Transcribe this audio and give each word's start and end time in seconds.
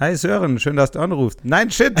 Hi 0.00 0.14
Sören, 0.14 0.60
schön, 0.60 0.76
dass 0.76 0.92
du 0.92 1.00
anrufst. 1.00 1.44
Nein, 1.44 1.72
shit! 1.72 2.00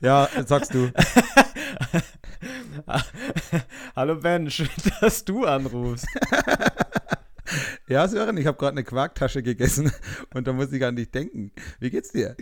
ja, 0.00 0.28
sagst 0.44 0.74
du. 0.74 0.90
Hallo 3.94 4.16
Ben, 4.16 4.50
schön, 4.50 4.68
dass 5.00 5.24
du 5.24 5.44
anrufst. 5.44 6.08
ja, 7.88 8.08
Sören, 8.08 8.36
ich 8.38 8.46
habe 8.46 8.58
gerade 8.58 8.72
eine 8.72 8.82
Quarktasche 8.82 9.44
gegessen 9.44 9.92
und 10.34 10.48
da 10.48 10.52
muss 10.52 10.72
ich 10.72 10.84
an 10.84 10.96
dich 10.96 11.12
denken. 11.12 11.52
Wie 11.78 11.90
geht's 11.90 12.10
dir? 12.10 12.34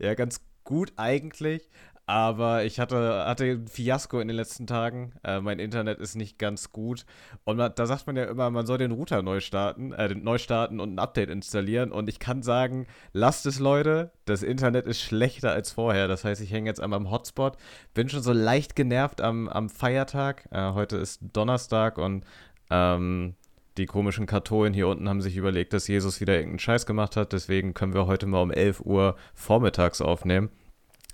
Ja, 0.00 0.14
ganz 0.14 0.40
gut 0.64 0.92
eigentlich. 0.96 1.70
Aber 2.08 2.64
ich 2.64 2.80
hatte, 2.80 3.26
hatte 3.26 3.44
ein 3.44 3.68
Fiasko 3.68 4.18
in 4.18 4.28
den 4.28 4.36
letzten 4.38 4.66
Tagen. 4.66 5.12
Äh, 5.24 5.40
mein 5.40 5.58
Internet 5.58 5.98
ist 5.98 6.14
nicht 6.14 6.38
ganz 6.38 6.72
gut. 6.72 7.04
Und 7.44 7.58
man, 7.58 7.70
da 7.74 7.84
sagt 7.84 8.06
man 8.06 8.16
ja 8.16 8.24
immer, 8.24 8.48
man 8.48 8.64
soll 8.64 8.78
den 8.78 8.92
Router 8.92 9.20
neu 9.20 9.40
starten, 9.40 9.92
äh, 9.92 10.14
neu 10.14 10.38
starten 10.38 10.80
und 10.80 10.94
ein 10.94 10.98
Update 10.98 11.28
installieren. 11.28 11.92
Und 11.92 12.08
ich 12.08 12.18
kann 12.18 12.42
sagen, 12.42 12.86
lasst 13.12 13.44
es, 13.44 13.58
Leute. 13.58 14.10
Das 14.24 14.42
Internet 14.42 14.86
ist 14.86 15.02
schlechter 15.02 15.52
als 15.52 15.70
vorher. 15.70 16.08
Das 16.08 16.24
heißt, 16.24 16.40
ich 16.40 16.50
hänge 16.50 16.70
jetzt 16.70 16.80
einmal 16.80 16.98
am 16.98 17.10
Hotspot. 17.10 17.58
Bin 17.92 18.08
schon 18.08 18.22
so 18.22 18.32
leicht 18.32 18.74
genervt 18.74 19.20
am, 19.20 19.46
am 19.46 19.68
Feiertag. 19.68 20.48
Äh, 20.50 20.72
heute 20.72 20.96
ist 20.96 21.20
Donnerstag 21.34 21.98
und 21.98 22.24
ähm, 22.70 23.34
die 23.76 23.84
komischen 23.84 24.24
Katholen 24.24 24.72
hier 24.72 24.88
unten 24.88 25.10
haben 25.10 25.20
sich 25.20 25.36
überlegt, 25.36 25.74
dass 25.74 25.86
Jesus 25.86 26.22
wieder 26.22 26.32
irgendeinen 26.32 26.58
Scheiß 26.60 26.86
gemacht 26.86 27.16
hat. 27.16 27.34
Deswegen 27.34 27.74
können 27.74 27.92
wir 27.92 28.06
heute 28.06 28.24
mal 28.24 28.40
um 28.40 28.50
11 28.50 28.80
Uhr 28.80 29.14
vormittags 29.34 30.00
aufnehmen. 30.00 30.48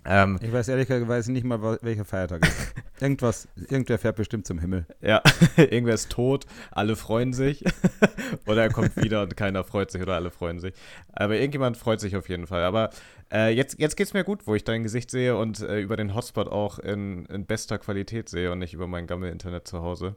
Ähm, 0.07 0.39
ich 0.43 0.53
weiß 0.53 0.69
ehrlicherweise 0.69 1.33
nicht 1.33 1.45
mal, 1.45 1.79
welcher 1.81 2.05
Feiertag 2.05 2.47
ist. 2.47 2.75
Irgendwas, 3.01 3.49
irgendwer 3.57 3.99
fährt 3.99 4.17
bestimmt 4.17 4.47
zum 4.47 4.61
Himmel. 4.61 4.87
Ja, 5.01 5.21
irgendwer 5.57 5.95
ist 5.95 6.11
tot, 6.11 6.47
alle 6.71 6.95
freuen 6.95 7.33
sich. 7.33 7.65
oder 8.47 8.63
er 8.63 8.71
kommt 8.71 8.97
wieder 8.97 9.23
und 9.23 9.37
keiner 9.37 9.65
freut 9.65 9.91
sich 9.91 10.01
oder 10.01 10.15
alle 10.15 10.31
freuen 10.31 10.61
sich. 10.61 10.75
Aber 11.13 11.35
irgendjemand 11.35 11.77
freut 11.77 12.01
sich 12.01 12.17
auf 12.17 12.29
jeden 12.29 12.47
Fall. 12.47 12.63
Aber 12.63 12.91
äh, 13.33 13.53
jetzt, 13.53 13.81
jetzt 13.81 13.97
geht 13.97 14.07
es 14.07 14.15
mir 14.15 14.23
gut, 14.23 14.47
wo 14.47 14.55
ich 14.55 14.63
dein 14.63 14.85
Gesicht 14.85 15.11
sehe 15.11 15.37
und 15.37 15.61
äh, 15.61 15.81
über 15.81 15.97
den 15.97 16.15
Hotspot 16.15 16.49
auch 16.49 16.79
in, 16.79 17.27
in 17.27 17.47
bester 17.47 17.79
Qualität 17.79 18.29
sehe 18.29 18.53
und 18.53 18.61
nicht 18.61 18.75
über 18.75 18.87
mein 18.87 19.07
Gammel-Internet 19.07 19.67
zu 19.67 19.83
Hause. 19.83 20.17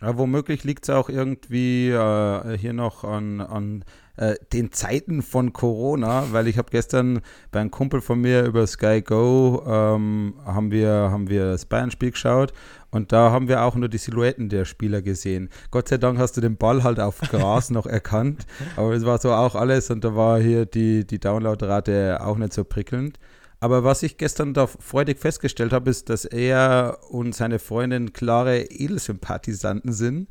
Ja, 0.00 0.16
womöglich 0.16 0.62
liegt 0.62 0.84
es 0.84 0.90
auch 0.90 1.08
irgendwie 1.08 1.90
äh, 1.90 2.56
hier 2.56 2.72
noch 2.72 3.02
an, 3.02 3.40
an 3.40 3.84
äh, 4.16 4.36
den 4.52 4.72
Zeiten 4.72 5.22
von 5.22 5.52
Corona, 5.52 6.26
weil 6.32 6.46
ich 6.46 6.56
habe 6.58 6.70
gestern 6.70 7.20
bei 7.50 7.60
einem 7.60 7.70
Kumpel 7.70 8.00
von 8.00 8.20
mir 8.20 8.44
über 8.44 8.66
Sky 8.66 9.02
Go 9.02 9.62
ähm, 9.66 10.34
haben 10.44 10.70
wir, 10.70 10.90
haben 10.90 11.28
wir 11.28 11.46
das 11.46 11.66
Bayern-Spiel 11.66 12.12
geschaut 12.12 12.52
und 12.90 13.12
da 13.12 13.30
haben 13.30 13.48
wir 13.48 13.62
auch 13.62 13.74
nur 13.74 13.88
die 13.88 13.98
Silhouetten 13.98 14.48
der 14.48 14.64
Spieler 14.64 15.02
gesehen. 15.02 15.50
Gott 15.70 15.88
sei 15.88 15.98
Dank 15.98 16.18
hast 16.18 16.36
du 16.36 16.40
den 16.40 16.56
Ball 16.56 16.84
halt 16.84 17.00
auf 17.00 17.20
Gras 17.20 17.70
noch 17.70 17.86
erkannt, 17.86 18.46
aber 18.76 18.92
es 18.92 19.04
war 19.04 19.18
so 19.18 19.32
auch 19.32 19.54
alles 19.54 19.90
und 19.90 20.04
da 20.04 20.14
war 20.14 20.40
hier 20.40 20.66
die, 20.66 21.06
die 21.06 21.18
Downloadrate 21.18 22.20
auch 22.20 22.36
nicht 22.38 22.52
so 22.52 22.64
prickelnd. 22.64 23.18
Aber 23.60 23.82
was 23.82 24.02
ich 24.04 24.18
gestern 24.18 24.54
da 24.54 24.66
freudig 24.66 25.18
festgestellt 25.18 25.72
habe, 25.72 25.90
ist, 25.90 26.08
dass 26.08 26.24
er 26.24 26.98
und 27.10 27.34
seine 27.34 27.58
Freundin 27.58 28.12
klare 28.12 28.62
Edelsympathisanten 28.62 29.92
sind. 29.92 30.28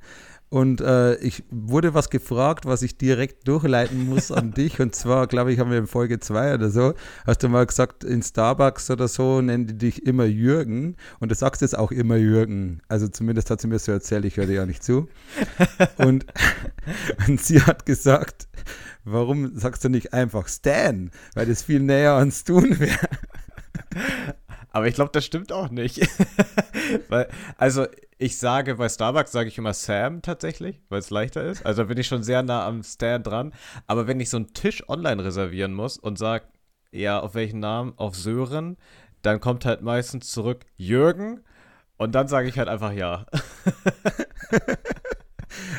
Und 0.49 0.79
äh, 0.79 1.15
ich 1.15 1.43
wurde 1.49 1.93
was 1.93 2.09
gefragt, 2.09 2.65
was 2.65 2.81
ich 2.81 2.97
direkt 2.97 3.47
durchleiten 3.47 4.07
muss 4.07 4.31
an 4.31 4.51
dich. 4.57 4.79
Und 4.79 4.95
zwar, 4.95 5.27
glaube 5.27 5.51
ich, 5.51 5.59
haben 5.59 5.71
wir 5.71 5.77
in 5.77 5.87
Folge 5.87 6.19
2 6.19 6.53
oder 6.53 6.69
so, 6.69 6.93
hast 7.25 7.43
du 7.43 7.49
mal 7.49 7.65
gesagt, 7.65 8.05
in 8.05 8.23
Starbucks 8.23 8.89
oder 8.89 9.07
so 9.09 9.41
nennen 9.41 9.67
die 9.67 9.77
dich 9.77 10.05
immer 10.05 10.23
Jürgen. 10.25 10.95
Und 11.19 11.31
du 11.31 11.35
sagst 11.35 11.61
jetzt 11.61 11.77
auch 11.77 11.91
immer 11.91 12.15
Jürgen. 12.15 12.81
Also 12.87 13.09
zumindest 13.09 13.49
hat 13.49 13.59
sie 13.59 13.67
mir 13.67 13.79
so 13.79 13.91
erzählt, 13.91 14.23
ich 14.23 14.37
höre 14.37 14.45
dir 14.45 14.53
ja 14.53 14.65
nicht 14.65 14.83
zu. 14.83 15.09
Und, 15.97 16.25
und 17.27 17.41
sie 17.41 17.61
hat 17.61 17.85
gesagt, 17.85 18.47
warum 19.03 19.57
sagst 19.57 19.83
du 19.83 19.89
nicht 19.89 20.13
einfach 20.13 20.47
Stan? 20.47 21.11
Weil 21.33 21.47
das 21.47 21.63
viel 21.63 21.81
näher 21.81 22.13
ans 22.13 22.45
Tun 22.45 22.79
wäre. 22.79 23.09
Aber 24.77 24.87
ich 24.87 24.93
glaube, 24.93 25.09
das 25.11 25.25
stimmt 25.25 25.51
auch 25.51 25.71
nicht. 25.71 25.99
weil, 27.09 27.27
also, 27.57 27.87
ich 28.19 28.37
sage, 28.37 28.75
bei 28.75 28.87
Starbucks 28.87 29.31
sage 29.31 29.49
ich 29.49 29.57
immer 29.57 29.73
Sam 29.73 30.21
tatsächlich, 30.21 30.83
weil 30.89 30.99
es 30.99 31.09
leichter 31.09 31.43
ist. 31.43 31.65
Also 31.65 31.85
bin 31.85 31.97
ich 31.97 32.05
schon 32.05 32.21
sehr 32.21 32.43
nah 32.43 32.67
am 32.67 32.83
Stan 32.83 33.23
dran. 33.23 33.55
Aber 33.87 34.05
wenn 34.05 34.19
ich 34.19 34.29
so 34.29 34.37
einen 34.37 34.53
Tisch 34.53 34.87
online 34.87 35.23
reservieren 35.23 35.73
muss 35.73 35.97
und 35.97 36.19
sage, 36.19 36.45
ja, 36.91 37.19
auf 37.19 37.33
welchen 37.33 37.59
Namen? 37.59 37.93
Auf 37.97 38.15
Sören, 38.15 38.77
dann 39.23 39.39
kommt 39.39 39.65
halt 39.65 39.81
meistens 39.81 40.29
zurück 40.29 40.63
Jürgen 40.75 41.43
und 41.97 42.13
dann 42.13 42.27
sage 42.27 42.47
ich 42.47 42.59
halt 42.59 42.69
einfach 42.69 42.91
ja. 42.91 43.25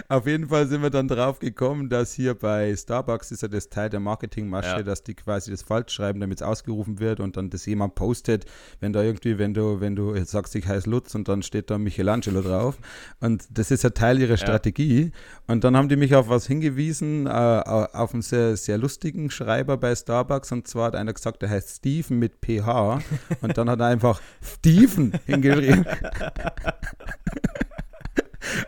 Auf 0.09 0.27
jeden 0.27 0.49
Fall 0.49 0.66
sind 0.66 0.83
wir 0.83 0.91
dann 0.91 1.09
drauf 1.09 1.39
gekommen, 1.39 1.89
dass 1.89 2.12
hier 2.12 2.34
bei 2.34 2.75
Starbucks 2.75 3.31
ist 3.31 3.43
ja 3.43 3.49
das 3.49 3.69
Teil 3.69 3.91
der 3.91 4.00
Marketingmasche, 4.00 4.69
ja. 4.69 4.83
dass 4.83 5.03
die 5.03 5.15
quasi 5.15 5.50
das 5.50 5.62
falsch 5.62 5.93
schreiben, 5.93 6.21
damit 6.21 6.41
es 6.41 6.43
ausgerufen 6.43 6.99
wird 7.00 7.21
und 7.21 7.37
dann 7.37 7.50
das 7.50 7.66
jemand 7.66 7.94
postet, 7.94 8.44
wenn 8.81 8.93
da 8.93 9.03
irgendwie, 9.03 9.39
wenn 9.39 9.55
du, 9.55 9.81
wenn 9.81 9.97
du 9.97 10.15
sagst, 10.25 10.55
ich 10.55 10.66
heiße 10.66 10.89
Lutz 10.89 11.15
und 11.15 11.28
dann 11.28 11.43
steht 11.43 11.71
da 11.71 11.78
Michelangelo 11.78 12.43
drauf. 12.43 12.78
Und 13.21 13.44
das 13.50 13.71
ist 13.71 13.84
ja 13.84 13.91
Teil 13.91 14.21
ihrer 14.21 14.37
Strategie. 14.37 15.05
Ja. 15.05 15.11
Und 15.47 15.65
dann 15.65 15.77
haben 15.77 15.89
die 15.89 15.97
mich 15.97 16.15
auf 16.15 16.28
was 16.28 16.47
hingewiesen, 16.47 17.27
äh, 17.27 17.31
auf 17.31 18.12
einen 18.12 18.22
sehr, 18.22 18.56
sehr 18.56 18.78
lustigen 18.78 19.31
Schreiber 19.31 19.77
bei 19.77 19.95
Starbucks. 19.95 20.53
Und 20.53 20.69
zwar 20.69 20.87
hat 20.87 20.97
einer 20.97 21.12
gesagt, 21.12 21.43
der 21.43 21.50
heißt 21.50 21.77
Steven 21.77 22.19
mit 22.19 22.41
PH. 22.41 23.00
Und 23.41 23.59
dann 23.59 23.71
hat 23.71 23.81
er 23.81 23.87
einfach 23.87 24.21
Steven 24.43 25.12
hingeschrieben. 25.27 25.87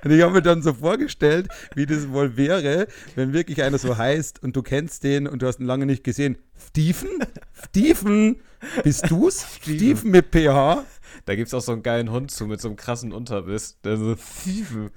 Und 0.04 0.10
ich 0.10 0.22
habe 0.22 0.32
mir 0.32 0.42
dann 0.42 0.62
so 0.62 0.74
vorgestellt, 0.74 1.48
wie 1.74 1.86
das 1.86 2.10
wohl 2.10 2.36
wäre, 2.36 2.86
wenn 3.14 3.32
wirklich 3.32 3.62
einer 3.62 3.78
so 3.78 3.96
heißt 3.96 4.42
und 4.42 4.56
du 4.56 4.62
kennst 4.62 5.04
den 5.04 5.26
und 5.26 5.42
du 5.42 5.46
hast 5.46 5.60
ihn 5.60 5.66
lange 5.66 5.86
nicht 5.86 6.04
gesehen. 6.04 6.38
Steven? 6.68 7.08
Steven? 7.68 8.36
Bist 8.84 9.10
du's? 9.10 9.46
Steven 9.62 10.10
mit 10.10 10.30
PH? 10.30 10.84
Da 11.24 11.34
gibt 11.34 11.48
es 11.48 11.54
auch 11.54 11.60
so 11.60 11.72
einen 11.72 11.82
geilen 11.82 12.10
Hund 12.10 12.30
zu 12.30 12.46
mit 12.46 12.60
so 12.60 12.68
einem 12.68 12.76
krassen 12.76 13.12
Unterbiss, 13.12 13.78
der 13.82 13.96
so 13.96 14.16
Steven, 14.16 14.91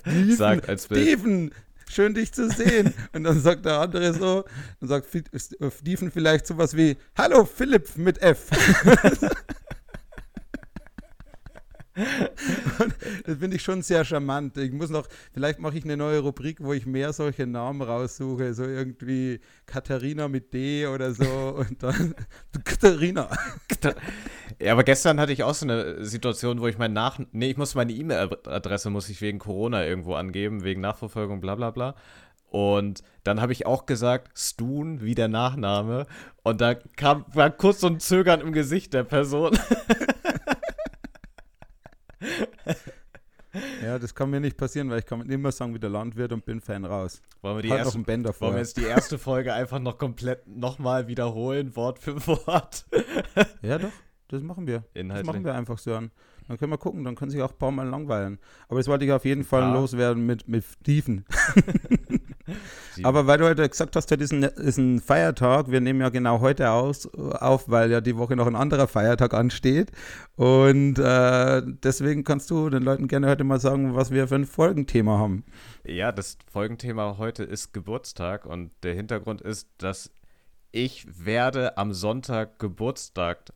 Steven 0.00 0.36
sagt 0.36 0.68
als 0.68 0.86
Bild. 0.88 1.02
Steven, 1.02 1.50
schön 1.88 2.14
dich 2.14 2.32
zu 2.32 2.48
sehen. 2.50 2.94
Und 3.12 3.24
dann 3.24 3.40
sagt 3.40 3.64
der 3.64 3.80
andere 3.80 4.14
so, 4.14 4.44
dann 4.80 4.88
sagt 4.88 5.08
Steven 5.08 6.10
vielleicht 6.10 6.46
sowas 6.46 6.76
wie, 6.76 6.96
hallo 7.16 7.44
Philipp 7.44 7.96
mit 7.96 8.22
F. 8.22 8.50
das 13.24 13.38
finde 13.38 13.56
ich 13.56 13.62
schon 13.62 13.82
sehr 13.82 14.04
charmant. 14.04 14.56
Ich 14.58 14.72
muss 14.72 14.90
noch, 14.90 15.06
vielleicht 15.32 15.60
mache 15.60 15.78
ich 15.78 15.84
eine 15.84 15.96
neue 15.96 16.18
Rubrik, 16.20 16.58
wo 16.60 16.72
ich 16.72 16.86
mehr 16.86 17.12
solche 17.12 17.46
Namen 17.46 17.82
raussuche, 17.82 18.52
so 18.52 18.64
irgendwie 18.64 19.40
Katharina 19.66 20.26
mit 20.26 20.52
D 20.52 20.86
oder 20.86 21.12
so 21.14 21.24
und 21.58 21.82
dann 21.82 22.14
Katharina. 22.64 23.28
Ja, 24.60 24.72
aber 24.72 24.82
gestern 24.82 25.20
hatte 25.20 25.32
ich 25.32 25.44
auch 25.44 25.54
so 25.54 25.66
eine 25.66 26.04
Situation, 26.04 26.60
wo 26.60 26.66
ich 26.66 26.78
mein 26.78 26.92
Nach, 26.92 27.20
nee, 27.32 27.50
ich 27.50 27.56
muss 27.56 27.74
meine 27.74 27.92
E-Mail-Adresse 27.92 28.90
muss 28.90 29.08
ich 29.08 29.20
wegen 29.20 29.38
Corona 29.38 29.84
irgendwo 29.84 30.14
angeben, 30.14 30.64
wegen 30.64 30.80
Nachverfolgung, 30.80 31.40
bla 31.40 31.54
bla 31.54 31.70
bla. 31.70 31.94
Und 32.50 33.02
dann 33.24 33.40
habe 33.40 33.52
ich 33.52 33.66
auch 33.66 33.84
gesagt, 33.84 34.38
Stun 34.38 35.00
wie 35.00 35.16
der 35.16 35.26
Nachname. 35.26 36.06
Und 36.44 36.60
da 36.60 36.74
kam, 36.74 37.24
war 37.32 37.50
kurz 37.50 37.80
so 37.80 37.88
ein 37.88 37.98
Zögern 37.98 38.40
im 38.40 38.52
Gesicht 38.52 38.94
der 38.94 39.02
Person. 39.02 39.58
Ja, 43.82 43.98
das 43.98 44.14
kann 44.14 44.30
mir 44.30 44.40
nicht 44.40 44.56
passieren, 44.56 44.90
weil 44.90 44.98
ich 44.98 45.06
kann 45.06 45.20
immer 45.30 45.52
sagen, 45.52 45.74
wie 45.74 45.78
der 45.78 45.90
Landwirt 45.90 46.32
und 46.32 46.44
bin 46.44 46.60
Fan 46.60 46.84
raus. 46.84 47.22
Wollen 47.40 47.56
wir, 47.56 47.62
die 47.62 47.68
erste, 47.68 47.98
noch 47.98 48.08
einen 48.08 48.24
wollen 48.24 48.54
wir 48.54 48.58
jetzt 48.58 48.76
die 48.76 48.84
erste 48.84 49.18
Folge 49.18 49.52
einfach 49.52 49.78
noch 49.78 49.98
komplett 49.98 50.46
nochmal 50.48 51.06
wiederholen, 51.06 51.76
Wort 51.76 51.98
für 51.98 52.26
Wort? 52.26 52.86
ja, 53.62 53.78
doch, 53.78 53.92
das 54.28 54.42
machen 54.42 54.66
wir. 54.66 54.84
Inhaltlich. 54.94 55.26
Das 55.26 55.34
machen 55.34 55.44
wir 55.44 55.54
einfach 55.54 55.78
so 55.78 55.94
an. 55.94 56.10
Dann 56.48 56.58
können 56.58 56.72
wir 56.72 56.78
gucken, 56.78 57.04
dann 57.04 57.14
können 57.14 57.30
sich 57.30 57.40
auch 57.42 57.52
ein 57.52 57.58
paar 57.58 57.70
Mal 57.70 57.88
langweilen. 57.88 58.38
Aber 58.68 58.80
das 58.80 58.88
wollte 58.88 59.04
ich 59.04 59.12
auf 59.12 59.24
jeden 59.24 59.44
Fall 59.44 59.62
ja. 59.62 59.72
loswerden 59.72 60.26
mit, 60.26 60.48
mit 60.48 60.64
Stiefen. 60.64 61.24
Aber 63.02 63.26
weil 63.26 63.38
du 63.38 63.46
heute 63.46 63.68
gesagt 63.68 63.96
hast, 63.96 64.10
heute 64.10 64.22
ist 64.22 64.32
ein, 64.32 64.42
ist 64.42 64.78
ein, 64.78 65.00
Feiertag, 65.00 65.70
wir 65.70 65.80
nehmen 65.80 66.00
ja 66.00 66.10
genau 66.10 66.40
heute 66.40 66.70
aus, 66.70 67.06
auf, 67.14 67.68
weil 67.68 67.90
ja 67.90 68.00
die 68.00 68.16
Woche 68.16 68.36
noch 68.36 68.46
ein 68.46 68.56
anderer 68.56 68.86
Feiertag 68.86 69.34
ansteht. 69.34 69.90
Und 70.36 70.98
äh, 70.98 71.62
deswegen 71.64 72.24
kannst 72.24 72.50
du 72.50 72.70
den 72.70 72.82
Leuten 72.82 73.08
gerne 73.08 73.28
heute 73.28 73.44
mal 73.44 73.60
sagen, 73.60 73.94
was 73.94 74.10
wir 74.10 74.28
für 74.28 74.36
ein 74.36 74.46
Folgenthema 74.46 75.18
haben. 75.18 75.44
Ja, 75.84 76.12
das 76.12 76.38
Folgenthema 76.50 77.16
heute 77.18 77.44
ist 77.44 77.72
Geburtstag 77.72 78.46
und 78.46 78.70
der 78.82 78.94
Hintergrund 78.94 79.40
ist, 79.40 79.68
dass 79.78 80.10
ich 80.70 81.06
werde 81.24 81.78
am 81.78 81.92
Sonntag 81.92 82.58
Geburtstag 82.58 83.52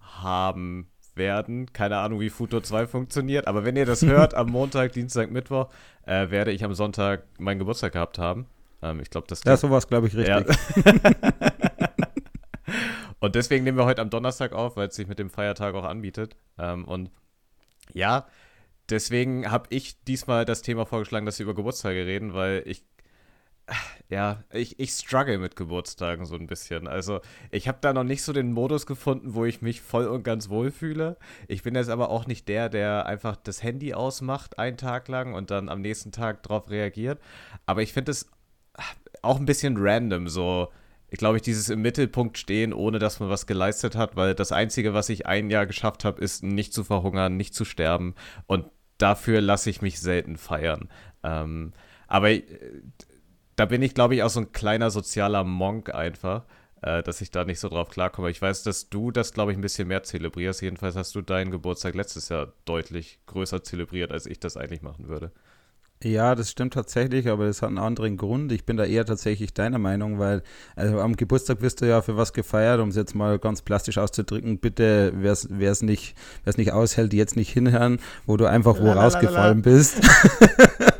haben 0.00 0.90
werden. 1.18 1.72
Keine 1.72 1.98
Ahnung, 1.98 2.20
wie 2.20 2.30
Futur 2.30 2.62
2 2.62 2.86
funktioniert, 2.86 3.46
aber 3.46 3.64
wenn 3.64 3.76
ihr 3.76 3.86
das 3.86 4.02
hört, 4.02 4.34
am 4.34 4.48
Montag, 4.50 4.92
Dienstag, 4.92 5.30
Mittwoch, 5.30 5.68
äh, 6.06 6.30
werde 6.30 6.52
ich 6.52 6.64
am 6.64 6.74
Sonntag 6.74 7.24
meinen 7.38 7.58
Geburtstag 7.58 7.92
gehabt 7.92 8.18
haben. 8.18 8.46
Ähm, 8.82 9.00
ich 9.00 9.10
glaube, 9.10 9.26
das. 9.28 9.42
Ja, 9.44 9.56
sowas 9.56 9.88
glaube 9.88 10.06
ich 10.06 10.16
richtig. 10.16 10.28
Ja. 10.28 10.44
und 13.20 13.34
deswegen 13.34 13.64
nehmen 13.64 13.76
wir 13.76 13.84
heute 13.84 14.02
am 14.02 14.10
Donnerstag 14.10 14.52
auf, 14.52 14.76
weil 14.76 14.88
es 14.88 14.96
sich 14.96 15.08
mit 15.08 15.18
dem 15.18 15.30
Feiertag 15.30 15.74
auch 15.74 15.84
anbietet. 15.84 16.36
Ähm, 16.58 16.84
und 16.84 17.10
ja, 17.92 18.26
deswegen 18.88 19.50
habe 19.50 19.66
ich 19.70 20.02
diesmal 20.04 20.44
das 20.44 20.62
Thema 20.62 20.86
vorgeschlagen, 20.86 21.26
dass 21.26 21.38
wir 21.38 21.44
über 21.44 21.54
Geburtstage 21.54 22.06
reden, 22.06 22.34
weil 22.34 22.62
ich 22.66 22.84
ja, 24.08 24.42
ich, 24.52 24.78
ich 24.78 24.90
struggle 24.90 25.38
mit 25.38 25.56
Geburtstagen 25.56 26.24
so 26.24 26.34
ein 26.36 26.46
bisschen. 26.46 26.86
Also 26.86 27.20
ich 27.50 27.68
habe 27.68 27.78
da 27.80 27.92
noch 27.92 28.04
nicht 28.04 28.22
so 28.22 28.32
den 28.32 28.52
Modus 28.52 28.86
gefunden, 28.86 29.34
wo 29.34 29.44
ich 29.44 29.62
mich 29.62 29.80
voll 29.80 30.06
und 30.06 30.22
ganz 30.22 30.48
wohl 30.48 30.70
fühle. 30.70 31.16
Ich 31.46 31.62
bin 31.62 31.74
jetzt 31.74 31.90
aber 31.90 32.10
auch 32.10 32.26
nicht 32.26 32.48
der, 32.48 32.68
der 32.68 33.06
einfach 33.06 33.36
das 33.36 33.62
Handy 33.62 33.94
ausmacht 33.94 34.58
einen 34.58 34.76
Tag 34.76 35.08
lang 35.08 35.34
und 35.34 35.50
dann 35.50 35.68
am 35.68 35.80
nächsten 35.80 36.12
Tag 36.12 36.42
darauf 36.42 36.70
reagiert. 36.70 37.20
Aber 37.66 37.82
ich 37.82 37.92
finde 37.92 38.12
es 38.12 38.30
auch 39.22 39.38
ein 39.38 39.46
bisschen 39.46 39.76
random, 39.78 40.28
so, 40.28 40.68
ich 41.10 41.18
glaube, 41.18 41.36
ich 41.36 41.42
dieses 41.42 41.68
im 41.68 41.82
Mittelpunkt 41.82 42.38
stehen, 42.38 42.72
ohne 42.72 42.98
dass 42.98 43.18
man 43.20 43.28
was 43.28 43.46
geleistet 43.46 43.96
hat, 43.96 44.16
weil 44.16 44.34
das 44.34 44.52
Einzige, 44.52 44.94
was 44.94 45.08
ich 45.08 45.26
ein 45.26 45.50
Jahr 45.50 45.66
geschafft 45.66 46.04
habe, 46.04 46.22
ist 46.22 46.42
nicht 46.42 46.72
zu 46.72 46.84
verhungern, 46.84 47.36
nicht 47.36 47.54
zu 47.54 47.64
sterben. 47.64 48.14
Und 48.46 48.66
dafür 48.98 49.40
lasse 49.40 49.70
ich 49.70 49.82
mich 49.82 50.00
selten 50.00 50.36
feiern. 50.36 50.88
Ähm, 51.22 51.72
aber 52.08 52.30
äh, 52.30 52.42
da 53.58 53.64
bin 53.64 53.82
ich, 53.82 53.92
glaube 53.92 54.14
ich, 54.14 54.22
auch 54.22 54.30
so 54.30 54.40
ein 54.40 54.52
kleiner 54.52 54.90
sozialer 54.90 55.42
Monk 55.42 55.92
einfach, 55.92 56.44
äh, 56.80 57.02
dass 57.02 57.20
ich 57.20 57.32
da 57.32 57.44
nicht 57.44 57.58
so 57.58 57.68
drauf 57.68 57.90
klarkomme. 57.90 58.30
Ich 58.30 58.40
weiß, 58.40 58.62
dass 58.62 58.88
du 58.88 59.10
das, 59.10 59.32
glaube 59.32 59.50
ich, 59.50 59.58
ein 59.58 59.62
bisschen 59.62 59.88
mehr 59.88 60.04
zelebrierst. 60.04 60.62
Jedenfalls 60.62 60.94
hast 60.94 61.14
du 61.16 61.22
deinen 61.22 61.50
Geburtstag 61.50 61.96
letztes 61.96 62.28
Jahr 62.28 62.52
deutlich 62.66 63.18
größer 63.26 63.64
zelebriert, 63.64 64.12
als 64.12 64.26
ich 64.26 64.38
das 64.38 64.56
eigentlich 64.56 64.82
machen 64.82 65.08
würde. 65.08 65.32
Ja, 66.04 66.36
das 66.36 66.52
stimmt 66.52 66.74
tatsächlich, 66.74 67.28
aber 67.28 67.46
das 67.46 67.60
hat 67.60 67.70
einen 67.70 67.78
anderen 67.78 68.16
Grund. 68.16 68.52
Ich 68.52 68.64
bin 68.64 68.76
da 68.76 68.84
eher 68.84 69.04
tatsächlich 69.04 69.52
deiner 69.52 69.78
Meinung, 69.78 70.20
weil 70.20 70.44
also 70.76 71.00
am 71.00 71.16
Geburtstag 71.16 71.60
wirst 71.60 71.80
du 71.80 71.88
ja 71.88 72.02
für 72.02 72.16
was 72.16 72.32
gefeiert, 72.32 72.78
um 72.78 72.90
es 72.90 72.96
jetzt 72.96 73.16
mal 73.16 73.40
ganz 73.40 73.62
plastisch 73.62 73.98
auszudrücken. 73.98 74.58
Bitte, 74.58 75.12
wer 75.16 75.32
es 75.32 75.82
nicht, 75.82 76.14
nicht 76.56 76.72
aushält, 76.72 77.12
jetzt 77.12 77.34
nicht 77.34 77.52
hinhören, 77.52 77.98
wo 78.26 78.36
du 78.36 78.46
einfach 78.46 78.78
wo 78.78 78.92
rausgefallen 78.92 79.62
bist. 79.62 80.00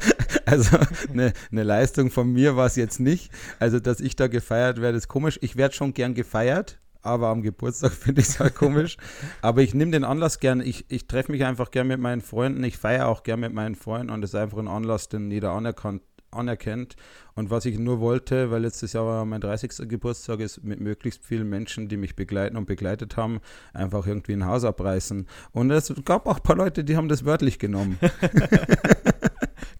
Also 0.48 0.78
eine, 1.12 1.32
eine 1.52 1.62
Leistung 1.62 2.10
von 2.10 2.32
mir 2.32 2.56
war 2.56 2.66
es 2.66 2.76
jetzt 2.76 3.00
nicht. 3.00 3.30
Also, 3.58 3.80
dass 3.80 4.00
ich 4.00 4.16
da 4.16 4.28
gefeiert 4.28 4.80
werde, 4.80 4.96
ist 4.96 5.08
komisch. 5.08 5.38
Ich 5.42 5.56
werde 5.56 5.74
schon 5.74 5.92
gern 5.92 6.14
gefeiert, 6.14 6.80
aber 7.02 7.28
am 7.28 7.42
Geburtstag 7.42 7.92
finde 8.04 8.22
ich 8.22 8.28
es 8.28 8.40
halt 8.40 8.54
komisch. 8.54 8.96
Aber 9.42 9.60
ich 9.62 9.74
nehme 9.74 9.92
den 9.92 10.04
Anlass 10.04 10.40
gern. 10.40 10.60
Ich, 10.60 10.86
ich 10.88 11.06
treffe 11.06 11.32
mich 11.32 11.44
einfach 11.44 11.70
gern 11.70 11.86
mit 11.86 12.00
meinen 12.00 12.22
Freunden. 12.22 12.64
Ich 12.64 12.78
feiere 12.78 13.08
auch 13.08 13.22
gern 13.24 13.40
mit 13.40 13.52
meinen 13.52 13.74
Freunden 13.74 14.10
und 14.10 14.22
das 14.22 14.30
ist 14.30 14.36
einfach 14.36 14.58
ein 14.58 14.68
Anlass, 14.68 15.08
den 15.10 15.30
jeder 15.30 15.52
anerkannt, 15.52 16.02
anerkennt. 16.30 16.96
Und 17.34 17.50
was 17.50 17.66
ich 17.66 17.78
nur 17.78 18.00
wollte, 18.00 18.50
weil 18.50 18.62
letztes 18.62 18.94
Jahr 18.94 19.04
war 19.04 19.24
mein 19.26 19.40
30. 19.40 19.88
Geburtstag 19.88 20.40
ist, 20.40 20.64
mit 20.64 20.80
möglichst 20.80 21.24
vielen 21.24 21.48
Menschen, 21.48 21.88
die 21.88 21.96
mich 21.98 22.16
begleiten 22.16 22.56
und 22.56 22.66
begleitet 22.66 23.16
haben, 23.16 23.40
einfach 23.74 24.06
irgendwie 24.06 24.32
ein 24.32 24.46
Haus 24.46 24.64
abreißen. 24.64 25.26
Und 25.52 25.70
es 25.70 25.92
gab 26.04 26.26
auch 26.26 26.38
ein 26.38 26.42
paar 26.42 26.56
Leute, 26.56 26.84
die 26.84 26.96
haben 26.96 27.08
das 27.08 27.24
wörtlich 27.26 27.58
genommen. 27.58 27.98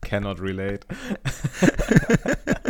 Cannot 0.09 0.41
relate. 0.41 0.87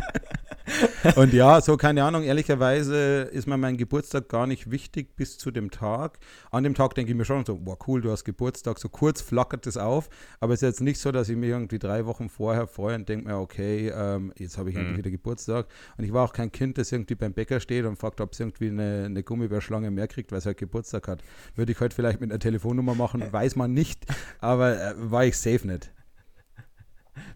Und 1.17 1.33
ja, 1.33 1.61
so 1.61 1.77
keine 1.77 2.03
Ahnung, 2.03 2.25
ehrlicherweise 2.25 3.23
ist 3.33 3.47
mir 3.47 3.57
mein 3.57 3.77
Geburtstag 3.77 4.29
gar 4.29 4.47
nicht 4.47 4.71
wichtig 4.71 5.15
bis 5.15 5.39
zu 5.39 5.51
dem 5.51 5.71
Tag. 5.71 6.19
An 6.51 6.65
dem 6.65 6.75
Tag 6.75 6.95
denke 6.95 7.13
ich 7.13 7.17
mir 7.17 7.25
schon 7.25 7.45
so, 7.45 7.57
boah, 7.57 7.79
cool, 7.87 8.01
du 8.01 8.11
hast 8.11 8.25
Geburtstag, 8.25 8.79
so 8.79 8.89
kurz 8.89 9.21
flackert 9.21 9.67
es 9.67 9.77
auf. 9.77 10.09
Aber 10.41 10.53
es 10.53 10.63
ist 10.63 10.69
jetzt 10.69 10.81
nicht 10.81 10.99
so, 10.99 11.13
dass 11.13 11.29
ich 11.29 11.37
mich 11.37 11.51
irgendwie 11.51 11.79
drei 11.79 12.07
Wochen 12.07 12.29
vorher 12.29 12.67
freue 12.67 12.97
und 12.97 13.09
denke 13.09 13.29
mir, 13.29 13.39
okay, 13.39 13.93
ähm, 13.95 14.33
jetzt 14.37 14.59
habe 14.59 14.71
ich 14.71 14.77
mhm. 14.77 14.97
wieder 14.97 15.11
Geburtstag. 15.11 15.67
Und 15.97 16.05
ich 16.05 16.13
war 16.13 16.25
auch 16.25 16.33
kein 16.33 16.51
Kind, 16.51 16.79
das 16.79 16.91
irgendwie 16.91 17.15
beim 17.15 17.33
Bäcker 17.33 17.61
steht 17.61 17.85
und 17.85 17.97
fragt, 17.97 18.21
ob 18.21 18.33
es 18.33 18.41
irgendwie 18.41 18.69
eine, 18.69 19.05
eine 19.07 19.23
Gummibärschlange 19.23 19.91
mehr 19.93 20.09
kriegt, 20.09 20.33
weil 20.33 20.39
es 20.39 20.47
halt 20.47 20.59
Geburtstag 20.59 21.07
hat. 21.07 21.23
Würde 21.55 21.73
ich 21.73 21.81
heute 21.81 21.95
vielleicht 21.95 22.21
mit 22.21 22.31
einer 22.31 22.41
Telefonnummer 22.41 22.95
machen, 22.95 23.23
weiß 23.33 23.57
man 23.57 23.73
nicht, 23.73 24.05
aber 24.41 24.81
äh, 24.81 24.95
war 24.97 25.25
ich 25.25 25.37
safe 25.37 25.67
nicht 25.67 25.93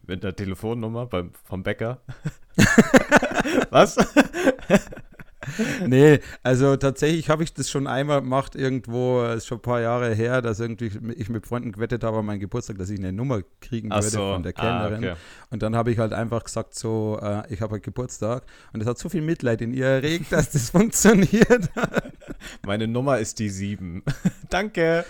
mit 0.06 0.22
der 0.24 0.34
Telefonnummer 0.34 1.06
beim, 1.06 1.32
vom 1.44 1.62
Bäcker. 1.62 2.00
Was? 3.70 3.96
nee, 5.86 6.20
also 6.42 6.76
tatsächlich 6.76 7.28
habe 7.28 7.42
ich 7.42 7.52
das 7.54 7.70
schon 7.70 7.86
einmal 7.86 8.20
gemacht, 8.20 8.54
irgendwo, 8.54 9.24
ist 9.24 9.46
schon 9.46 9.58
ein 9.58 9.62
paar 9.62 9.80
Jahre 9.80 10.14
her, 10.14 10.42
dass 10.42 10.60
irgendwie 10.60 10.90
ich 11.16 11.28
mit 11.28 11.46
Freunden 11.46 11.72
gewettet 11.72 12.04
habe 12.04 12.18
an 12.18 12.26
meinem 12.26 12.40
Geburtstag, 12.40 12.78
dass 12.78 12.90
ich 12.90 12.98
eine 12.98 13.12
Nummer 13.12 13.40
kriegen 13.60 13.90
würde 13.90 14.08
so. 14.08 14.18
von 14.18 14.42
der 14.42 14.52
Kellnerin. 14.52 15.04
Ah, 15.04 15.12
okay. 15.12 15.20
Und 15.50 15.62
dann 15.62 15.76
habe 15.76 15.90
ich 15.90 15.98
halt 15.98 16.12
einfach 16.12 16.44
gesagt, 16.44 16.74
so, 16.74 17.18
äh, 17.22 17.42
ich 17.52 17.60
habe 17.60 17.72
halt 17.72 17.82
Geburtstag. 17.82 18.44
Und 18.72 18.80
es 18.80 18.86
hat 18.86 18.98
so 18.98 19.08
viel 19.08 19.22
Mitleid 19.22 19.60
in 19.60 19.72
ihr 19.72 19.86
erregt, 19.86 20.32
dass 20.32 20.50
das 20.50 20.70
funktioniert. 20.70 21.70
Meine 22.64 22.86
Nummer 22.86 23.18
ist 23.18 23.38
die 23.38 23.48
7. 23.48 24.02
Danke. 24.50 25.04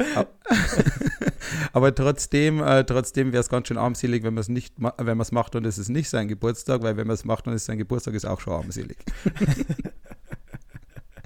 Aber 1.72 1.94
trotzdem, 1.94 2.62
äh, 2.62 2.84
trotzdem 2.84 3.32
wäre 3.32 3.40
es 3.40 3.48
ganz 3.48 3.68
schön 3.68 3.78
armselig, 3.78 4.22
wenn 4.22 4.34
man 4.34 4.40
es 4.40 4.48
nicht, 4.48 4.74
wenn 4.78 5.16
man 5.16 5.20
es 5.20 5.32
macht 5.32 5.54
und 5.56 5.66
es 5.66 5.78
ist 5.78 5.88
nicht 5.88 6.08
sein 6.08 6.28
Geburtstag, 6.28 6.82
weil 6.82 6.96
wenn 6.96 7.06
man 7.06 7.14
es 7.14 7.24
macht 7.24 7.46
und 7.46 7.52
es 7.52 7.62
ist 7.62 7.66
sein 7.66 7.78
Geburtstag, 7.78 8.14
ist 8.14 8.24
auch 8.24 8.40
schon 8.40 8.54
armselig. 8.54 8.98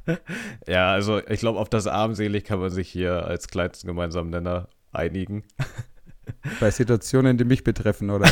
ja, 0.66 0.92
also 0.92 1.20
ich 1.26 1.40
glaube, 1.40 1.58
auf 1.58 1.68
das 1.68 1.86
armselig 1.86 2.44
kann 2.44 2.58
man 2.58 2.70
sich 2.70 2.88
hier 2.88 3.26
als 3.26 3.48
kleinsten 3.48 3.86
gemeinsamen 3.86 4.30
Nenner 4.30 4.68
einigen. 4.92 5.44
Bei 6.60 6.70
Situationen, 6.70 7.38
die 7.38 7.44
mich 7.44 7.64
betreffen, 7.64 8.10
oder? 8.10 8.28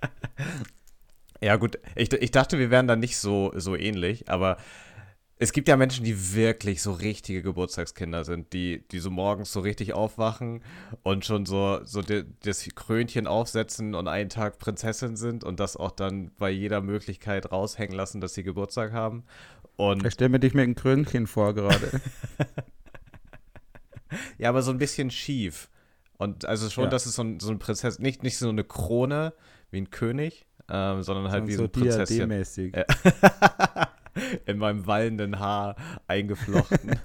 ja, 1.40 1.56
gut. 1.56 1.78
Ich, 1.96 2.12
ich 2.12 2.30
dachte, 2.30 2.58
wir 2.58 2.70
wären 2.70 2.86
da 2.86 2.96
nicht 2.96 3.16
so, 3.16 3.52
so 3.56 3.76
ähnlich, 3.76 4.28
aber 4.28 4.56
es 5.42 5.52
gibt 5.54 5.68
ja 5.68 5.76
Menschen, 5.78 6.04
die 6.04 6.34
wirklich 6.34 6.82
so 6.82 6.92
richtige 6.92 7.40
Geburtstagskinder 7.40 8.24
sind, 8.24 8.52
die, 8.52 8.86
die 8.90 8.98
so 8.98 9.10
morgens 9.10 9.50
so 9.50 9.60
richtig 9.60 9.94
aufwachen 9.94 10.62
und 11.02 11.24
schon 11.24 11.46
so, 11.46 11.80
so 11.82 12.02
die, 12.02 12.24
das 12.42 12.68
Krönchen 12.74 13.26
aufsetzen 13.26 13.94
und 13.94 14.06
einen 14.06 14.28
Tag 14.28 14.58
Prinzessin 14.58 15.16
sind 15.16 15.42
und 15.42 15.58
das 15.58 15.78
auch 15.78 15.92
dann 15.92 16.30
bei 16.38 16.50
jeder 16.50 16.82
Möglichkeit 16.82 17.50
raushängen 17.50 17.96
lassen, 17.96 18.20
dass 18.20 18.34
sie 18.34 18.42
Geburtstag 18.42 18.92
haben. 18.92 19.24
Und 19.80 20.04
ich 20.04 20.12
stelle 20.12 20.28
mir 20.28 20.40
dich 20.40 20.52
mit 20.52 20.64
einem 20.64 20.74
Krönchen 20.74 21.26
vor 21.26 21.54
gerade. 21.54 22.02
ja, 24.38 24.50
aber 24.50 24.60
so 24.60 24.72
ein 24.72 24.76
bisschen 24.76 25.10
schief. 25.10 25.70
Und 26.18 26.44
also 26.44 26.68
schon, 26.68 26.84
ja. 26.84 26.90
dass 26.90 27.06
es 27.06 27.14
so 27.14 27.22
ein, 27.22 27.40
so 27.40 27.50
ein 27.50 27.58
Prinzessin, 27.58 28.02
nicht, 28.02 28.22
nicht 28.22 28.36
so 28.36 28.50
eine 28.50 28.62
Krone 28.62 29.32
wie 29.70 29.80
ein 29.80 29.90
König, 29.90 30.44
ähm, 30.68 31.02
sondern 31.02 31.32
halt 31.32 31.44
so 31.44 31.48
wie 31.48 31.54
so 31.54 31.62
ein 31.62 31.70
Prinzessin. 31.70 32.28
mäßig 32.28 32.74
in 34.44 34.58
meinem 34.58 34.86
wallenden 34.86 35.38
Haar 35.38 35.76
eingeflochten. 36.06 37.00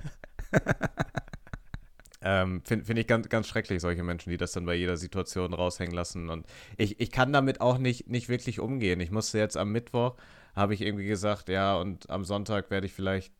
ähm, 2.21 2.61
Finde 2.65 2.83
find 2.83 2.99
ich 2.99 3.07
ganz, 3.07 3.29
ganz 3.29 3.47
schrecklich, 3.47 3.81
solche 3.81 4.03
Menschen, 4.03 4.31
die 4.31 4.37
das 4.37 4.51
dann 4.51 4.65
bei 4.65 4.75
jeder 4.75 4.97
Situation 4.97 5.53
raushängen 5.53 5.95
lassen. 5.95 6.29
Und 6.29 6.45
ich, 6.75 6.99
ich 6.99 7.09
kann 7.09 7.31
damit 7.31 7.61
auch 7.61 7.77
nicht, 7.77 8.09
nicht 8.09 8.27
wirklich 8.27 8.59
umgehen. 8.59 8.99
Ich 8.99 9.11
musste 9.11 9.37
jetzt 9.37 9.55
am 9.55 9.71
Mittwoch, 9.71 10.17
habe 10.55 10.73
ich 10.73 10.81
irgendwie 10.81 11.05
gesagt, 11.05 11.49
ja, 11.49 11.75
und 11.75 12.09
am 12.09 12.23
Sonntag 12.23 12.71
werde 12.71 12.87
ich 12.87 12.93
vielleicht 12.93 13.33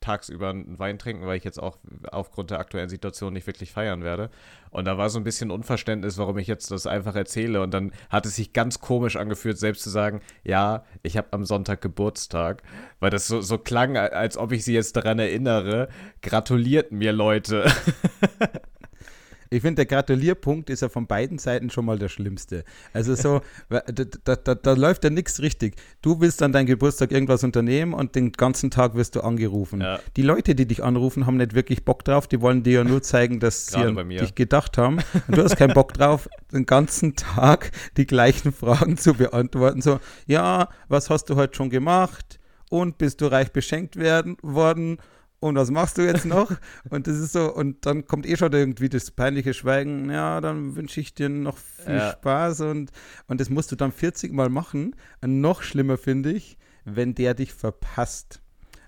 tagsüber 0.00 0.50
einen 0.50 0.78
Wein 0.78 0.98
trinken, 0.98 1.26
weil 1.26 1.36
ich 1.36 1.44
jetzt 1.44 1.60
auch 1.60 1.78
aufgrund 2.10 2.50
der 2.50 2.60
aktuellen 2.60 2.88
Situation 2.88 3.32
nicht 3.32 3.46
wirklich 3.46 3.72
feiern 3.72 4.04
werde. 4.04 4.30
Und 4.70 4.84
da 4.84 4.96
war 4.96 5.10
so 5.10 5.18
ein 5.18 5.24
bisschen 5.24 5.50
Unverständnis, 5.50 6.18
warum 6.18 6.38
ich 6.38 6.46
jetzt 6.46 6.70
das 6.70 6.86
einfach 6.86 7.16
erzähle. 7.16 7.62
Und 7.62 7.74
dann 7.74 7.92
hat 8.08 8.26
es 8.26 8.36
sich 8.36 8.52
ganz 8.52 8.80
komisch 8.80 9.16
angefühlt, 9.16 9.58
selbst 9.58 9.82
zu 9.82 9.90
sagen, 9.90 10.20
ja, 10.44 10.84
ich 11.02 11.16
habe 11.16 11.32
am 11.32 11.44
Sonntag 11.44 11.80
Geburtstag, 11.80 12.62
weil 13.00 13.10
das 13.10 13.26
so, 13.26 13.40
so 13.40 13.58
klang, 13.58 13.96
als 13.96 14.36
ob 14.36 14.52
ich 14.52 14.64
sie 14.64 14.74
jetzt 14.74 14.96
daran 14.96 15.18
erinnere. 15.18 15.88
Gratuliert 16.22 16.92
mir, 16.92 17.12
Leute. 17.12 17.70
Ich 19.50 19.62
finde, 19.62 19.76
der 19.76 19.86
Gratulierpunkt 19.86 20.70
ist 20.70 20.82
ja 20.82 20.88
von 20.88 21.06
beiden 21.06 21.38
Seiten 21.38 21.70
schon 21.70 21.84
mal 21.84 21.98
der 21.98 22.08
schlimmste. 22.08 22.64
Also 22.92 23.14
so, 23.14 23.40
da, 23.68 23.80
da, 24.24 24.36
da, 24.36 24.54
da, 24.54 24.72
läuft 24.72 25.04
ja 25.04 25.10
nichts 25.10 25.40
richtig. 25.40 25.76
Du 26.02 26.20
willst 26.20 26.42
an 26.42 26.52
deinem 26.52 26.66
Geburtstag 26.66 27.12
irgendwas 27.12 27.44
unternehmen 27.44 27.94
und 27.94 28.14
den 28.14 28.32
ganzen 28.32 28.70
Tag 28.70 28.94
wirst 28.94 29.16
du 29.16 29.20
angerufen. 29.20 29.80
Ja. 29.80 30.00
Die 30.16 30.22
Leute, 30.22 30.54
die 30.54 30.66
dich 30.66 30.82
anrufen, 30.82 31.26
haben 31.26 31.36
nicht 31.36 31.54
wirklich 31.54 31.84
Bock 31.84 32.04
drauf. 32.04 32.26
Die 32.26 32.40
wollen 32.40 32.62
dir 32.62 32.72
ja 32.72 32.84
nur 32.84 33.02
zeigen, 33.02 33.40
dass 33.40 33.66
sie 33.68 33.78
an 33.78 34.08
dich 34.08 34.34
gedacht 34.34 34.78
haben. 34.78 34.98
Und 35.26 35.36
du 35.36 35.42
hast 35.42 35.56
keinen 35.56 35.74
Bock 35.74 35.94
drauf, 35.94 36.28
den 36.52 36.66
ganzen 36.66 37.16
Tag 37.16 37.72
die 37.96 38.06
gleichen 38.06 38.52
Fragen 38.52 38.96
zu 38.96 39.14
beantworten. 39.14 39.82
So, 39.82 40.00
ja, 40.26 40.68
was 40.88 41.10
hast 41.10 41.26
du 41.26 41.36
heute 41.36 41.54
schon 41.56 41.70
gemacht? 41.70 42.38
Und 42.70 42.98
bist 42.98 43.22
du 43.22 43.26
reich 43.26 43.50
beschenkt 43.52 43.96
werden 43.96 44.36
worden? 44.42 44.98
Und 45.40 45.56
was 45.56 45.70
machst 45.70 45.98
du 45.98 46.02
jetzt 46.02 46.24
noch? 46.24 46.50
und 46.90 47.06
das 47.06 47.16
ist 47.16 47.32
so, 47.32 47.52
und 47.54 47.86
dann 47.86 48.06
kommt 48.06 48.26
eh 48.26 48.36
schon 48.36 48.52
irgendwie 48.52 48.88
das 48.88 49.10
peinliche 49.10 49.54
Schweigen, 49.54 50.10
ja, 50.10 50.40
dann 50.40 50.76
wünsche 50.76 51.00
ich 51.00 51.14
dir 51.14 51.28
noch 51.28 51.58
viel 51.58 51.94
ja. 51.94 52.12
Spaß 52.12 52.62
und, 52.62 52.90
und 53.26 53.40
das 53.40 53.50
musst 53.50 53.70
du 53.70 53.76
dann 53.76 53.92
40 53.92 54.32
Mal 54.32 54.48
machen. 54.48 54.96
Und 55.20 55.40
noch 55.40 55.62
schlimmer 55.62 55.96
finde 55.96 56.32
ich, 56.32 56.58
wenn 56.84 57.14
der 57.14 57.34
dich 57.34 57.52
verpasst. 57.52 58.40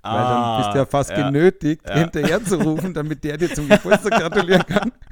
Ah, 0.02 0.14
Weil 0.14 0.25
dann 0.25 0.62
bist 0.62 0.75
du 0.75 0.78
ja 0.78 0.87
fast 0.87 1.11
ja. 1.11 1.26
genötigt, 1.26 1.83
ja. 1.87 1.99
hinterher 1.99 2.42
zu 2.42 2.57
rufen, 2.57 2.95
damit 2.95 3.23
der 3.23 3.37
dir 3.37 3.52
zum 3.52 3.69
Geburtstag 3.69 4.12
gratulieren 4.12 4.64
kann. 4.66 4.92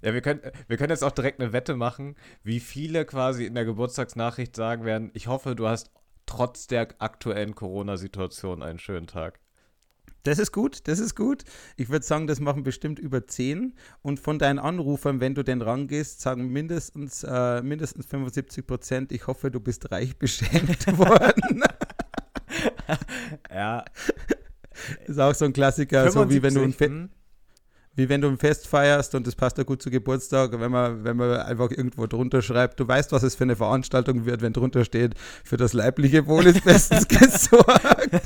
Ja, 0.00 0.14
wir 0.14 0.20
können, 0.20 0.40
wir 0.68 0.76
können 0.76 0.90
jetzt 0.90 1.02
auch 1.02 1.10
direkt 1.12 1.40
eine 1.40 1.52
Wette 1.52 1.74
machen, 1.74 2.14
wie 2.44 2.60
viele 2.60 3.04
quasi 3.04 3.46
in 3.46 3.54
der 3.54 3.64
Geburtstagsnachricht 3.64 4.54
sagen 4.54 4.84
werden, 4.84 5.10
ich 5.12 5.26
hoffe, 5.26 5.56
du 5.56 5.66
hast 5.66 5.90
trotz 6.28 6.66
der 6.66 6.88
aktuellen 6.98 7.54
Corona-Situation 7.54 8.62
einen 8.62 8.78
schönen 8.78 9.06
Tag. 9.06 9.40
Das 10.24 10.38
ist 10.38 10.52
gut, 10.52 10.86
das 10.88 10.98
ist 10.98 11.14
gut. 11.14 11.44
Ich 11.76 11.88
würde 11.88 12.04
sagen, 12.04 12.26
das 12.26 12.38
machen 12.38 12.62
bestimmt 12.62 12.98
über 12.98 13.26
10. 13.26 13.74
Und 14.02 14.20
von 14.20 14.38
deinen 14.38 14.58
Anrufern, 14.58 15.20
wenn 15.20 15.34
du 15.34 15.42
denn 15.42 15.62
rangehst, 15.62 16.20
sagen 16.20 16.48
mindestens, 16.48 17.24
äh, 17.24 17.62
mindestens 17.62 18.06
75 18.06 18.66
Prozent, 18.66 19.12
ich 19.12 19.26
hoffe, 19.26 19.50
du 19.50 19.60
bist 19.60 19.90
reich 19.90 20.16
beschenkt 20.18 20.86
worden. 20.98 21.62
ja. 23.50 23.84
Ist 25.06 25.18
auch 25.18 25.34
so 25.34 25.44
ein 25.44 25.52
Klassiker, 25.52 26.10
so 26.10 26.28
wie 26.28 26.42
wenn 26.42 26.54
du 26.54 26.62
ein 26.62 26.72
Fe 26.72 26.86
hm? 26.86 27.10
Wie 27.98 28.08
wenn 28.08 28.20
du 28.20 28.28
ein 28.28 28.38
Fest 28.38 28.68
feierst 28.68 29.16
und 29.16 29.26
das 29.26 29.34
passt 29.34 29.58
ja 29.58 29.64
gut 29.64 29.82
zu 29.82 29.90
Geburtstag, 29.90 30.58
wenn 30.60 30.70
man, 30.70 31.02
wenn 31.02 31.16
man 31.16 31.32
einfach 31.40 31.72
irgendwo 31.72 32.06
drunter 32.06 32.42
schreibt, 32.42 32.78
du 32.78 32.86
weißt, 32.86 33.10
was 33.10 33.24
es 33.24 33.34
für 33.34 33.42
eine 33.42 33.56
Veranstaltung 33.56 34.24
wird, 34.24 34.40
wenn 34.40 34.52
drunter 34.52 34.84
steht, 34.84 35.14
für 35.44 35.56
das 35.56 35.72
leibliche 35.72 36.28
Wohl 36.28 36.46
ist 36.46 36.64
bestens 36.64 37.08
gesorgt. 37.08 38.20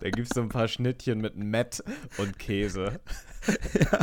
Da 0.00 0.10
gibt 0.10 0.26
es 0.28 0.34
so 0.34 0.42
ein 0.42 0.48
paar 0.48 0.66
Schnittchen 0.66 1.20
mit 1.20 1.36
Mett 1.36 1.84
und 2.18 2.36
Käse. 2.36 2.98
ja. 3.80 4.00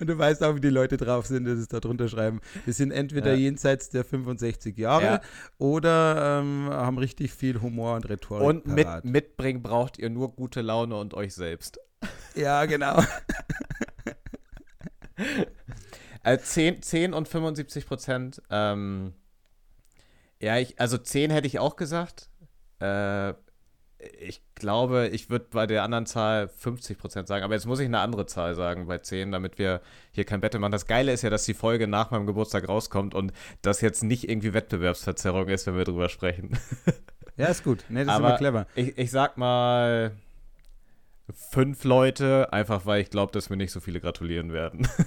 Und 0.00 0.06
du 0.06 0.18
weißt 0.18 0.42
auch, 0.42 0.54
wie 0.56 0.60
die 0.60 0.68
Leute 0.68 0.98
drauf 0.98 1.26
sind, 1.26 1.46
die 1.46 1.52
es 1.52 1.68
da 1.68 1.80
drunter 1.80 2.08
schreiben. 2.08 2.40
Die 2.66 2.72
sind 2.72 2.90
entweder 2.90 3.32
ja. 3.32 3.38
jenseits 3.38 3.88
der 3.88 4.04
65 4.04 4.76
Jahre 4.76 5.04
ja. 5.04 5.20
oder 5.56 6.40
ähm, 6.40 6.68
haben 6.70 6.98
richtig 6.98 7.32
viel 7.32 7.62
Humor 7.62 7.96
und 7.96 8.06
Rhetorik. 8.06 8.46
Und 8.46 8.66
mit, 8.66 8.86
mitbringen 9.04 9.62
braucht 9.62 9.98
ihr 9.98 10.10
nur 10.10 10.34
gute 10.34 10.60
Laune 10.60 10.96
und 10.96 11.14
euch 11.14 11.34
selbst. 11.34 11.80
Ja, 12.34 12.66
genau. 12.66 13.02
also 16.22 16.44
10, 16.44 16.82
10 16.82 17.14
und 17.14 17.28
75 17.28 17.86
Prozent. 17.86 18.42
Ähm, 18.50 19.14
ja, 20.40 20.58
ich, 20.58 20.78
also 20.80 20.98
10 20.98 21.30
hätte 21.30 21.46
ich 21.46 21.58
auch 21.58 21.76
gesagt. 21.76 22.28
Äh, 22.80 23.34
ich 24.20 24.42
glaube, 24.54 25.08
ich 25.08 25.30
würde 25.30 25.46
bei 25.50 25.66
der 25.66 25.82
anderen 25.82 26.06
Zahl 26.06 26.48
50 26.48 26.98
Prozent 26.98 27.28
sagen, 27.28 27.44
aber 27.44 27.54
jetzt 27.54 27.66
muss 27.66 27.80
ich 27.80 27.86
eine 27.86 28.00
andere 28.00 28.26
Zahl 28.26 28.54
sagen 28.54 28.86
bei 28.86 28.98
10, 28.98 29.32
damit 29.32 29.58
wir 29.58 29.80
hier 30.12 30.24
kein 30.24 30.40
Battle 30.40 30.60
machen. 30.60 30.72
Das 30.72 30.86
Geile 30.86 31.12
ist 31.12 31.22
ja, 31.22 31.30
dass 31.30 31.44
die 31.44 31.54
Folge 31.54 31.88
nach 31.88 32.10
meinem 32.10 32.26
Geburtstag 32.26 32.68
rauskommt 32.68 33.14
und 33.14 33.32
das 33.62 33.80
jetzt 33.80 34.02
nicht 34.02 34.28
irgendwie 34.28 34.52
Wettbewerbsverzerrung 34.52 35.48
ist, 35.48 35.66
wenn 35.66 35.76
wir 35.76 35.84
drüber 35.84 36.08
sprechen. 36.08 36.58
Ja, 37.38 37.48
ist 37.48 37.64
gut. 37.64 37.84
Nee, 37.90 38.04
das 38.04 38.14
aber 38.14 38.28
ist 38.28 38.30
immer 38.30 38.38
clever. 38.38 38.66
Ich, 38.74 38.96
ich 38.96 39.10
sag 39.10 39.36
mal 39.36 40.12
fünf 41.34 41.84
Leute, 41.84 42.52
einfach 42.52 42.86
weil 42.86 43.02
ich 43.02 43.10
glaube, 43.10 43.32
dass 43.32 43.50
mir 43.50 43.56
nicht 43.56 43.72
so 43.72 43.80
viele 43.80 44.00
gratulieren 44.00 44.52
werden. 44.52 44.88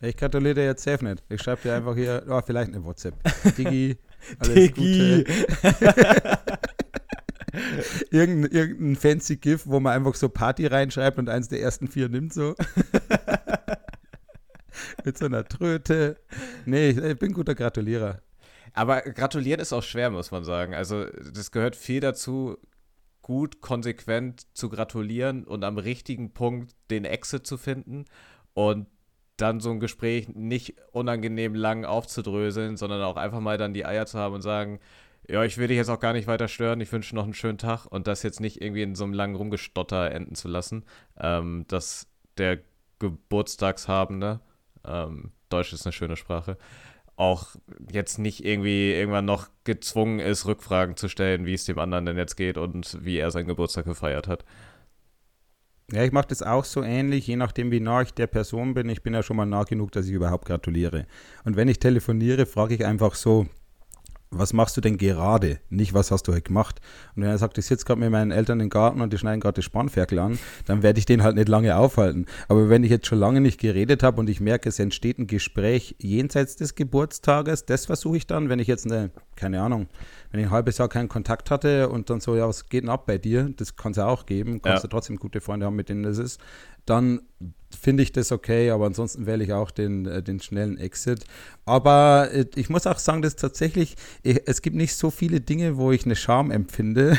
Ich 0.00 0.18
gratuliere 0.18 0.54
dir 0.54 0.64
jetzt 0.66 0.82
safe 0.82 1.02
nicht. 1.02 1.22
Ich 1.30 1.40
schreibe 1.42 1.62
dir 1.62 1.74
einfach 1.74 1.94
hier, 1.94 2.24
oh, 2.28 2.38
vielleicht 2.44 2.74
eine 2.74 2.84
WhatsApp. 2.84 3.14
Digi, 3.56 3.96
alles 4.38 4.54
Digi. 4.54 5.24
Gute. 5.24 6.38
irgendein, 8.10 8.50
irgendein 8.52 8.96
fancy 8.96 9.36
GIF, 9.36 9.66
wo 9.66 9.80
man 9.80 9.94
einfach 9.94 10.14
so 10.14 10.28
Party 10.28 10.66
reinschreibt 10.66 11.18
und 11.18 11.30
eins 11.30 11.48
der 11.48 11.62
ersten 11.62 11.88
vier 11.88 12.10
nimmt 12.10 12.34
so. 12.34 12.54
Mit 15.04 15.16
so 15.16 15.24
einer 15.24 15.44
Tröte. 15.44 16.18
Nee, 16.66 16.90
ich 16.90 17.18
bin 17.18 17.32
guter 17.32 17.54
Gratulierer. 17.54 18.20
Aber 18.74 19.00
gratulieren 19.00 19.60
ist 19.60 19.72
auch 19.72 19.82
schwer, 19.82 20.10
muss 20.10 20.30
man 20.30 20.44
sagen. 20.44 20.74
Also, 20.74 21.06
das 21.06 21.50
gehört 21.50 21.76
viel 21.76 22.00
dazu, 22.00 22.58
gut, 23.24 23.62
konsequent 23.62 24.46
zu 24.54 24.68
gratulieren 24.68 25.44
und 25.44 25.64
am 25.64 25.78
richtigen 25.78 26.34
Punkt 26.34 26.76
den 26.90 27.06
Exit 27.06 27.46
zu 27.46 27.56
finden 27.56 28.04
und 28.52 28.86
dann 29.38 29.60
so 29.60 29.70
ein 29.70 29.80
Gespräch 29.80 30.28
nicht 30.28 30.74
unangenehm 30.92 31.54
lang 31.54 31.86
aufzudröseln, 31.86 32.76
sondern 32.76 33.02
auch 33.02 33.16
einfach 33.16 33.40
mal 33.40 33.56
dann 33.56 33.72
die 33.72 33.86
Eier 33.86 34.04
zu 34.04 34.18
haben 34.18 34.34
und 34.34 34.42
sagen, 34.42 34.78
ja, 35.26 35.42
ich 35.42 35.56
will 35.56 35.68
dich 35.68 35.78
jetzt 35.78 35.88
auch 35.88 36.00
gar 36.00 36.12
nicht 36.12 36.26
weiter 36.26 36.48
stören, 36.48 36.82
ich 36.82 36.92
wünsche 36.92 37.14
noch 37.14 37.24
einen 37.24 37.32
schönen 37.32 37.56
Tag 37.56 37.86
und 37.86 38.06
das 38.06 38.22
jetzt 38.22 38.40
nicht 38.40 38.60
irgendwie 38.60 38.82
in 38.82 38.94
so 38.94 39.04
einem 39.04 39.14
langen 39.14 39.36
Rumgestotter 39.36 40.10
enden 40.10 40.34
zu 40.34 40.46
lassen, 40.46 40.84
ähm, 41.18 41.64
dass 41.66 42.06
der 42.36 42.58
Geburtstagshabende, 42.98 44.40
ähm, 44.84 45.32
Deutsch 45.48 45.72
ist 45.72 45.86
eine 45.86 45.94
schöne 45.94 46.16
Sprache, 46.16 46.58
auch 47.16 47.54
jetzt 47.92 48.18
nicht 48.18 48.44
irgendwie 48.44 48.92
irgendwann 48.92 49.24
noch 49.24 49.48
gezwungen 49.64 50.18
ist, 50.18 50.46
Rückfragen 50.46 50.96
zu 50.96 51.08
stellen, 51.08 51.46
wie 51.46 51.54
es 51.54 51.64
dem 51.64 51.78
anderen 51.78 52.06
denn 52.06 52.16
jetzt 52.16 52.36
geht 52.36 52.58
und 52.58 52.98
wie 53.04 53.18
er 53.18 53.30
seinen 53.30 53.46
Geburtstag 53.46 53.84
gefeiert 53.84 54.26
hat. 54.26 54.44
Ja, 55.92 56.02
ich 56.02 56.12
mache 56.12 56.28
das 56.28 56.42
auch 56.42 56.64
so 56.64 56.82
ähnlich, 56.82 57.26
je 57.26 57.36
nachdem, 57.36 57.70
wie 57.70 57.80
nah 57.80 58.02
ich 58.02 58.14
der 58.14 58.26
Person 58.26 58.74
bin. 58.74 58.88
Ich 58.88 59.02
bin 59.02 59.12
ja 59.12 59.22
schon 59.22 59.36
mal 59.36 59.44
nah 59.44 59.64
genug, 59.64 59.92
dass 59.92 60.06
ich 60.06 60.12
überhaupt 60.12 60.46
gratuliere. 60.46 61.06
Und 61.44 61.56
wenn 61.56 61.68
ich 61.68 61.78
telefoniere, 61.78 62.46
frage 62.46 62.74
ich 62.74 62.86
einfach 62.86 63.14
so, 63.14 63.46
was 64.38 64.52
machst 64.52 64.76
du 64.76 64.80
denn 64.80 64.96
gerade? 64.96 65.58
Nicht, 65.70 65.94
was 65.94 66.10
hast 66.10 66.28
du 66.28 66.32
heute 66.32 66.42
gemacht? 66.42 66.80
Und 67.14 67.22
wenn 67.22 67.30
er 67.30 67.38
sagt, 67.38 67.58
ich 67.58 67.66
sitze 67.66 67.84
gerade 67.84 68.00
mit 68.00 68.10
meinen 68.10 68.30
Eltern 68.30 68.60
im 68.60 68.68
Garten 68.68 69.00
und 69.00 69.12
die 69.12 69.18
schneiden 69.18 69.40
gerade 69.40 69.56
das 69.56 69.64
Spanferkel 69.64 70.18
an, 70.18 70.38
dann 70.66 70.82
werde 70.82 70.98
ich 70.98 71.06
den 71.06 71.22
halt 71.22 71.36
nicht 71.36 71.48
lange 71.48 71.76
aufhalten. 71.76 72.26
Aber 72.48 72.68
wenn 72.68 72.84
ich 72.84 72.90
jetzt 72.90 73.06
schon 73.06 73.18
lange 73.18 73.40
nicht 73.40 73.60
geredet 73.60 74.02
habe 74.02 74.20
und 74.20 74.28
ich 74.28 74.40
merke, 74.40 74.68
es 74.68 74.78
entsteht 74.78 75.18
ein 75.18 75.26
Gespräch 75.26 75.96
jenseits 75.98 76.56
des 76.56 76.74
Geburtstages, 76.74 77.64
das 77.66 77.86
versuche 77.86 78.16
ich 78.16 78.26
dann, 78.26 78.48
wenn 78.48 78.58
ich 78.58 78.68
jetzt 78.68 78.86
eine, 78.86 79.10
keine 79.36 79.60
Ahnung, 79.60 79.88
wenn 80.30 80.40
ich 80.40 80.46
ein 80.46 80.52
halbes 80.52 80.78
Jahr 80.78 80.88
keinen 80.88 81.08
Kontakt 81.08 81.50
hatte 81.50 81.88
und 81.88 82.10
dann 82.10 82.20
so, 82.20 82.36
ja, 82.36 82.48
was 82.48 82.68
geht 82.68 82.82
denn 82.82 82.90
ab 82.90 83.06
bei 83.06 83.18
dir? 83.18 83.50
Das 83.56 83.76
kann 83.76 83.92
es 83.92 83.98
ja 83.98 84.06
auch 84.06 84.26
geben, 84.26 84.60
kannst 84.62 84.82
ja. 84.82 84.88
du 84.88 84.88
trotzdem 84.88 85.16
gute 85.16 85.40
Freunde 85.40 85.66
haben, 85.66 85.76
mit 85.76 85.88
denen 85.88 86.02
das 86.02 86.18
ist. 86.18 86.40
Dann 86.86 87.22
finde 87.74 88.02
ich 88.02 88.12
das 88.12 88.32
okay, 88.32 88.70
aber 88.70 88.86
ansonsten 88.86 89.26
wähle 89.26 89.44
ich 89.44 89.52
auch 89.52 89.70
den, 89.70 90.06
äh, 90.06 90.22
den 90.22 90.40
schnellen 90.40 90.78
Exit. 90.78 91.24
Aber 91.64 92.30
äh, 92.32 92.46
ich 92.54 92.68
muss 92.70 92.86
auch 92.86 92.98
sagen, 92.98 93.22
dass 93.22 93.36
tatsächlich, 93.36 93.96
ich, 94.22 94.42
es 94.46 94.62
gibt 94.62 94.76
nicht 94.76 94.96
so 94.96 95.10
viele 95.10 95.40
Dinge, 95.40 95.76
wo 95.76 95.92
ich 95.92 96.04
eine 96.04 96.16
Scham 96.16 96.50
empfinde. 96.50 97.16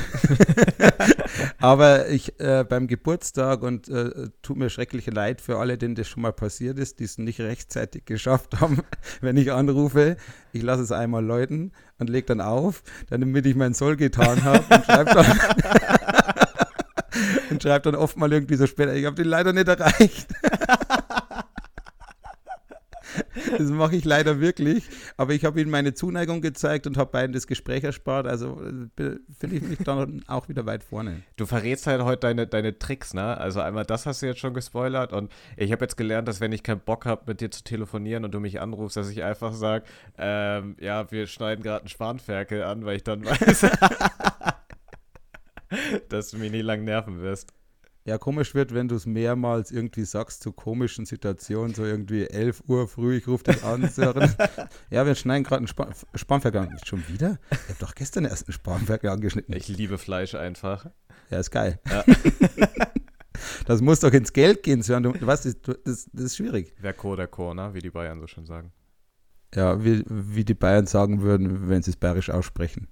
aber 1.60 2.10
ich 2.10 2.40
äh, 2.40 2.66
beim 2.68 2.88
Geburtstag 2.88 3.64
und 3.64 3.90
äh, 3.90 4.30
tut 4.42 4.58
mir 4.58 4.70
schrecklich 4.70 5.08
leid 5.08 5.42
für 5.42 5.58
alle, 5.58 5.78
denen 5.78 5.96
das 5.96 6.08
schon 6.08 6.22
mal 6.22 6.34
passiert 6.34 6.80
ist, 6.80 7.00
die 7.00 7.06
es 7.06 7.18
nicht 7.18 7.40
rechtzeitig 7.40 8.06
geschafft 8.06 8.62
haben, 8.62 8.80
wenn 9.22 9.38
ich 9.38 9.52
anrufe. 9.52 10.18
Ich 10.54 10.62
lasse 10.62 10.84
es 10.84 10.92
einmal 10.92 11.26
läuten 11.26 11.72
und 11.98 12.10
lege 12.10 12.28
dann 12.28 12.42
auf, 12.42 12.84
damit 13.10 13.46
ich 13.46 13.56
mein 13.56 13.74
Soll 13.74 13.96
getan 13.96 14.44
habe 14.44 14.64
und 14.74 14.86
schreibe 14.86 15.14
dann. 15.14 16.06
und 17.56 17.64
schreibt 17.64 17.86
dann 17.86 17.96
oft 17.96 18.18
mal 18.18 18.32
irgendwie 18.32 18.56
so 18.56 18.68
später, 18.68 18.94
ich 18.94 19.06
habe 19.06 19.16
den 19.16 19.28
leider 19.28 19.54
nicht 19.54 19.68
erreicht. 19.68 20.28
das 23.58 23.70
mache 23.70 23.96
ich 23.96 24.06
leider 24.06 24.40
wirklich. 24.40 24.84
Aber 25.18 25.34
ich 25.34 25.46
habe 25.46 25.62
ihnen 25.62 25.70
meine 25.70 25.94
Zuneigung 25.94 26.42
gezeigt 26.42 26.88
und 26.88 26.98
habe 26.98 27.12
beiden 27.12 27.34
das 27.34 27.48
Gespräch 27.48 27.84
erspart. 27.84 28.28
Also 28.28 28.62
äh, 28.62 29.18
finde 29.40 29.56
ich 29.56 29.62
mich 29.62 29.80
dann 29.80 30.24
auch 30.28 30.50
wieder 30.50 30.66
weit 30.66 30.84
vorne. 30.84 31.22
Du 31.38 31.46
verrätst 31.46 31.88
halt 31.88 32.04
heute 32.04 32.22
deine, 32.22 32.48
deine 32.48 32.78
Tricks, 32.78 33.14
ne? 33.14 33.38
Also 33.38 33.62
einmal 33.62 33.86
das 33.86 34.06
hast 34.06 34.22
du 34.22 34.26
jetzt 34.26 34.40
schon 34.40 34.54
gespoilert 34.54 35.14
und 35.14 35.32
ich 35.58 35.72
habe 35.72 35.86
jetzt 35.86 35.98
gelernt, 35.98 36.28
dass 36.28 36.42
wenn 36.42 36.52
ich 36.52 36.64
keinen 36.64 36.82
Bock 36.82 37.06
habe, 37.06 37.24
mit 37.28 37.42
dir 37.42 37.52
zu 37.52 37.64
telefonieren 37.64 38.26
und 38.26 38.34
du 38.34 38.40
mich 38.40 38.60
anrufst, 38.60 38.98
dass 38.98 39.10
ich 39.10 39.24
einfach 39.24 39.54
sage, 39.54 39.86
ähm, 40.18 40.76
ja, 40.80 41.10
wir 41.12 41.28
schneiden 41.28 41.64
gerade 41.64 41.82
einen 41.82 41.90
Spanferkel 41.90 42.64
an, 42.64 42.86
weil 42.86 42.98
ich 42.98 43.04
dann 43.04 43.26
weiß. 43.26 43.68
dass 46.10 46.30
du 46.30 46.38
mich 46.38 46.52
nie 46.52 46.62
lang 46.62 46.84
nerven 46.84 47.22
wirst. 47.22 47.54
Ja, 48.08 48.20
komisch 48.20 48.54
wird, 48.54 48.72
wenn 48.72 48.88
du 48.88 48.94
es 48.94 49.08
mehrmals 49.08 49.72
irgendwie 49.72 50.06
sagst 50.06 50.44
zu 50.44 50.52
komischen 50.52 51.08
Situationen, 51.08 51.74
so 51.74 51.84
irgendwie 51.84 52.28
11 52.28 52.62
Uhr 52.68 52.88
früh, 52.88 53.18
ich 53.18 53.28
rufe 53.28 53.46
dich 53.46 53.64
an, 53.64 53.82
ja, 54.92 55.06
wir 55.08 55.16
schneiden 55.16 55.44
gerade 55.44 55.58
einen 55.60 55.68
Span 55.68 55.92
Spanferkel 56.14 56.62
an. 56.62 56.78
Schon 56.86 57.08
wieder? 57.08 57.40
Ich 57.50 57.70
habe 57.70 57.80
doch 57.80 57.96
gestern 57.96 58.26
erst 58.26 58.48
einen 58.48 58.54
Spanferkel 58.54 59.10
angeschnitten. 59.10 59.56
Ich 59.56 59.68
liebe 59.70 59.98
Fleisch 59.98 60.36
einfach. 60.36 60.86
Ja, 61.32 61.40
ist 61.40 61.50
geil. 61.50 61.80
Ja. 61.90 62.04
das 63.66 63.82
muss 63.82 64.02
doch 64.02 64.14
ins 64.14 64.34
Geld 64.34 64.62
gehen, 64.62 64.84
Sören. 64.84 65.02
Du, 65.02 65.12
du 65.12 65.26
weißt, 65.26 65.46
das, 65.46 65.56
das, 65.84 66.10
das 66.14 66.26
ist 66.26 66.38
schwierig. 66.38 66.76
Wer 66.80 66.94
Co, 66.94 67.16
der 67.16 67.28
Co, 67.28 67.56
ne? 67.56 67.74
wie 67.74 67.80
die 67.80 67.90
Bayern 67.90 68.20
so 68.20 68.28
schön 68.28 68.46
sagen. 68.46 68.72
Ja, 69.56 69.84
wie, 69.84 70.04
wie 70.08 70.46
die 70.46 70.54
Bayern 70.54 70.86
sagen 70.86 71.22
würden, 71.22 71.70
wenn 71.70 71.82
sie 71.82 71.90
es 71.90 71.98
bayerisch 71.98 72.30
aussprechen. 72.30 72.88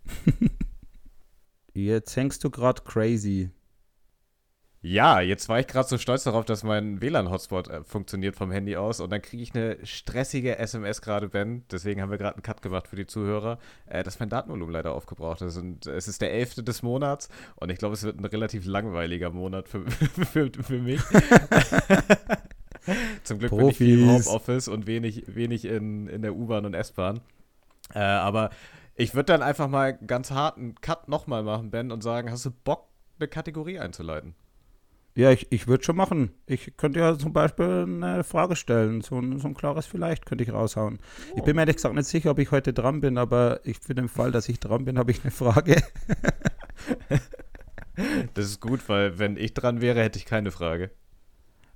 Jetzt 1.73 2.15
hängst 2.15 2.43
du 2.43 2.49
gerade 2.49 2.81
crazy. 2.83 3.51
Ja, 4.85 5.21
jetzt 5.21 5.47
war 5.47 5.61
ich 5.61 5.67
gerade 5.67 5.87
so 5.87 5.97
stolz 5.97 6.25
darauf, 6.25 6.43
dass 6.43 6.63
mein 6.63 7.01
WLAN-Hotspot 7.01 7.69
äh, 7.69 7.83
funktioniert 7.85 8.35
vom 8.35 8.51
Handy 8.51 8.75
aus 8.75 8.99
und 8.99 9.11
dann 9.11 9.21
kriege 9.21 9.41
ich 9.41 9.55
eine 9.55 9.77
stressige 9.85 10.57
SMS 10.57 11.01
gerade, 11.01 11.29
Ben. 11.29 11.63
Deswegen 11.71 12.01
haben 12.01 12.11
wir 12.11 12.17
gerade 12.17 12.35
einen 12.35 12.43
Cut 12.43 12.61
gemacht 12.61 12.89
für 12.89 12.97
die 12.97 13.05
Zuhörer, 13.05 13.59
äh, 13.85 14.03
dass 14.03 14.19
mein 14.19 14.27
Datenvolumen 14.27 14.73
leider 14.73 14.91
aufgebraucht 14.91 15.41
ist. 15.41 15.55
Und 15.55 15.87
es 15.87 16.09
ist 16.09 16.21
der 16.21 16.33
11. 16.33 16.65
des 16.65 16.83
Monats 16.83 17.29
und 17.55 17.69
ich 17.69 17.77
glaube, 17.77 17.93
es 17.93 18.03
wird 18.03 18.19
ein 18.19 18.25
relativ 18.25 18.65
langweiliger 18.65 19.29
Monat 19.29 19.69
für, 19.69 19.89
für, 19.89 20.51
für 20.51 20.79
mich. 20.79 20.99
Zum 23.23 23.39
Glück 23.39 23.51
Profis. 23.51 23.61
bin 23.61 23.69
ich 23.69 23.77
viel 23.77 24.01
im 24.01 24.09
Homeoffice 24.09 24.67
und 24.67 24.85
wenig, 24.85 25.33
wenig 25.33 25.63
in, 25.63 26.07
in 26.07 26.21
der 26.21 26.35
U-Bahn 26.35 26.65
und 26.65 26.73
S-Bahn. 26.73 27.21
Äh, 27.93 27.99
aber 27.99 28.49
ich 28.95 29.15
würde 29.15 29.25
dann 29.25 29.41
einfach 29.41 29.67
mal 29.67 29.93
ganz 29.93 30.31
hart 30.31 30.57
einen 30.57 30.75
Cut 30.75 31.07
nochmal 31.07 31.43
machen, 31.43 31.71
Ben, 31.71 31.91
und 31.91 32.01
sagen, 32.01 32.29
hast 32.31 32.45
du 32.45 32.51
Bock, 32.51 32.87
eine 33.19 33.27
Kategorie 33.27 33.79
einzuleiten? 33.79 34.35
Ja, 35.15 35.31
ich, 35.31 35.51
ich 35.51 35.67
würde 35.67 35.83
schon 35.83 35.95
machen. 35.95 36.31
Ich 36.47 36.75
könnte 36.75 36.99
ja 36.99 37.15
zum 37.17 37.33
Beispiel 37.33 37.85
eine 37.87 38.23
Frage 38.23 38.55
stellen. 38.55 39.01
So 39.01 39.19
ein, 39.19 39.37
so 39.37 39.47
ein 39.47 39.53
klares 39.53 39.85
Vielleicht 39.85 40.25
könnte 40.25 40.43
ich 40.43 40.51
raushauen. 40.51 40.97
Oh. 41.31 41.37
Ich 41.37 41.43
bin 41.43 41.55
mir 41.55 41.61
ehrlich 41.61 41.75
gesagt 41.75 41.93
nicht 41.93 42.07
sicher, 42.07 42.31
ob 42.31 42.39
ich 42.39 42.49
heute 42.49 42.73
dran 42.73 43.01
bin, 43.01 43.19
aber 43.19 43.59
ich, 43.63 43.77
für 43.79 43.93
den 43.93 44.09
Fall, 44.09 44.31
dass 44.31 44.49
ich 44.49 44.59
dran 44.59 44.85
bin, 44.85 44.97
habe 44.97 45.11
ich 45.11 45.23
eine 45.23 45.29
Frage. 45.29 45.83
das 48.33 48.45
ist 48.45 48.59
gut, 48.59 48.89
weil 48.89 49.19
wenn 49.19 49.37
ich 49.37 49.53
dran 49.53 49.81
wäre, 49.81 50.01
hätte 50.01 50.17
ich 50.17 50.25
keine 50.25 50.49
Frage. 50.49 50.89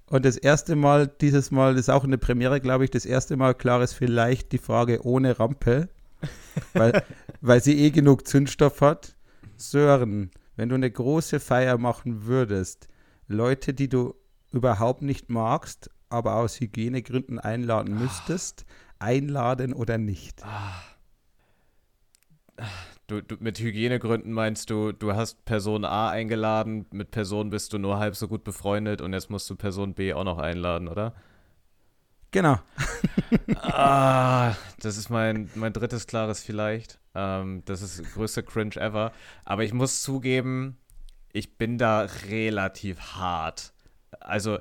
Und 0.10 0.26
das 0.26 0.38
erste 0.38 0.76
Mal, 0.76 1.06
dieses 1.08 1.52
Mal, 1.52 1.74
das 1.74 1.82
ist 1.82 1.90
auch 1.90 2.06
eine 2.06 2.18
Premiere, 2.18 2.60
glaube 2.60 2.86
ich, 2.86 2.92
das 2.92 3.06
erste 3.06 3.38
Mal 3.38 3.54
klar 3.54 3.84
ist 3.84 3.94
vielleicht 3.94 4.52
die 4.52 4.58
Frage 4.58 5.06
ohne 5.06 5.38
Rampe, 5.38 5.90
weil, 6.74 7.04
weil 7.42 7.62
sie 7.62 7.78
eh 7.80 7.92
genug 7.92 8.28
Zündstoff 8.28 8.82
hat. 8.82 9.16
Sören, 9.56 10.32
wenn 10.56 10.70
du 10.70 10.76
eine 10.76 10.90
große 10.90 11.40
Feier 11.40 11.78
machen 11.78 12.26
würdest, 12.26 12.88
Leute, 13.28 13.74
die 13.74 13.90
du 13.90 14.16
überhaupt 14.52 15.02
nicht 15.02 15.30
magst, 15.30 15.90
aber 16.10 16.36
aus 16.36 16.60
Hygienegründen 16.60 17.40
einladen 17.40 17.98
müsstest, 17.98 18.66
einladen 19.00 19.74
oder 19.74 19.98
nicht? 19.98 20.44
Ah. 20.44 20.84
Du, 23.08 23.22
du, 23.22 23.38
mit 23.40 23.60
Hygienegründen 23.60 24.34
meinst 24.34 24.70
du, 24.70 24.92
du 24.92 25.14
hast 25.14 25.46
Person 25.46 25.86
A 25.86 26.10
eingeladen, 26.10 26.88
mit 26.92 27.12
Person 27.12 27.50
bist 27.50 27.72
du 27.72 27.78
nur 27.78 28.00
halb 28.00 28.16
so 28.16 28.28
gut 28.28 28.44
befreundet 28.44 29.00
und 29.00 29.14
jetzt 29.14 29.30
musst 29.30 29.50
du 29.50 29.56
Person 29.56 29.94
B 29.94 30.14
auch 30.14 30.26
noch 30.26 30.40
einladen, 30.40 30.88
oder? 30.88 31.14
Genau. 32.32 32.60
ah, 33.56 34.56
das 34.80 34.98
ist 34.98 35.10
mein, 35.10 35.50
mein 35.56 35.74
drittes 35.74 36.08
klares 36.08 36.42
Vielleicht. 36.44 37.00
Ähm, 37.16 37.64
das 37.66 37.82
ist 37.82 38.14
größte 38.14 38.44
Cringe 38.44 38.76
ever. 38.76 39.12
Aber 39.46 39.64
ich 39.64 39.74
muss 39.74 40.02
zugeben, 40.02 40.78
ich 41.34 41.58
bin 41.58 41.78
da 41.78 42.08
relativ 42.30 43.00
hart. 43.00 43.74
Also, 44.20 44.60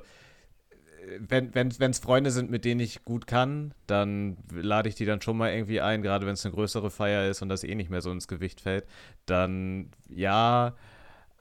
wenn 1.19 1.51
es 1.69 1.79
wenn, 1.79 1.93
Freunde 1.93 2.31
sind, 2.31 2.49
mit 2.49 2.65
denen 2.65 2.81
ich 2.81 3.03
gut 3.05 3.27
kann, 3.27 3.73
dann 3.85 4.37
lade 4.51 4.89
ich 4.89 4.95
die 4.95 5.05
dann 5.05 5.21
schon 5.21 5.37
mal 5.37 5.51
irgendwie 5.51 5.79
ein, 5.79 6.01
gerade 6.01 6.25
wenn 6.25 6.33
es 6.33 6.45
eine 6.45 6.53
größere 6.53 6.91
Feier 6.91 7.29
ist 7.29 7.41
und 7.41 7.49
das 7.49 7.63
eh 7.63 7.75
nicht 7.75 7.89
mehr 7.89 8.01
so 8.01 8.11
ins 8.11 8.27
Gewicht 8.27 8.61
fällt. 8.61 8.85
Dann 9.25 9.91
ja, 10.09 10.75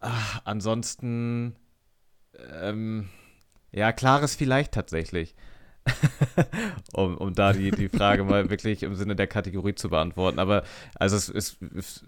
ach, 0.00 0.40
ansonsten 0.44 1.56
ähm, 2.60 3.08
ja, 3.72 3.92
klares 3.92 4.36
vielleicht 4.36 4.72
tatsächlich. 4.72 5.34
um, 6.92 7.16
um 7.16 7.34
da 7.34 7.52
die, 7.52 7.70
die 7.70 7.88
Frage 7.88 8.24
mal 8.24 8.50
wirklich 8.50 8.82
im 8.82 8.94
Sinne 8.94 9.16
der 9.16 9.26
Kategorie 9.26 9.74
zu 9.74 9.88
beantworten. 9.88 10.38
Aber 10.38 10.62
also 10.94 11.16
es 11.16 11.28
ist, 11.28 11.62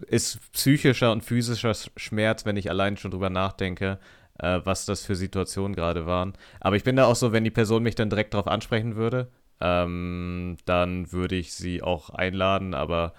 ist 0.07 0.53
psychischer 0.53 1.13
und 1.13 1.23
physischer 1.23 1.75
Schmerz, 1.97 2.45
wenn 2.45 2.57
ich 2.57 2.71
allein 2.71 2.97
schon 2.97 3.11
drüber 3.11 3.31
nachdenke, 3.31 3.99
äh, 4.39 4.61
was 4.65 4.87
das 4.87 5.05
für 5.05 5.15
Situationen 5.15 5.75
gerade 5.75 6.07
waren. 6.07 6.35
Aber 6.61 6.77
ich 6.77 6.85
bin 6.85 6.97
da 6.97 7.07
auch 7.07 7.17
so, 7.17 7.33
wenn 7.33 7.45
die 7.45 7.51
Person 7.51 7.83
mich 7.83 7.95
dann 7.95 8.11
direkt 8.11 8.35
darauf 8.35 8.49
ansprechen 8.49 8.97
würde, 8.97 9.31
ähm, 9.61 10.57
dann 10.65 11.13
würde 11.13 11.37
ich 11.37 11.53
sie 11.53 11.83
auch 11.83 12.11
einladen, 12.11 12.75
aber 12.75 13.13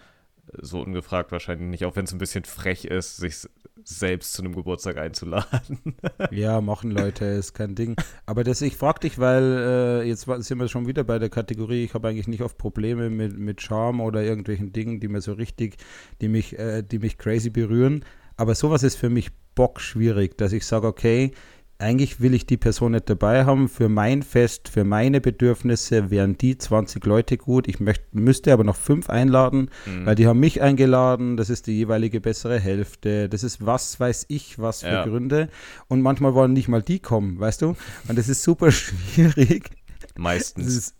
so 0.53 0.81
ungefragt 0.81 1.31
wahrscheinlich 1.31 1.69
nicht, 1.69 1.85
auch 1.85 1.95
wenn 1.95 2.05
es 2.05 2.11
ein 2.11 2.17
bisschen 2.17 2.45
frech 2.45 2.85
ist, 2.85 3.17
sich 3.17 3.47
selbst 3.83 4.33
zu 4.33 4.41
einem 4.41 4.55
Geburtstag 4.55 4.97
einzuladen. 4.97 5.79
ja, 6.31 6.61
machen 6.61 6.91
Leute, 6.91 7.25
ist 7.25 7.53
kein 7.53 7.75
Ding. 7.75 7.95
Aber 8.25 8.43
das, 8.43 8.61
ich 8.61 8.77
frage 8.77 9.01
dich, 9.01 9.19
weil 9.19 9.43
äh, 9.43 10.07
jetzt 10.07 10.25
sind 10.25 10.59
wir 10.59 10.67
schon 10.67 10.87
wieder 10.87 11.03
bei 11.03 11.19
der 11.19 11.29
Kategorie, 11.29 11.83
ich 11.83 11.93
habe 11.93 12.07
eigentlich 12.07 12.27
nicht 12.27 12.41
oft 12.41 12.57
Probleme 12.57 13.09
mit, 13.09 13.37
mit 13.37 13.61
Charme 13.61 14.01
oder 14.01 14.23
irgendwelchen 14.23 14.71
Dingen, 14.71 14.99
die 14.99 15.07
mir 15.07 15.21
so 15.21 15.33
richtig, 15.33 15.77
die 16.21 16.29
mich, 16.29 16.57
äh, 16.57 16.83
die 16.83 16.99
mich 16.99 17.17
crazy 17.17 17.49
berühren. 17.49 18.05
Aber 18.37 18.55
sowas 18.55 18.83
ist 18.83 18.95
für 18.95 19.09
mich 19.09 19.31
bockschwierig, 19.55 20.37
dass 20.37 20.53
ich 20.53 20.65
sage, 20.65 20.87
okay, 20.87 21.33
eigentlich 21.79 22.19
will 22.19 22.33
ich 22.33 22.45
die 22.45 22.57
Person 22.57 22.91
nicht 22.91 23.09
dabei 23.09 23.45
haben. 23.45 23.69
Für 23.69 23.87
mein 23.87 24.21
Fest, 24.21 24.67
für 24.67 24.83
meine 24.83 25.21
Bedürfnisse 25.21 26.11
wären 26.11 26.37
die 26.37 26.57
20 26.57 27.05
Leute 27.05 27.37
gut. 27.37 27.69
Ich 27.69 27.79
möcht, 27.79 28.13
müsste 28.13 28.51
aber 28.51 28.65
noch 28.65 28.75
fünf 28.75 29.09
einladen, 29.09 29.69
mhm. 29.85 30.05
weil 30.05 30.15
die 30.15 30.27
haben 30.27 30.41
mich 30.41 30.61
eingeladen. 30.61 31.37
Das 31.37 31.49
ist 31.49 31.67
die 31.67 31.77
jeweilige 31.77 32.19
bessere 32.19 32.59
Hälfte. 32.59 33.29
Das 33.29 33.43
ist 33.43 33.65
was 33.65 33.97
weiß 33.97 34.25
ich, 34.27 34.59
was 34.59 34.81
für 34.81 34.87
ja. 34.89 35.05
Gründe. 35.05 35.47
Und 35.87 36.01
manchmal 36.01 36.33
wollen 36.33 36.51
nicht 36.51 36.67
mal 36.67 36.81
die 36.81 36.99
kommen, 36.99 37.39
weißt 37.39 37.61
du? 37.61 37.75
Und 38.07 38.17
das 38.17 38.27
ist 38.27 38.43
super 38.43 38.71
schwierig. 38.71 39.69
Meistens. 40.17 40.95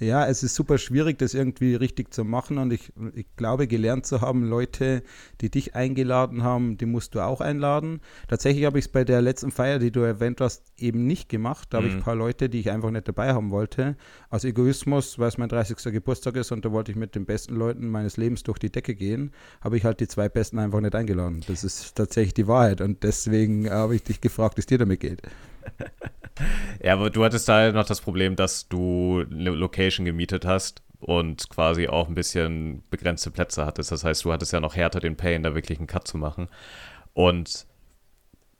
Ja, 0.00 0.26
es 0.26 0.42
ist 0.42 0.54
super 0.56 0.78
schwierig, 0.78 1.18
das 1.18 1.34
irgendwie 1.34 1.76
richtig 1.76 2.12
zu 2.12 2.24
machen 2.24 2.58
und 2.58 2.72
ich, 2.72 2.92
ich 3.14 3.26
glaube, 3.36 3.68
gelernt 3.68 4.06
zu 4.06 4.20
haben, 4.20 4.44
Leute, 4.44 5.02
die 5.40 5.50
dich 5.50 5.76
eingeladen 5.76 6.42
haben, 6.42 6.76
die 6.76 6.86
musst 6.86 7.14
du 7.14 7.20
auch 7.20 7.40
einladen. 7.40 8.00
Tatsächlich 8.28 8.64
habe 8.64 8.78
ich 8.78 8.86
es 8.86 8.90
bei 8.90 9.04
der 9.04 9.22
letzten 9.22 9.52
Feier, 9.52 9.78
die 9.78 9.92
du 9.92 10.00
erwähnt 10.00 10.40
hast, 10.40 10.64
eben 10.76 11.06
nicht 11.06 11.28
gemacht. 11.28 11.68
Da 11.70 11.78
mhm. 11.78 11.82
habe 11.82 11.88
ich 11.88 11.94
ein 11.94 12.02
paar 12.02 12.16
Leute, 12.16 12.48
die 12.48 12.60
ich 12.60 12.70
einfach 12.70 12.90
nicht 12.90 13.06
dabei 13.06 13.32
haben 13.32 13.50
wollte. 13.50 13.96
Aus 14.30 14.44
Egoismus, 14.44 15.18
weil 15.18 15.28
es 15.28 15.38
mein 15.38 15.48
30. 15.48 15.76
Geburtstag 15.92 16.36
ist 16.36 16.50
und 16.50 16.64
da 16.64 16.72
wollte 16.72 16.90
ich 16.90 16.96
mit 16.96 17.14
den 17.14 17.24
besten 17.24 17.54
Leuten 17.54 17.88
meines 17.88 18.16
Lebens 18.16 18.42
durch 18.42 18.58
die 18.58 18.70
Decke 18.70 18.94
gehen, 18.94 19.30
habe 19.60 19.76
ich 19.76 19.84
halt 19.84 20.00
die 20.00 20.08
zwei 20.08 20.28
Besten 20.28 20.58
einfach 20.58 20.80
nicht 20.80 20.94
eingeladen. 20.94 21.42
Das 21.46 21.62
ist 21.62 21.94
tatsächlich 21.94 22.34
die 22.34 22.48
Wahrheit 22.48 22.80
und 22.80 23.04
deswegen 23.04 23.70
habe 23.70 23.94
ich 23.94 24.02
dich 24.02 24.20
gefragt, 24.20 24.56
wie 24.56 24.60
es 24.60 24.66
dir 24.66 24.78
damit 24.78 25.00
geht. 25.00 25.22
Ja, 26.82 26.94
aber 26.94 27.10
du 27.10 27.24
hattest 27.24 27.48
da 27.48 27.70
noch 27.72 27.86
das 27.86 28.00
Problem, 28.00 28.36
dass 28.36 28.68
du 28.68 29.24
eine 29.30 29.50
Location 29.50 30.04
gemietet 30.04 30.44
hast 30.44 30.82
und 31.00 31.48
quasi 31.48 31.88
auch 31.88 32.08
ein 32.08 32.14
bisschen 32.14 32.82
begrenzte 32.90 33.30
Plätze 33.30 33.64
hattest. 33.64 33.92
Das 33.92 34.04
heißt, 34.04 34.24
du 34.24 34.32
hattest 34.32 34.52
ja 34.52 34.60
noch 34.60 34.74
härter 34.74 35.00
den 35.00 35.16
Pain, 35.16 35.42
da 35.42 35.54
wirklich 35.54 35.78
einen 35.78 35.86
Cut 35.86 36.08
zu 36.08 36.18
machen. 36.18 36.48
Und 37.12 37.66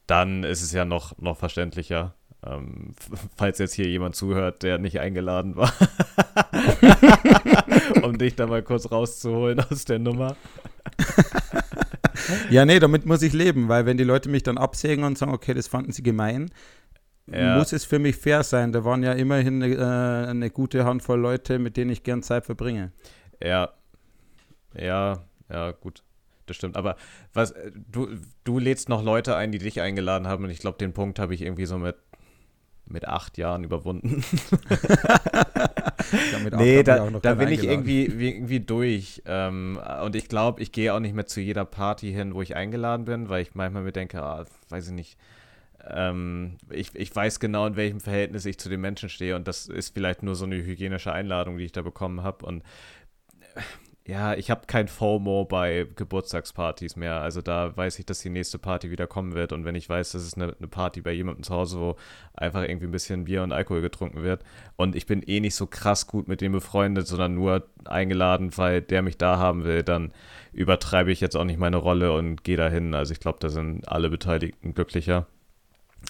dann 0.07 0.45
ist 0.45 0.63
es 0.63 0.73
ja 0.73 0.85
noch, 0.85 1.19
noch 1.19 1.37
verständlicher, 1.37 2.15
ähm, 2.47 2.95
falls 3.37 3.59
jetzt 3.59 3.75
hier 3.75 3.89
jemand 3.89 4.15
zuhört, 4.15 4.63
der 4.63 4.79
nicht 4.79 5.01
eingeladen 5.01 5.57
war, 5.57 5.73
um 8.03 8.19
dich 8.19 8.37
da 8.37 8.47
mal 8.47 8.63
kurz 8.63 8.91
rauszuholen 8.91 9.61
aus 9.61 9.85
der 9.85 9.99
Nummer. 9.99 10.37
ja, 12.51 12.65
nee, 12.65 12.79
damit 12.79 13.07
muss 13.07 13.23
ich 13.23 13.33
leben, 13.33 13.69
weil 13.69 13.87
wenn 13.87 13.97
die 13.97 14.05
Leute 14.05 14.29
mich 14.29 14.43
dann 14.43 14.59
absägen 14.59 15.05
und 15.05 15.19
sagen, 15.19 15.33
okay, 15.33 15.55
das 15.55 15.67
fanden 15.67 15.93
sie 15.93 16.03
gemein, 16.03 16.51
ja. 17.33 17.59
muss 17.59 17.73
es 17.73 17.85
für 17.85 17.99
mich 17.99 18.17
fair 18.17 18.43
sein. 18.43 18.73
Da 18.73 18.85
waren 18.85 19.03
ja 19.03 19.13
immerhin 19.13 19.63
eine, 19.63 19.75
äh, 19.75 20.31
eine, 20.31 20.51
gute 20.51 20.85
Handvoll 20.85 21.21
Leute, 21.21 21.59
mit 21.59 21.77
denen 21.77 21.91
ich 21.91 22.03
gern 22.03 22.23
Zeit 22.23 22.47
verbringe. 22.47 22.93
Ja, 23.43 23.71
ja, 24.75 25.25
ja, 25.51 25.71
gut. 25.73 26.03
Das 26.47 26.57
stimmt. 26.57 26.77
Aber 26.77 26.97
was, 27.33 27.55
du, 27.91 28.09
du 28.45 28.59
lädst 28.59 28.89
noch 28.89 29.03
Leute 29.03 29.37
ein, 29.37 29.51
die 29.53 29.59
dich 29.59 29.81
eingeladen 29.81 30.27
haben 30.29 30.45
und 30.45 30.51
ich 30.51 30.59
glaube, 30.59 30.77
den 30.79 30.93
Punkt 30.93 31.19
habe 31.19 31.33
ich 31.35 31.41
irgendwie 31.41 31.65
so 31.65 31.79
mit, 31.79 31.97
mit 32.87 33.09
acht 33.09 33.39
Jahren 33.39 33.65
überwunden. 33.65 34.23
ja, 36.33 36.57
nee, 36.59 36.83
da, 36.83 37.09
da 37.09 37.35
bin 37.35 37.49
ich 37.49 37.65
irgendwie, 37.65 38.05
irgendwie 38.05 38.61
durch. 38.61 39.23
Ähm, 39.25 39.81
und 40.03 40.17
ich 40.17 40.29
glaube, 40.29 40.61
ich 40.61 40.71
gehe 40.71 40.93
auch 40.93 41.01
nicht 41.01 41.15
mehr 41.15 41.27
zu 41.27 41.41
jeder 41.41 41.65
Party 41.65 42.13
hin, 42.13 42.35
wo 42.35 42.43
ich 42.43 42.57
eingeladen 42.57 43.07
bin, 43.07 43.31
weil 43.31 43.41
ich 43.41 43.55
manchmal 43.55 43.85
mir 43.85 43.93
denke, 43.93 44.23
ah, 44.23 44.45
weiß 44.69 44.89
ich 44.89 44.93
nicht, 44.93 45.17
ähm, 45.89 46.57
ich, 46.71 46.95
ich 46.95 47.15
weiß 47.15 47.41
genau, 47.41 47.67
in 47.67 47.77
welchem 47.77 48.01
Verhältnis 48.01 48.47
ich 48.47 48.59
zu 48.59 48.69
den 48.69 48.81
Menschen 48.81 49.09
stehe 49.09 49.37
und 49.37 49.49
das 49.49 49.67
ist 49.67 49.95
vielleicht 49.95 50.23
nur 50.23 50.35
so 50.35 50.45
eine 50.45 50.57
hygienische 50.57 51.13
Einladung, 51.13 51.59
die 51.59 51.65
ich 51.65 51.73
da 51.73 51.83
bekommen 51.83 52.23
habe 52.23 52.47
und 52.47 52.63
äh, 53.55 53.61
ja, 54.07 54.35
ich 54.35 54.51
habe 54.51 54.67
kein 54.67 54.87
FOMO 54.87 55.47
bei 55.47 55.87
Geburtstagspartys 55.97 56.95
mehr. 56.95 57.23
Also 57.23 57.41
da 57.41 57.75
weiß 57.75 57.99
ich, 57.99 58.05
dass 58.05 58.21
die 58.21 58.29
nächste 58.29 58.59
Party 58.59 58.91
wieder 58.91 59.07
kommen 59.07 59.35
wird. 59.35 59.53
Und 59.53 59.65
wenn 59.65 59.75
ich 59.75 59.89
weiß, 59.89 60.13
dass 60.13 60.23
es 60.23 60.35
eine, 60.35 60.55
eine, 60.59 60.69
Party 60.69 61.01
bei 61.01 61.13
jemandem 61.13 61.43
zu 61.43 61.55
Hause, 61.55 61.81
wo 61.81 61.97
einfach 62.35 62.65
irgendwie 62.65 62.87
ein 62.87 62.93
bisschen 62.93 63.25
Bier 63.25 63.43
und 63.43 63.53
Alkohol 63.53 63.81
getrunken 63.81 64.23
wird. 64.23 64.45
Und 64.77 64.95
ich 64.95 65.07
bin 65.07 65.23
eh 65.23 65.41
nicht 65.41 65.55
so 65.55 65.67
krass 65.67 66.07
gut 66.07 66.29
mit 66.29 66.43
dem 66.43 66.53
befreundet, 66.53 67.07
sondern 67.07 67.35
nur 67.35 67.67
eingeladen, 67.87 68.55
weil 68.59 68.83
der 68.83 69.01
mich 69.01 69.17
da 69.17 69.39
haben 69.39 69.65
will, 69.65 69.83
dann 69.83 70.13
übertreibe 70.53 71.11
ich 71.11 71.23
jetzt 71.23 71.35
auch 71.35 71.45
nicht 71.45 71.59
meine 71.59 71.79
Rolle 71.79 72.13
und 72.13 72.45
gehe 72.45 72.59
dahin. 72.59 72.93
Also 72.93 73.13
ich 73.15 73.21
glaube, 73.21 73.39
da 73.41 73.49
sind 73.49 73.89
alle 73.89 74.11
Beteiligten 74.11 74.75
glücklicher. 74.75 75.27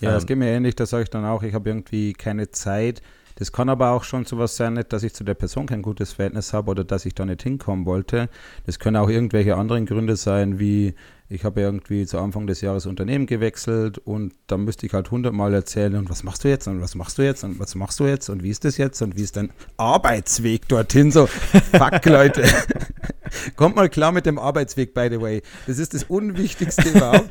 Ja, 0.01 0.11
ähm, 0.11 0.15
das 0.15 0.27
geht 0.27 0.39
mir 0.39 0.51
ähnlich, 0.51 0.77
da 0.77 0.87
sage 0.87 1.05
ich 1.05 1.11
dann 1.11 1.25
auch, 1.25 1.43
ich 1.43 1.55
habe 1.55 1.69
irgendwie 1.69 2.13
keine 2.13 2.51
Zeit. 2.51 3.03
Das 3.37 3.51
kann 3.51 3.69
aber 3.69 3.91
auch 3.91 4.05
schon 4.05 4.25
sowas 4.25 4.57
sein, 4.57 4.75
nicht, 4.75 4.93
dass 4.93 5.03
ich 5.03 5.13
zu 5.13 5.25
der 5.25 5.35
Person 5.35 5.67
kein 5.67 5.83
gutes 5.83 6.13
Verhältnis 6.13 6.53
habe 6.53 6.71
oder 6.71 6.85
dass 6.85 7.05
ich 7.05 7.15
da 7.15 7.27
nicht 7.27 7.43
hinkommen 7.43 7.85
wollte. 7.85 8.29
Das 8.65 8.79
können 8.79 8.97
auch 8.97 9.09
irgendwelche 9.09 9.57
anderen 9.57 9.87
Gründe 9.87 10.15
sein, 10.15 10.61
wie 10.61 10.95
ich 11.29 11.45
habe 11.45 11.61
irgendwie 11.61 12.07
zu 12.07 12.19
Anfang 12.19 12.47
des 12.47 12.61
Jahres 12.61 12.87
Unternehmen 12.87 13.27
gewechselt 13.27 13.99
und 13.99 14.35
da 14.47 14.57
müsste 14.57 14.87
ich 14.87 14.93
halt 14.93 15.11
hundertmal 15.11 15.53
erzählen, 15.55 15.97
und 15.97 16.11
was 16.11 16.23
machst 16.23 16.45
du 16.45 16.49
jetzt 16.49 16.69
und 16.69 16.81
was 16.81 16.95
machst 16.95 17.19
du 17.19 17.23
jetzt 17.23 17.43
und 17.45 17.59
was 17.59 17.75
machst 17.75 17.99
du 17.99 18.05
jetzt 18.05 18.29
und 18.29 18.43
wie 18.43 18.51
ist 18.51 18.65
das 18.65 18.77
jetzt 18.77 19.01
und 19.03 19.17
wie 19.17 19.23
ist 19.23 19.37
dein 19.37 19.51
Arbeitsweg 19.79 20.69
dorthin? 20.69 21.11
So, 21.11 21.27
fuck 21.73 22.05
Leute. 22.05 22.45
Kommt 23.57 23.77
mal 23.77 23.89
klar 23.89 24.13
mit 24.13 24.27
dem 24.27 24.39
Arbeitsweg, 24.39 24.95
by 24.95 25.09
the 25.11 25.21
way. 25.21 25.43
Das 25.67 25.79
ist 25.79 25.95
das 25.95 26.05
Unwichtigste 26.05 26.89
überhaupt. 26.89 27.29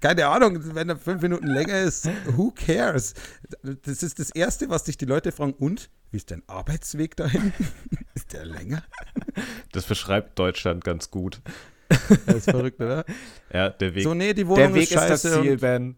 Keine 0.00 0.26
Ahnung, 0.26 0.74
wenn 0.74 0.88
er 0.88 0.96
fünf 0.96 1.22
Minuten 1.22 1.46
länger 1.46 1.80
ist, 1.80 2.08
who 2.26 2.52
cares? 2.52 3.14
Das 3.62 4.02
ist 4.02 4.18
das 4.18 4.30
Erste, 4.30 4.68
was 4.68 4.84
sich 4.84 4.96
die 4.96 5.06
Leute 5.06 5.32
fragen. 5.32 5.54
Und? 5.54 5.90
Wie 6.10 6.18
ist 6.18 6.30
dein 6.30 6.42
Arbeitsweg 6.46 7.16
dahin? 7.16 7.52
ist 8.14 8.32
der 8.32 8.44
länger? 8.44 8.82
Das 9.72 9.84
beschreibt 9.84 10.38
Deutschland 10.38 10.84
ganz 10.84 11.10
gut. 11.10 11.40
Das 12.26 12.36
ist 12.36 12.50
verrückt, 12.50 12.80
oder? 12.80 13.04
Ja, 13.52 13.70
der 13.70 13.94
Weg. 13.94 14.04
So, 14.04 14.14
nee, 14.14 14.34
die 14.34 14.46
Wohnung 14.46 14.58
der 14.58 14.74
Weg 14.74 14.90
ist, 14.90 14.96
ist 14.96 15.08
das 15.08 15.22
Ziel, 15.22 15.56
Ben. 15.58 15.96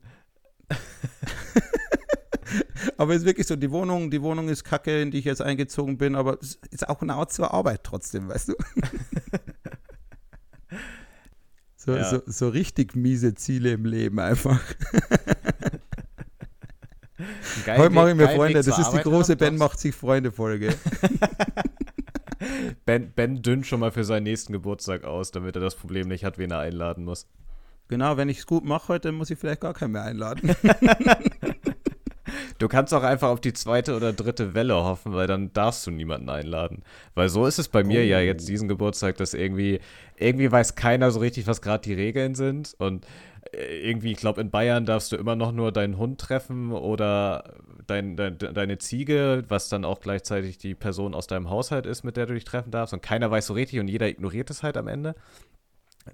aber 2.96 3.14
es 3.14 3.20
ist 3.20 3.27
wirklich 3.27 3.46
so, 3.46 3.57
die 3.57 3.70
Wohnung, 3.70 4.11
die 4.11 4.22
Wohnung 4.22 4.48
ist 4.48 4.64
kacke, 4.64 5.03
in 5.03 5.11
die 5.11 5.18
ich 5.18 5.24
jetzt 5.24 5.42
eingezogen 5.42 5.98
bin, 5.98 6.14
aber 6.14 6.38
es 6.40 6.59
ist 6.70 6.88
auch 6.88 7.03
eine 7.03 7.14
Art 7.14 7.33
zur 7.33 7.53
Arbeit 7.53 7.85
trotzdem, 7.85 8.29
weißt 8.29 8.48
du? 8.48 8.55
So, 11.88 11.96
ja. 11.96 12.05
so, 12.05 12.20
so 12.27 12.48
richtig 12.51 12.94
miese 12.96 13.35
Ziele 13.35 13.72
im 13.72 13.87
Leben 13.87 14.20
einfach. 14.20 14.61
Heute 17.66 17.94
mache 17.94 18.11
ich 18.11 18.14
mir 18.14 18.29
Freunde, 18.29 18.62
das 18.62 18.79
ist 18.79 18.90
die 18.90 18.98
große 18.98 19.37
Ben 19.37 19.57
macht 19.57 19.81
sich 19.81 19.94
Freunde-Folge. 19.94 20.74
ben, 22.85 23.11
ben 23.12 23.40
dünnt 23.40 23.66
schon 23.66 23.81
mal 23.81 23.90
für 23.90 24.05
seinen 24.05 24.24
nächsten 24.24 24.53
Geburtstag 24.53 25.05
aus, 25.05 25.31
damit 25.31 25.57
er 25.57 25.62
das 25.62 25.77
Problem 25.77 26.09
nicht 26.09 26.27
hat, 26.27 26.37
wen 26.37 26.51
er 26.51 26.59
einladen 26.59 27.07
muss. 27.07 27.27
Genau, 27.88 28.18
wenn 28.18 28.29
ich 28.29 28.40
es 28.40 28.46
gut 28.46 28.66
mache 28.66 28.88
heute, 28.88 29.11
muss 29.11 29.31
ich 29.31 29.38
vielleicht 29.38 29.62
gar 29.62 29.72
keinen 29.72 29.92
mehr 29.92 30.05
einladen. 30.05 30.55
Du 32.59 32.66
kannst 32.66 32.92
auch 32.92 33.05
einfach 33.05 33.29
auf 33.29 33.40
die 33.40 33.53
zweite 33.53 33.94
oder 33.97 34.12
dritte 34.12 34.53
Welle 34.53 34.75
hoffen, 34.75 35.12
weil 35.14 35.29
dann 35.29 35.53
darfst 35.53 35.87
du 35.87 35.92
niemanden 35.92 36.29
einladen. 36.29 36.83
Weil 37.14 37.29
so 37.29 37.47
ist 37.47 37.59
es 37.59 37.68
bei 37.68 37.85
mir 37.85 38.01
oh. 38.01 38.05
ja 38.05 38.21
jetzt 38.21 38.49
diesen 38.49 38.66
Geburtstag, 38.66 39.16
dass 39.16 39.33
irgendwie, 39.33 39.79
irgendwie 40.16 40.51
weiß 40.51 40.75
keiner 40.75 41.12
so 41.12 41.21
richtig, 41.21 41.47
was 41.47 41.62
gerade 41.62 41.83
die 41.83 41.94
Regeln 41.94 42.35
sind. 42.35 42.75
Und 42.79 43.07
äh, 43.53 43.88
irgendwie, 43.88 44.11
ich 44.11 44.18
glaube, 44.18 44.40
in 44.40 44.51
Bayern 44.51 44.87
darfst 44.87 45.12
du 45.12 45.16
immer 45.16 45.37
noch 45.37 45.53
nur 45.53 45.71
deinen 45.71 45.99
Hund 45.99 46.21
treffen 46.21 46.73
oder 46.73 47.55
dein, 47.87 48.16
dein, 48.16 48.38
deine 48.38 48.79
Ziege, 48.79 49.44
was 49.49 49.68
dann 49.68 49.85
auch 49.85 50.01
gleichzeitig 50.01 50.59
die 50.59 50.75
Person 50.75 51.14
aus 51.14 51.29
deinem 51.29 51.51
Haushalt 51.51 51.87
ist, 51.87 52.03
mit 52.03 52.16
der 52.16 52.27
du 52.27 52.35
dich 52.35 52.44
treffen 52.44 52.73
darfst. 52.73 52.92
Und 52.92 53.03
keiner 53.03 53.31
weiß 53.31 53.47
so 53.47 53.55
richtig 53.55 53.79
und 53.79 53.87
jeder 53.87 54.09
ignoriert 54.09 54.51
es 54.51 54.64
halt 54.64 54.77
am 54.77 54.88
Ende. 54.88 55.14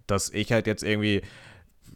Dass 0.07 0.29
ich 0.29 0.53
halt 0.53 0.67
jetzt 0.67 0.83
irgendwie 0.83 1.23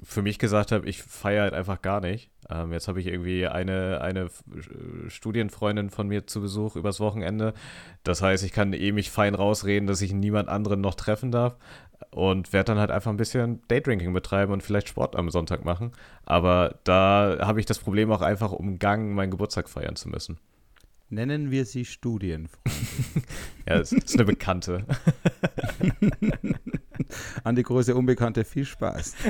für 0.02 0.22
mich 0.22 0.38
gesagt 0.38 0.72
habe, 0.72 0.88
ich 0.88 1.02
feiere 1.02 1.42
halt 1.42 1.54
einfach 1.54 1.82
gar 1.82 2.00
nicht. 2.00 2.30
Ähm, 2.50 2.72
jetzt 2.72 2.88
habe 2.88 3.00
ich 3.00 3.06
irgendwie 3.06 3.46
eine, 3.46 4.00
eine 4.00 4.28
Studienfreundin 5.08 5.90
von 5.90 6.08
mir 6.08 6.26
zu 6.26 6.40
Besuch 6.40 6.76
übers 6.76 7.00
Wochenende. 7.00 7.54
Das 8.04 8.22
heißt, 8.22 8.44
ich 8.44 8.52
kann 8.52 8.72
eh 8.72 8.92
mich 8.92 9.10
fein 9.10 9.34
rausreden, 9.34 9.86
dass 9.86 10.02
ich 10.02 10.12
niemand 10.12 10.48
anderen 10.48 10.80
noch 10.80 10.94
treffen 10.94 11.30
darf 11.30 11.56
und 12.10 12.52
werde 12.52 12.72
dann 12.72 12.78
halt 12.78 12.90
einfach 12.90 13.10
ein 13.10 13.16
bisschen 13.16 13.62
Daydrinking 13.68 14.12
betreiben 14.12 14.52
und 14.52 14.62
vielleicht 14.62 14.88
Sport 14.88 15.16
am 15.16 15.30
Sonntag 15.30 15.64
machen. 15.64 15.92
Aber 16.24 16.76
da 16.84 17.38
habe 17.40 17.60
ich 17.60 17.66
das 17.66 17.78
Problem 17.78 18.10
auch 18.12 18.22
einfach 18.22 18.52
umgangen, 18.52 19.14
meinen 19.14 19.30
Geburtstag 19.30 19.68
feiern 19.68 19.96
zu 19.96 20.08
müssen. 20.08 20.38
Nennen 21.10 21.50
wir 21.50 21.64
sie 21.64 21.86
Studienfreundin. 21.86 22.82
ja, 23.66 23.76
es 23.76 23.92
ist 23.92 24.14
eine 24.14 24.26
Bekannte. 24.26 24.84
An 27.44 27.56
die 27.56 27.62
große 27.62 27.94
Unbekannte 27.94 28.44
viel 28.44 28.66
Spaß. 28.66 29.14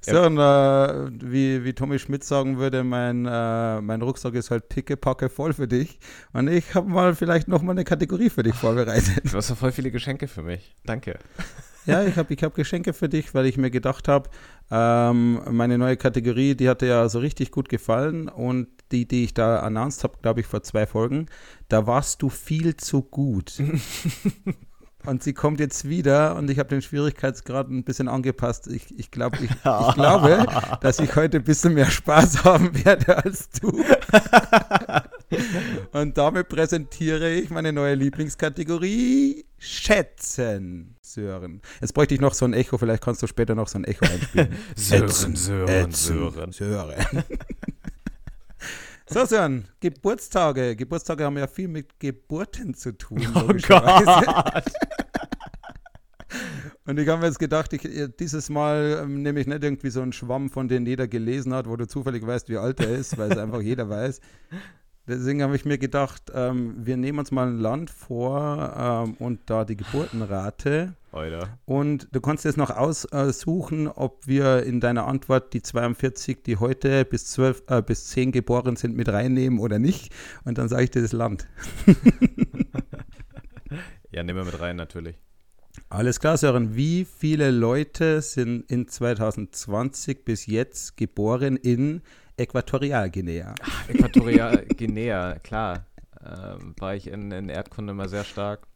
so, 0.00 0.22
und, 0.22 0.38
äh, 0.38 1.08
wie, 1.22 1.62
wie 1.64 1.72
Tommy 1.72 2.00
Schmidt 2.00 2.24
sagen 2.24 2.58
würde, 2.58 2.82
mein, 2.82 3.26
äh, 3.26 3.80
mein 3.80 4.02
Rucksack 4.02 4.34
ist 4.34 4.50
halt 4.50 4.68
pickepacke 4.68 5.28
voll 5.28 5.52
für 5.52 5.68
dich. 5.68 6.00
Und 6.32 6.48
ich 6.48 6.74
habe 6.74 6.88
mal 6.88 7.14
vielleicht 7.14 7.46
noch 7.46 7.62
mal 7.62 7.70
eine 7.72 7.84
Kategorie 7.84 8.30
für 8.30 8.42
dich 8.42 8.56
vorbereitet. 8.56 9.22
Du 9.30 9.36
hast 9.36 9.50
ja 9.50 9.54
voll 9.54 9.70
viele 9.70 9.92
Geschenke 9.92 10.26
für 10.26 10.42
mich. 10.42 10.74
Danke. 10.84 11.20
Ja, 11.86 12.04
ich 12.04 12.16
habe 12.16 12.32
ich 12.32 12.42
hab 12.42 12.54
Geschenke 12.54 12.92
für 12.92 13.08
dich, 13.08 13.34
weil 13.34 13.46
ich 13.46 13.56
mir 13.56 13.70
gedacht 13.70 14.08
habe, 14.08 14.30
ähm, 14.70 15.40
meine 15.50 15.78
neue 15.78 15.96
Kategorie, 15.96 16.54
die 16.54 16.68
hat 16.68 16.82
dir 16.82 16.88
ja 16.88 17.08
so 17.08 17.18
richtig 17.18 17.50
gut 17.50 17.68
gefallen 17.68 18.28
und 18.28 18.68
die, 18.92 19.06
die 19.06 19.24
ich 19.24 19.34
da 19.34 19.60
announced 19.60 20.04
habe, 20.04 20.18
glaube 20.22 20.40
ich, 20.40 20.46
vor 20.46 20.62
zwei 20.62 20.86
Folgen, 20.86 21.26
da 21.68 21.86
warst 21.86 22.22
du 22.22 22.28
viel 22.28 22.76
zu 22.76 23.02
gut. 23.02 23.62
und 25.06 25.22
sie 25.22 25.34
kommt 25.34 25.60
jetzt 25.60 25.88
wieder 25.88 26.36
und 26.36 26.50
ich 26.50 26.58
habe 26.58 26.68
den 26.68 26.82
Schwierigkeitsgrad 26.82 27.68
ein 27.68 27.84
bisschen 27.84 28.08
angepasst. 28.08 28.66
Ich, 28.68 28.98
ich, 28.98 29.10
glaub, 29.10 29.34
ich, 29.40 29.50
ich 29.50 29.62
glaube, 29.94 30.46
dass 30.80 30.98
ich 30.98 31.14
heute 31.16 31.38
ein 31.38 31.44
bisschen 31.44 31.74
mehr 31.74 31.90
Spaß 31.90 32.44
haben 32.44 32.84
werde 32.84 33.24
als 33.24 33.50
du. 33.50 33.70
und 35.92 36.16
damit 36.16 36.48
präsentiere 36.48 37.30
ich 37.30 37.50
meine 37.50 37.72
neue 37.72 37.94
Lieblingskategorie 37.94 39.44
Schätzen. 39.58 40.96
Sören. 41.00 41.62
Jetzt 41.80 41.94
bräuchte 41.94 42.14
ich 42.14 42.20
noch 42.20 42.34
so 42.34 42.44
ein 42.44 42.52
Echo, 42.52 42.76
vielleicht 42.76 43.02
kannst 43.02 43.22
du 43.22 43.26
später 43.26 43.54
noch 43.54 43.68
so 43.68 43.78
ein 43.78 43.84
Echo 43.84 44.04
einspielen. 44.04 44.54
Sören, 44.76 45.36
Sören, 45.36 45.92
Sören. 45.92 46.52
Sören. 46.52 47.24
So, 49.06 49.24
Sören, 49.26 49.68
Geburtstage. 49.80 50.76
Geburtstage 50.76 51.24
haben 51.24 51.38
ja 51.38 51.46
viel 51.46 51.68
mit 51.68 52.00
Geburten 52.00 52.74
zu 52.74 52.96
tun. 52.96 53.26
Oh 53.34 53.52
Gott. 53.68 54.64
Und 56.86 56.98
ich 56.98 57.08
habe 57.08 57.20
mir 57.20 57.26
jetzt 57.26 57.38
gedacht, 57.38 57.72
ich, 57.72 57.88
dieses 58.18 58.50
Mal 58.50 59.00
ähm, 59.02 59.22
nehme 59.22 59.40
ich 59.40 59.46
nicht 59.46 59.62
irgendwie 59.62 59.90
so 59.90 60.02
einen 60.02 60.12
Schwamm, 60.12 60.50
von 60.50 60.68
dem 60.68 60.86
jeder 60.86 61.08
gelesen 61.08 61.54
hat, 61.54 61.66
wo 61.68 61.76
du 61.76 61.86
zufällig 61.86 62.26
weißt, 62.26 62.48
wie 62.48 62.58
alt 62.58 62.80
er 62.80 62.90
ist, 62.90 63.16
weil 63.16 63.32
es 63.32 63.38
einfach 63.38 63.62
jeder 63.62 63.88
weiß. 63.88 64.20
Deswegen 65.06 65.42
habe 65.42 65.54
ich 65.54 65.66
mir 65.66 65.76
gedacht, 65.76 66.32
ähm, 66.34 66.74
wir 66.78 66.96
nehmen 66.96 67.18
uns 67.18 67.30
mal 67.30 67.46
ein 67.46 67.58
Land 67.58 67.90
vor 67.90 69.04
ähm, 69.06 69.14
und 69.18 69.40
da 69.46 69.66
die 69.66 69.76
Geburtenrate. 69.76 70.94
Alter. 71.12 71.58
Und 71.66 72.08
du 72.12 72.22
kannst 72.22 72.46
jetzt 72.46 72.56
noch 72.56 72.70
aussuchen, 72.70 73.86
ob 73.86 74.26
wir 74.26 74.62
in 74.62 74.80
deiner 74.80 75.06
Antwort 75.06 75.52
die 75.52 75.62
42, 75.62 76.42
die 76.42 76.56
heute 76.56 77.04
bis 77.04 77.26
12, 77.26 77.64
äh, 77.68 77.82
bis 77.82 78.06
10 78.06 78.32
geboren 78.32 78.76
sind, 78.76 78.96
mit 78.96 79.10
reinnehmen 79.10 79.58
oder 79.58 79.78
nicht. 79.78 80.10
Und 80.44 80.56
dann 80.56 80.68
sage 80.68 80.84
ich 80.84 80.90
dir 80.90 81.02
das 81.02 81.12
Land. 81.12 81.46
ja, 84.10 84.22
nehmen 84.22 84.38
wir 84.38 84.46
mit 84.46 84.58
rein, 84.58 84.76
natürlich. 84.76 85.16
Alles 85.88 86.18
klar, 86.18 86.36
Sören. 86.36 86.76
Wie 86.76 87.04
viele 87.04 87.50
Leute 87.50 88.22
sind 88.22 88.70
in 88.70 88.88
2020 88.88 90.24
bis 90.24 90.46
jetzt 90.46 90.96
geboren 90.96 91.56
in 91.56 92.02
Äquatorialguinea. 92.36 93.54
Äquatorialguinea, 93.88 95.38
klar. 95.40 95.86
Ähm, 96.24 96.74
war 96.78 96.94
ich 96.94 97.06
in, 97.06 97.30
in 97.30 97.48
Erdkunde 97.48 97.92
immer 97.92 98.08
sehr 98.08 98.24
stark. 98.24 98.66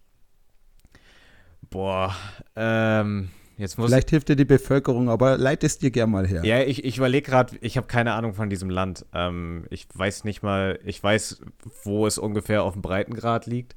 Boah, 1.71 2.15
ähm, 2.57 3.31
jetzt 3.57 3.79
muss 3.79 3.91
Vielleicht 3.91 4.11
hilft 4.11 4.29
dir 4.29 4.37
die 4.37 4.45
Bevölkerung, 4.45 5.09
aber 5.11 5.37
leit 5.37 5.65
es 5.65 5.79
dir 5.79 5.91
gern 5.91 6.11
mal 6.11 6.27
her. 6.27 6.45
Ja, 6.45 6.61
ich, 6.61 6.85
ich 6.85 6.97
überlege 6.97 7.31
gerade, 7.31 7.57
ich 7.61 7.77
habe 7.77 7.87
keine 7.87 8.13
Ahnung 8.13 8.35
von 8.35 8.49
diesem 8.49 8.71
Land. 8.71 9.05
Ähm, 9.13 9.67
ich 9.71 9.87
weiß 9.93 10.25
nicht 10.25 10.43
mal, 10.43 10.79
ich 10.85 11.03
weiß, 11.03 11.43
wo 11.85 12.07
es 12.07 12.19
ungefähr 12.19 12.63
auf 12.63 12.75
dem 12.75 12.83
Breitengrad 12.83 13.47
liegt. 13.47 13.75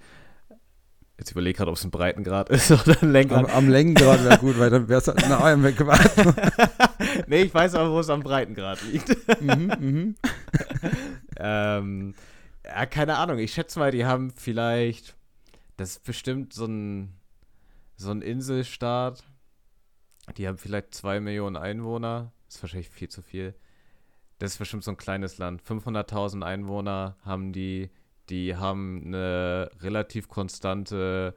Jetzt 1.21 1.33
überlege 1.33 1.55
gerade, 1.55 1.69
ob 1.69 1.77
es 1.77 1.83
ein 1.83 1.91
Breitengrad 1.91 2.49
ist 2.49 2.71
oder 2.71 2.99
ein 3.03 3.11
Längengrad. 3.11 3.45
Am, 3.51 3.65
am 3.65 3.69
Längengrad 3.69 4.23
wäre 4.23 4.39
gut, 4.39 4.57
weil 4.57 4.71
dann 4.71 4.89
wäre 4.89 5.01
es 5.01 5.07
halt 5.07 5.23
eine 5.23 5.37
Arm 5.37 5.61
geworden. 5.61 6.35
nee, 7.27 7.43
ich 7.43 7.53
weiß 7.53 7.75
aber, 7.75 7.91
wo 7.91 7.99
es 7.99 8.09
am 8.09 8.21
Breitengrad 8.21 8.81
liegt. 8.81 9.15
mhm, 9.39 9.71
mhm. 9.79 10.15
ähm, 11.37 12.15
ja, 12.65 12.87
keine 12.87 13.17
Ahnung. 13.17 13.37
Ich 13.37 13.53
schätze 13.53 13.77
mal, 13.77 13.91
die 13.91 14.03
haben 14.03 14.31
vielleicht, 14.31 15.15
das 15.77 15.91
ist 15.91 16.03
bestimmt 16.05 16.53
so 16.53 16.65
ein, 16.65 17.13
so 17.97 18.09
ein 18.09 18.23
Inselstaat. 18.23 19.23
Die 20.37 20.47
haben 20.47 20.57
vielleicht 20.57 20.95
zwei 20.95 21.19
Millionen 21.19 21.55
Einwohner. 21.55 22.31
Das 22.47 22.55
ist 22.55 22.63
wahrscheinlich 22.63 22.89
viel 22.89 23.09
zu 23.09 23.21
viel. 23.21 23.53
Das 24.39 24.53
ist 24.53 24.57
bestimmt 24.57 24.83
so 24.83 24.89
ein 24.89 24.97
kleines 24.97 25.37
Land. 25.37 25.61
500.000 25.61 26.41
Einwohner 26.41 27.15
haben 27.23 27.53
die 27.53 27.91
die 28.31 28.55
haben 28.55 29.03
eine 29.05 29.69
relativ 29.81 30.29
konstante, 30.29 31.35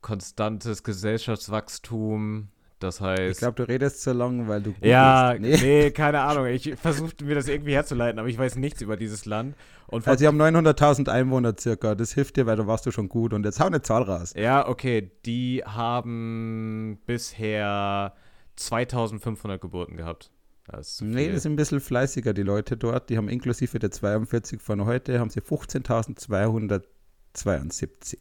konstantes 0.00 0.82
Gesellschaftswachstum. 0.82 2.48
Das 2.80 3.00
heißt. 3.00 3.32
Ich 3.32 3.38
glaube, 3.38 3.56
du 3.56 3.68
redest 3.68 4.02
zu 4.02 4.12
lang, 4.12 4.46
weil 4.46 4.62
du. 4.62 4.74
Ja, 4.80 5.34
nee. 5.38 5.56
nee. 5.60 5.90
keine 5.92 6.20
Ahnung. 6.20 6.46
Ich 6.46 6.74
versuche 6.76 7.12
mir 7.24 7.34
das 7.34 7.48
irgendwie 7.48 7.72
herzuleiten, 7.72 8.18
aber 8.20 8.28
ich 8.28 8.38
weiß 8.38 8.56
nichts 8.56 8.80
über 8.82 8.96
dieses 8.96 9.24
Land. 9.24 9.56
Und 9.88 10.06
also, 10.06 10.18
sie 10.18 10.26
haben 10.26 10.40
900.000 10.40 11.08
Einwohner 11.08 11.54
circa. 11.58 11.94
Das 11.94 12.12
hilft 12.12 12.36
dir, 12.36 12.46
weil 12.46 12.56
da 12.56 12.66
warst 12.66 12.86
du 12.86 12.90
schon 12.90 13.08
gut. 13.08 13.32
Und 13.32 13.44
jetzt 13.44 13.58
hau 13.58 13.66
eine 13.66 13.82
Zahl 13.82 14.02
raus. 14.02 14.32
Ja, 14.36 14.68
okay. 14.68 15.10
Die 15.24 15.64
haben 15.64 17.00
bisher 17.06 18.14
2500 18.56 19.60
Geburten 19.60 19.96
gehabt. 19.96 20.30
Das 20.70 21.00
nee, 21.00 21.32
das 21.32 21.44
sind 21.44 21.54
ein 21.54 21.56
bisschen 21.56 21.80
fleißiger, 21.80 22.34
die 22.34 22.42
Leute 22.42 22.76
dort. 22.76 23.08
Die 23.08 23.16
haben 23.16 23.28
inklusive 23.28 23.78
der 23.78 23.90
42 23.90 24.60
von 24.60 24.84
heute, 24.84 25.18
haben 25.18 25.30
sie 25.30 25.40
15.272. 25.40 28.18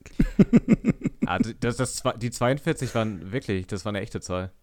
ah, 1.25 1.39
das, 1.59 1.75
das, 1.77 2.03
die 2.17 2.31
42 2.31 2.95
waren 2.95 3.31
wirklich, 3.31 3.67
das 3.67 3.83
war 3.83 3.91
eine 3.91 3.99
echte 3.99 4.21
Zahl. 4.21 4.53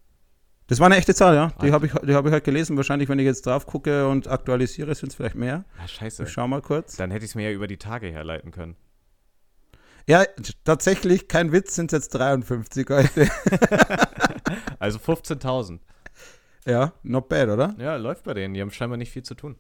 Das 0.67 0.81
war 0.81 0.87
eine 0.87 0.97
echte 0.97 1.15
Zahl, 1.15 1.35
ja. 1.35 1.53
Die 1.61 1.73
habe 1.73 1.85
ich, 1.87 1.93
hab 1.93 2.27
ich 2.27 2.33
halt 2.33 2.45
gelesen. 2.45 2.79
Wahrscheinlich, 2.79 3.11
wenn 3.11 3.19
ich 3.19 3.27
jetzt 3.27 3.45
drauf 3.45 3.67
gucke 3.67 4.09
und 4.09 4.29
aktualisiere, 4.29 4.95
sind 4.95 5.11
es 5.11 5.15
vielleicht 5.15 5.35
mehr. 5.35 5.67
Ah, 5.79 5.87
scheiße. 5.87 6.23
Ich 6.23 6.31
schau 6.31 6.49
mal 6.49 6.63
kurz. 6.63 6.97
Dann 6.97 7.11
hätte 7.11 7.27
ich 7.27 7.33
es 7.33 7.35
mir 7.35 7.51
ja 7.51 7.55
über 7.55 7.67
die 7.67 7.77
Tage 7.77 8.07
herleiten 8.07 8.51
können. 8.51 8.77
Ja, 10.07 10.25
tatsächlich, 10.65 11.29
kein 11.29 11.53
Witz, 11.53 11.75
sind 11.75 11.93
es 11.93 12.05
jetzt 12.05 12.15
53 12.15 12.89
heute. 12.89 13.29
also 14.79 14.99
15.000. 14.99 15.81
Ja, 16.67 16.93
not 17.03 17.29
bad, 17.29 17.49
oder? 17.49 17.75
Ja, 17.79 17.97
läuft 17.97 18.25
bei 18.25 18.35
denen. 18.35 18.55
Die 18.55 18.61
haben 18.61 18.71
scheinbar 18.71 18.97
nicht 18.97 19.11
viel 19.11 19.23
zu 19.23 19.35
tun. 19.35 19.57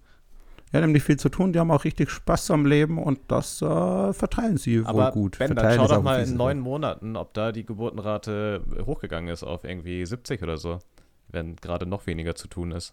Ja, 0.72 0.80
die 0.80 0.84
haben 0.84 0.92
nicht 0.92 1.04
viel 1.04 1.18
zu 1.18 1.28
tun, 1.28 1.52
die 1.52 1.60
haben 1.60 1.70
auch 1.70 1.84
richtig 1.84 2.10
Spaß 2.10 2.50
am 2.50 2.66
Leben 2.66 2.98
und 2.98 3.20
das 3.28 3.62
äh, 3.62 4.12
verteilen 4.12 4.56
sie 4.56 4.82
Aber 4.84 5.06
wohl 5.06 5.12
gut. 5.12 5.38
Ben, 5.38 5.54
dann 5.54 5.76
schau 5.76 5.86
doch 5.86 6.02
mal 6.02 6.24
in 6.24 6.36
neun 6.36 6.58
Monaten, 6.58 7.16
ob 7.16 7.32
da 7.34 7.52
die 7.52 7.64
Geburtenrate 7.64 8.62
hochgegangen 8.84 9.32
ist 9.32 9.44
auf 9.44 9.62
irgendwie 9.62 10.04
70 10.04 10.42
oder 10.42 10.56
so, 10.56 10.80
wenn 11.28 11.54
gerade 11.56 11.86
noch 11.86 12.06
weniger 12.06 12.34
zu 12.34 12.48
tun 12.48 12.72
ist. 12.72 12.92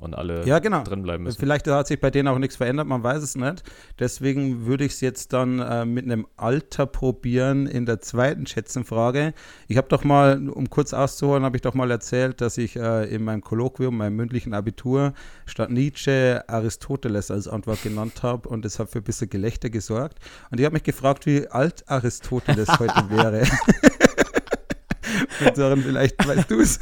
Und 0.00 0.14
alle 0.14 0.44
ja, 0.46 0.58
genau. 0.58 0.82
drin 0.82 1.02
bleiben 1.02 1.24
müssen. 1.24 1.38
Vielleicht 1.38 1.66
hat 1.68 1.86
sich 1.86 2.00
bei 2.00 2.10
denen 2.10 2.28
auch 2.28 2.38
nichts 2.38 2.56
verändert, 2.56 2.86
man 2.86 3.02
weiß 3.02 3.22
es 3.22 3.36
nicht. 3.36 3.62
Deswegen 3.98 4.66
würde 4.66 4.84
ich 4.84 4.92
es 4.92 5.00
jetzt 5.00 5.32
dann 5.32 5.60
äh, 5.60 5.84
mit 5.84 6.06
einem 6.06 6.26
Alter 6.36 6.86
probieren 6.86 7.66
in 7.66 7.86
der 7.86 8.00
zweiten 8.00 8.46
Schätzenfrage. 8.46 9.34
Ich 9.68 9.76
habe 9.76 9.88
doch 9.88 10.02
mal, 10.02 10.48
um 10.48 10.70
kurz 10.70 10.94
auszuholen, 10.94 11.44
habe 11.44 11.56
ich 11.56 11.62
doch 11.62 11.74
mal 11.74 11.90
erzählt, 11.90 12.40
dass 12.40 12.56
ich 12.58 12.76
äh, 12.76 13.04
in 13.14 13.22
meinem 13.22 13.42
Kolloquium, 13.42 13.96
meinem 13.96 14.16
mündlichen 14.16 14.54
Abitur, 14.54 15.12
statt 15.46 15.70
Nietzsche 15.70 16.42
Aristoteles 16.48 17.30
als 17.30 17.46
Antwort 17.46 17.82
genannt 17.82 18.22
habe 18.22 18.48
und 18.48 18.64
das 18.64 18.78
hat 18.78 18.88
für 18.88 18.98
ein 18.98 19.04
bisschen 19.04 19.28
Gelächter 19.28 19.68
gesorgt. 19.68 20.18
Und 20.50 20.58
ich 20.58 20.64
habe 20.64 20.72
mich 20.72 20.82
gefragt, 20.82 21.26
wie 21.26 21.46
alt 21.48 21.88
Aristoteles 21.88 22.68
heute 22.78 23.10
wäre. 23.10 23.46
Und 25.44 25.56
Sören, 25.56 25.82
vielleicht 25.82 26.26
weißt 26.26 26.50
du 26.50 26.60
es. 26.60 26.78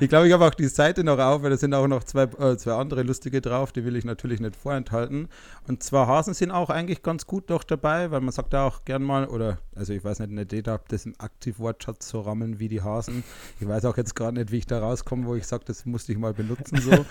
ich 0.00 0.08
glaube, 0.08 0.26
ich 0.26 0.32
habe 0.32 0.44
auch 0.44 0.54
die 0.54 0.68
Seite 0.68 1.04
noch 1.04 1.18
auf, 1.18 1.42
weil 1.42 1.50
da 1.50 1.56
sind 1.56 1.74
auch 1.74 1.86
noch 1.86 2.04
zwei, 2.04 2.22
äh, 2.22 2.56
zwei 2.56 2.72
andere 2.72 3.02
lustige 3.02 3.40
drauf, 3.40 3.72
die 3.72 3.84
will 3.84 3.96
ich 3.96 4.04
natürlich 4.04 4.40
nicht 4.40 4.56
vorenthalten. 4.56 5.28
Und 5.66 5.82
zwar 5.82 6.06
Hasen 6.06 6.34
sind 6.34 6.50
auch 6.50 6.70
eigentlich 6.70 7.02
ganz 7.02 7.26
gut 7.26 7.48
noch 7.48 7.64
dabei, 7.64 8.10
weil 8.10 8.20
man 8.20 8.32
sagt 8.32 8.52
da 8.52 8.66
auch 8.66 8.84
gern 8.84 9.02
mal, 9.02 9.26
oder, 9.26 9.58
also 9.74 9.92
ich 9.92 10.04
weiß 10.04 10.20
nicht, 10.20 10.32
nicht 10.32 10.52
jeder 10.52 10.74
hat 10.74 10.92
das 10.92 11.06
im 11.06 11.14
Aktivwortschatz 11.18 12.08
so 12.08 12.20
rammeln 12.20 12.58
wie 12.58 12.68
die 12.68 12.82
Hasen. 12.82 13.24
Ich 13.60 13.68
weiß 13.68 13.84
auch 13.84 13.96
jetzt 13.96 14.14
gerade 14.14 14.38
nicht, 14.38 14.52
wie 14.52 14.58
ich 14.58 14.66
da 14.66 14.78
rauskomme, 14.78 15.26
wo 15.26 15.34
ich 15.34 15.46
sage, 15.46 15.64
das 15.66 15.86
musste 15.86 16.12
ich 16.12 16.18
mal 16.18 16.34
benutzen 16.34 16.80
so. 16.80 17.04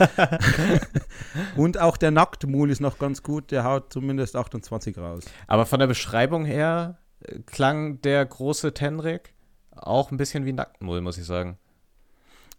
Und 1.55 1.79
auch 1.79 1.97
der 1.97 2.11
Nacktmul 2.11 2.69
ist 2.69 2.81
noch 2.81 2.99
ganz 2.99 3.23
gut, 3.23 3.51
der 3.51 3.63
haut 3.63 3.91
zumindest 3.91 4.35
28 4.35 4.97
raus. 4.97 5.23
Aber 5.47 5.65
von 5.65 5.79
der 5.79 5.87
Beschreibung 5.87 6.45
her 6.45 6.97
äh, 7.21 7.39
klang 7.45 8.01
der 8.01 8.25
große 8.25 8.73
Tenrik 8.73 9.33
auch 9.75 10.11
ein 10.11 10.17
bisschen 10.17 10.45
wie 10.45 10.53
Nacktmull, 10.53 11.01
muss 11.01 11.17
ich 11.17 11.25
sagen. 11.25 11.57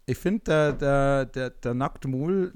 Ich 0.09 0.17
finde, 0.17 0.41
der, 0.45 0.73
der, 0.73 1.25
der, 1.25 1.49
der 1.51 1.73
Nacktmul, 1.73 2.53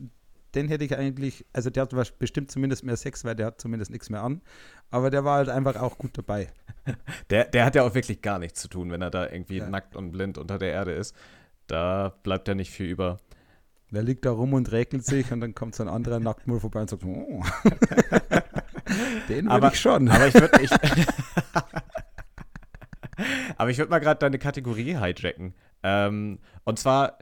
den 0.56 0.70
hätte 0.70 0.86
ich 0.86 0.98
eigentlich, 0.98 1.46
also 1.54 1.70
der 1.70 1.84
hat 1.84 2.18
bestimmt 2.18 2.50
zumindest 2.50 2.84
mehr 2.86 2.96
Sex, 2.96 3.26
weil 3.26 3.36
der 3.36 3.48
hat 3.48 3.60
zumindest 3.62 3.92
nichts 3.92 4.10
mehr 4.10 4.24
an. 4.24 4.42
Aber 4.90 5.10
der 5.10 5.26
war 5.26 5.36
halt 5.38 5.50
einfach 5.50 5.76
auch 5.76 5.98
gut 5.98 6.18
dabei. 6.18 6.48
Der, 7.30 7.46
der 7.46 7.64
hat 7.66 7.76
ja 7.76 7.84
auch 7.84 7.94
wirklich 7.94 8.22
gar 8.24 8.40
nichts 8.40 8.60
zu 8.62 8.68
tun, 8.68 8.90
wenn 8.90 9.02
er 9.04 9.12
da 9.12 9.30
irgendwie 9.30 9.58
Ja. 9.60 9.70
nackt 9.70 9.96
und 9.96 10.12
blind 10.12 10.38
unter 10.40 10.58
der 10.58 10.72
Erde 10.72 10.94
ist. 10.94 11.16
Da 11.68 12.10
bleibt 12.24 12.48
ja 12.48 12.56
nicht 12.56 12.72
viel 12.72 12.88
über. 12.88 13.20
Der 13.92 14.02
liegt 14.04 14.26
da 14.26 14.32
rum 14.32 14.54
und 14.54 14.72
räkelt 14.72 15.06
sich 15.06 15.32
und 15.32 15.42
dann 15.42 15.54
kommt 15.54 15.76
so 15.76 15.84
ein 15.84 15.90
anderer 15.90 16.20
Nacktmul 16.20 16.60
vorbei 16.60 16.82
und 16.82 16.90
sagt, 16.90 17.04
oh. 17.06 17.44
den 19.30 19.48
Aber- 19.50 19.68
ich 19.74 19.80
schon. 19.80 20.10
Aber 20.10 20.28
ich 20.28 20.34
würde 20.34 20.60
Aber 23.58 23.70
ich 23.70 23.78
würde 23.78 23.92
mal 23.92 24.00
gerade 24.00 24.20
deine 24.20 24.40
Kategorie 24.40 24.98
hijacken. 24.98 25.54
Ähm, 25.84 26.40
und 26.64 26.80
zwar 26.80 27.20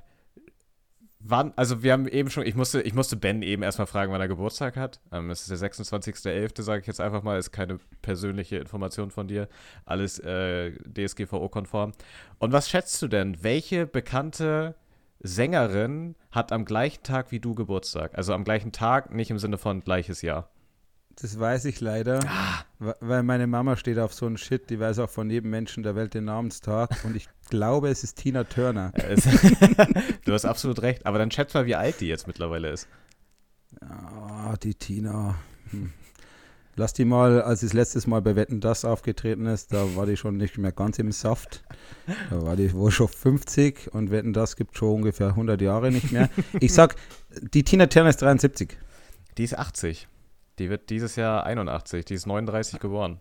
wann, 1.29 1.53
also 1.55 1.83
wir 1.83 1.93
haben 1.93 2.07
eben 2.07 2.29
schon, 2.29 2.45
ich 2.45 2.55
musste, 2.55 2.81
ich 2.81 2.93
musste 2.93 3.15
Ben 3.15 3.41
eben 3.41 3.63
erstmal 3.63 3.87
fragen, 3.87 4.11
wann 4.11 4.21
er 4.21 4.27
Geburtstag 4.27 4.75
hat. 4.75 4.99
Ähm, 5.11 5.29
es 5.29 5.47
ist 5.47 5.61
der 5.61 5.69
26.11., 5.69 6.61
sage 6.61 6.81
ich 6.81 6.87
jetzt 6.87 6.99
einfach 6.99 7.23
mal, 7.23 7.37
ist 7.37 7.51
keine 7.51 7.79
persönliche 8.01 8.57
Information 8.57 9.11
von 9.11 9.27
dir. 9.27 9.47
Alles 9.85 10.19
äh, 10.19 10.71
DSGVO-konform. 10.71 11.93
Und 12.39 12.51
was 12.51 12.69
schätzt 12.69 13.01
du 13.01 13.07
denn? 13.07 13.43
Welche 13.43 13.85
bekannte 13.85 14.75
Sängerin 15.21 16.15
hat 16.31 16.51
am 16.51 16.65
gleichen 16.65 17.03
Tag 17.03 17.31
wie 17.31 17.39
du 17.39 17.55
Geburtstag? 17.55 18.17
Also 18.17 18.33
am 18.33 18.43
gleichen 18.43 18.71
Tag, 18.71 19.13
nicht 19.13 19.31
im 19.31 19.39
Sinne 19.39 19.57
von 19.57 19.81
gleiches 19.81 20.21
Jahr. 20.21 20.49
Das 21.21 21.37
weiß 21.37 21.65
ich 21.65 21.81
leider, 21.81 22.21
wa- 22.79 22.95
weil 23.01 23.23
meine 23.23 23.45
Mama 23.47 23.75
steht 23.75 23.99
auf 23.99 24.13
so 24.13 24.25
einen 24.25 24.37
Shit, 24.37 24.69
die 24.69 24.79
weiß 24.79 24.99
auch 24.99 25.09
von 25.09 25.29
jedem 25.29 25.49
Menschen 25.51 25.83
der 25.83 25.95
Welt 25.95 26.13
den 26.13 26.25
Namenstag 26.25 26.91
und 27.03 27.15
ich 27.15 27.27
glaube, 27.49 27.89
es 27.89 28.03
ist 28.03 28.15
Tina 28.17 28.43
Turner. 28.45 28.93
Du 30.25 30.33
hast 30.33 30.45
absolut 30.45 30.81
recht. 30.81 31.05
Aber 31.05 31.17
dann 31.17 31.31
schätzt 31.31 31.55
mal, 31.55 31.65
wie 31.65 31.75
alt 31.75 31.99
die 32.01 32.07
jetzt 32.07 32.27
mittlerweile 32.27 32.69
ist. 32.69 32.87
Ah, 33.81 34.55
die 34.61 34.75
Tina. 34.75 35.35
Hm. 35.71 35.91
Lass 36.75 36.93
die 36.93 37.03
mal, 37.03 37.41
als 37.41 37.59
das 37.61 37.73
letztes 37.73 38.07
Mal 38.07 38.21
bei 38.21 38.35
Wetten 38.37 38.61
das 38.61 38.85
aufgetreten 38.85 39.45
ist, 39.47 39.73
da 39.73 39.95
war 39.95 40.05
die 40.05 40.15
schon 40.15 40.37
nicht 40.37 40.57
mehr 40.57 40.71
ganz 40.71 40.97
im 40.99 41.11
Saft. 41.11 41.63
Da 42.29 42.41
war 42.43 42.55
die 42.55 42.71
wohl 42.73 42.91
schon 42.91 43.09
50 43.09 43.93
und 43.93 44.11
Wetten 44.11 44.31
das 44.33 44.55
gibt 44.55 44.77
schon 44.77 44.95
ungefähr 44.95 45.27
100 45.29 45.59
Jahre 45.61 45.91
nicht 45.91 46.11
mehr. 46.13 46.29
Ich 46.61 46.73
sag, 46.73 46.95
die 47.53 47.63
Tina 47.63 47.87
Turner 47.87 48.11
ist 48.11 48.21
73. 48.21 48.77
Die 49.37 49.43
ist 49.43 49.57
80. 49.57 50.07
Die 50.59 50.69
wird 50.69 50.89
dieses 50.89 51.15
Jahr 51.15 51.45
81. 51.45 52.05
Die 52.05 52.13
ist 52.13 52.27
39 52.27 52.79
geboren. 52.79 53.19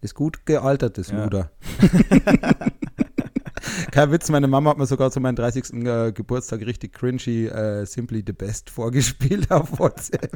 Ist 0.00 0.14
gut 0.14 0.46
gealtert, 0.46 0.98
das 0.98 1.10
Ja. 1.10 1.24
Luder. 1.24 1.50
Kein 3.92 4.10
Witz, 4.10 4.28
meine 4.30 4.48
Mama 4.48 4.70
hat 4.70 4.78
mir 4.78 4.86
sogar 4.86 5.10
zu 5.10 5.20
meinem 5.20 5.36
30. 5.36 5.72
Äh, 5.84 6.12
Geburtstag 6.12 6.60
richtig 6.62 6.92
cringy 6.94 7.46
äh, 7.46 7.84
Simply 7.84 8.24
the 8.26 8.32
Best 8.32 8.70
vorgespielt 8.70 9.50
auf 9.50 9.78
WhatsApp. 9.78 10.32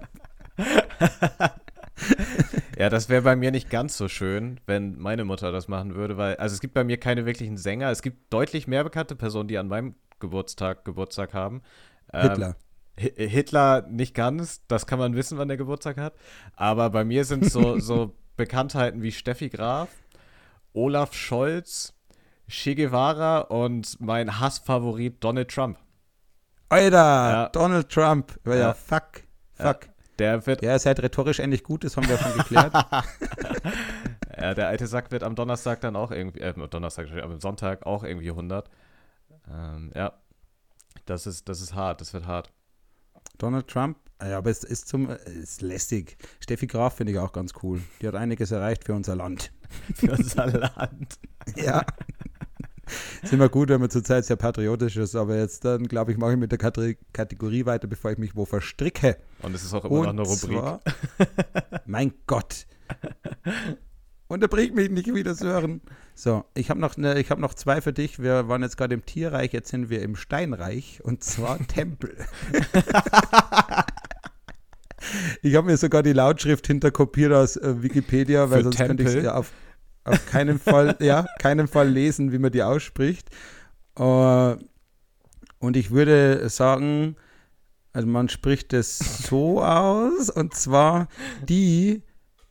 Ja, 2.78 2.90
das 2.90 3.08
wäre 3.08 3.22
bei 3.22 3.36
mir 3.36 3.50
nicht 3.50 3.70
ganz 3.70 3.96
so 3.96 4.06
schön, 4.06 4.60
wenn 4.66 4.98
meine 4.98 5.24
Mutter 5.24 5.50
das 5.50 5.66
machen 5.66 5.94
würde, 5.94 6.18
weil, 6.18 6.36
also 6.36 6.52
es 6.52 6.60
gibt 6.60 6.74
bei 6.74 6.84
mir 6.84 6.98
keine 6.98 7.24
wirklichen 7.24 7.56
Sänger. 7.56 7.90
Es 7.90 8.02
gibt 8.02 8.30
deutlich 8.30 8.66
mehr 8.68 8.84
bekannte 8.84 9.16
Personen, 9.16 9.48
die 9.48 9.56
an 9.56 9.66
meinem 9.68 9.94
Geburtstag 10.20 10.84
Geburtstag 10.84 11.32
haben. 11.32 11.62
Ähm, 12.12 12.28
Hitler. 12.28 12.48
Hi- 12.48 12.54
Hitler 12.98 13.82
nicht 13.88 14.14
ganz, 14.14 14.66
das 14.68 14.86
kann 14.86 14.98
man 14.98 15.14
wissen, 15.14 15.36
wann 15.38 15.48
der 15.48 15.56
Geburtstag 15.56 15.98
hat. 15.98 16.14
Aber 16.54 16.90
bei 16.90 17.04
mir 17.04 17.24
sind 17.24 17.50
so, 17.50 17.78
so 17.80 18.14
Bekanntheiten 18.36 19.02
wie 19.02 19.12
Steffi 19.12 19.48
Graf, 19.50 19.88
Olaf 20.72 21.12
Scholz, 21.14 21.92
Che 22.48 22.74
Guevara 22.74 23.40
und 23.40 24.00
mein 24.00 24.38
Hassfavorit 24.40 25.22
Donald 25.22 25.50
Trump. 25.50 25.78
Alter, 26.68 26.96
Ja. 26.96 27.48
Donald 27.50 27.88
Trump. 27.90 28.38
Ja, 28.46 28.54
Ja. 28.54 28.74
fuck. 28.74 29.22
Fuck. 29.54 29.88
Der 30.18 30.46
wird. 30.46 30.62
Ja, 30.62 30.72
ihr 30.72 30.78
seid 30.78 31.00
rhetorisch 31.00 31.40
endlich 31.40 31.62
gut, 31.62 31.84
das 31.84 31.96
haben 31.96 32.08
wir 32.08 32.16
schon 32.16 32.32
geklärt. 32.34 32.72
ja, 34.38 34.54
der 34.54 34.68
alte 34.68 34.86
Sack 34.86 35.10
wird 35.10 35.22
am 35.22 35.34
Donnerstag 35.34 35.80
dann 35.82 35.96
auch 35.96 36.10
irgendwie, 36.10 36.40
äh, 36.40 36.54
am 36.54 36.68
Donnerstag, 36.70 37.08
am 37.22 37.38
Sonntag 37.40 37.84
auch 37.84 38.02
irgendwie 38.04 38.30
100. 38.30 38.70
Ähm, 39.50 39.92
ja, 39.94 40.12
das 41.04 41.26
ist, 41.26 41.48
das 41.48 41.60
ist 41.60 41.74
hart, 41.74 42.00
das 42.00 42.12
wird 42.14 42.26
hart. 42.26 42.50
Donald 43.38 43.68
Trump, 43.68 43.96
ja, 44.22 44.38
aber 44.38 44.50
es 44.50 44.64
ist 44.64 44.88
zum, 44.88 45.10
ist 45.10 45.60
lästig. 45.60 46.16
Steffi 46.40 46.66
Graf 46.66 46.96
finde 46.96 47.12
ich 47.12 47.18
auch 47.18 47.32
ganz 47.32 47.52
cool. 47.62 47.80
Die 48.00 48.08
hat 48.08 48.14
einiges 48.14 48.50
erreicht 48.50 48.84
für 48.84 48.94
unser 48.94 49.14
Land. 49.14 49.52
für 49.94 50.12
unser 50.12 50.46
Land. 50.46 51.18
ja. 51.56 51.84
ist 53.22 53.32
immer 53.32 53.48
gut, 53.48 53.68
wenn 53.68 53.80
man 53.80 53.90
zurzeit 53.90 54.24
sehr 54.24 54.36
patriotisch 54.36 54.96
ist, 54.96 55.14
aber 55.16 55.36
jetzt 55.36 55.64
dann, 55.64 55.86
glaube 55.86 56.12
ich, 56.12 56.18
mache 56.18 56.32
ich 56.32 56.38
mit 56.38 56.50
der 56.50 56.58
Kategorie 56.58 57.66
weiter, 57.66 57.88
bevor 57.88 58.12
ich 58.12 58.18
mich 58.18 58.34
wo 58.34 58.46
verstricke. 58.46 59.18
Und 59.42 59.54
es 59.54 59.64
ist 59.64 59.74
auch 59.74 59.84
immer 59.84 60.00
Und 60.00 60.04
noch 60.04 60.10
eine 60.12 60.22
Rubrik. 60.22 60.58
Zwar, 60.58 60.80
mein 61.86 62.14
Gott. 62.26 62.66
Unterbrich 64.28 64.72
mich 64.72 64.90
nicht 64.90 65.14
wieder, 65.14 65.34
Sören. 65.34 65.80
So, 66.14 66.44
ich 66.54 66.68
habe 66.68 66.80
noch, 66.80 66.96
ne, 66.96 67.22
hab 67.28 67.38
noch 67.38 67.54
zwei 67.54 67.80
für 67.80 67.92
dich. 67.92 68.20
Wir 68.20 68.48
waren 68.48 68.62
jetzt 68.62 68.76
gerade 68.76 68.94
im 68.94 69.06
Tierreich, 69.06 69.52
jetzt 69.52 69.70
sind 69.70 69.88
wir 69.88 70.02
im 70.02 70.16
Steinreich 70.16 71.00
und 71.04 71.22
zwar 71.22 71.58
Tempel. 71.68 72.16
ich 75.42 75.54
habe 75.54 75.68
mir 75.68 75.76
sogar 75.76 76.02
die 76.02 76.12
Lautschrift 76.12 76.66
hinterkopiert 76.66 77.32
aus 77.32 77.56
äh, 77.56 77.82
Wikipedia, 77.82 78.50
weil 78.50 78.58
für 78.58 78.64
sonst 78.64 78.76
Tempel? 78.78 78.96
könnte 78.96 79.10
ich 79.12 79.18
es 79.18 79.24
ja 79.24 79.34
auf, 79.34 79.52
auf 80.02 80.26
keinen 80.26 80.58
Fall, 80.58 80.96
ja, 81.00 81.26
keinen 81.38 81.68
Fall 81.68 81.88
lesen, 81.88 82.32
wie 82.32 82.38
man 82.38 82.50
die 82.50 82.64
ausspricht. 82.64 83.28
Uh, 83.98 84.56
und 85.58 85.76
ich 85.76 85.90
würde 85.90 86.48
sagen, 86.48 87.16
also 87.92 88.08
man 88.08 88.28
spricht 88.28 88.72
es 88.72 88.98
so 88.98 89.62
aus, 89.62 90.30
und 90.30 90.54
zwar 90.54 91.08
die 91.48 92.02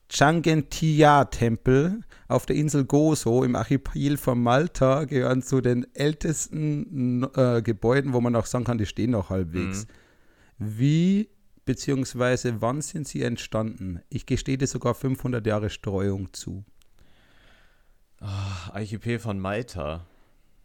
Changentia-Tempel 0.09 2.01
auf 2.27 2.45
der 2.45 2.55
Insel 2.55 2.85
Gozo 2.85 3.43
im 3.43 3.55
Archipel 3.55 4.17
von 4.17 4.41
Malta 4.41 5.05
gehören 5.05 5.41
zu 5.41 5.61
den 5.61 5.85
ältesten 5.95 7.23
äh, 7.35 7.61
Gebäuden, 7.61 8.13
wo 8.13 8.21
man 8.21 8.35
auch 8.35 8.45
sagen 8.45 8.65
kann, 8.65 8.77
die 8.77 8.85
stehen 8.85 9.11
noch 9.11 9.29
halbwegs. 9.29 9.87
Mhm. 10.57 10.77
Wie 10.77 11.29
beziehungsweise 11.65 12.61
wann 12.61 12.81
sind 12.81 13.07
sie 13.07 13.23
entstanden? 13.23 14.01
Ich 14.09 14.25
gestehe 14.25 14.57
dir 14.57 14.67
sogar 14.67 14.93
500 14.93 15.45
Jahre 15.45 15.69
Streuung 15.69 16.33
zu. 16.33 16.63
Oh, 18.21 18.71
Archipel 18.71 19.19
von 19.19 19.39
Malta. 19.39 20.05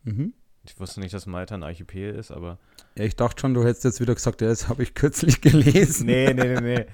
Mhm. 0.05 0.35
Ich 0.64 0.79
wusste 0.79 1.00
nicht, 1.00 1.14
dass 1.14 1.26
Malta 1.26 1.55
ein 1.55 1.62
Archipel 1.62 2.14
ist, 2.14 2.31
aber. 2.31 2.59
Ja, 2.96 3.05
ich 3.05 3.16
dachte 3.16 3.40
schon, 3.40 3.55
du 3.55 3.64
hättest 3.64 3.85
jetzt 3.85 4.00
wieder 4.00 4.14
gesagt, 4.14 4.40
ja, 4.42 4.48
das 4.48 4.68
habe 4.68 4.83
ich 4.83 4.94
kürzlich 4.94 5.40
gelesen. 5.42 6.07
Nee, 6.07 6.33
nee, 6.35 6.55
nee, 6.55 6.61
nee. 6.61 6.87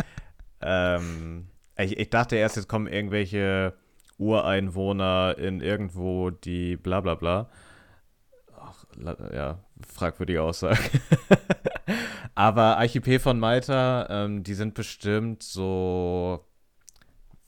ähm, 0.60 1.48
ich, 1.78 1.98
ich 1.98 2.10
dachte 2.10 2.36
erst, 2.36 2.56
jetzt 2.56 2.68
kommen 2.68 2.86
irgendwelche 2.86 3.74
Ureinwohner 4.18 5.36
in 5.38 5.60
irgendwo, 5.60 6.30
die 6.30 6.76
bla 6.76 7.00
bla 7.00 7.14
bla. 7.14 7.50
Ach, 8.58 8.84
ja, 9.32 9.64
fragwürdige 9.86 10.42
Aussage. 10.42 10.78
Aber 12.34 12.78
Archipel 12.78 13.18
von 13.18 13.38
Malta, 13.38 14.06
ähm, 14.10 14.42
die 14.42 14.54
sind 14.54 14.74
bestimmt 14.74 15.42
so 15.42 16.44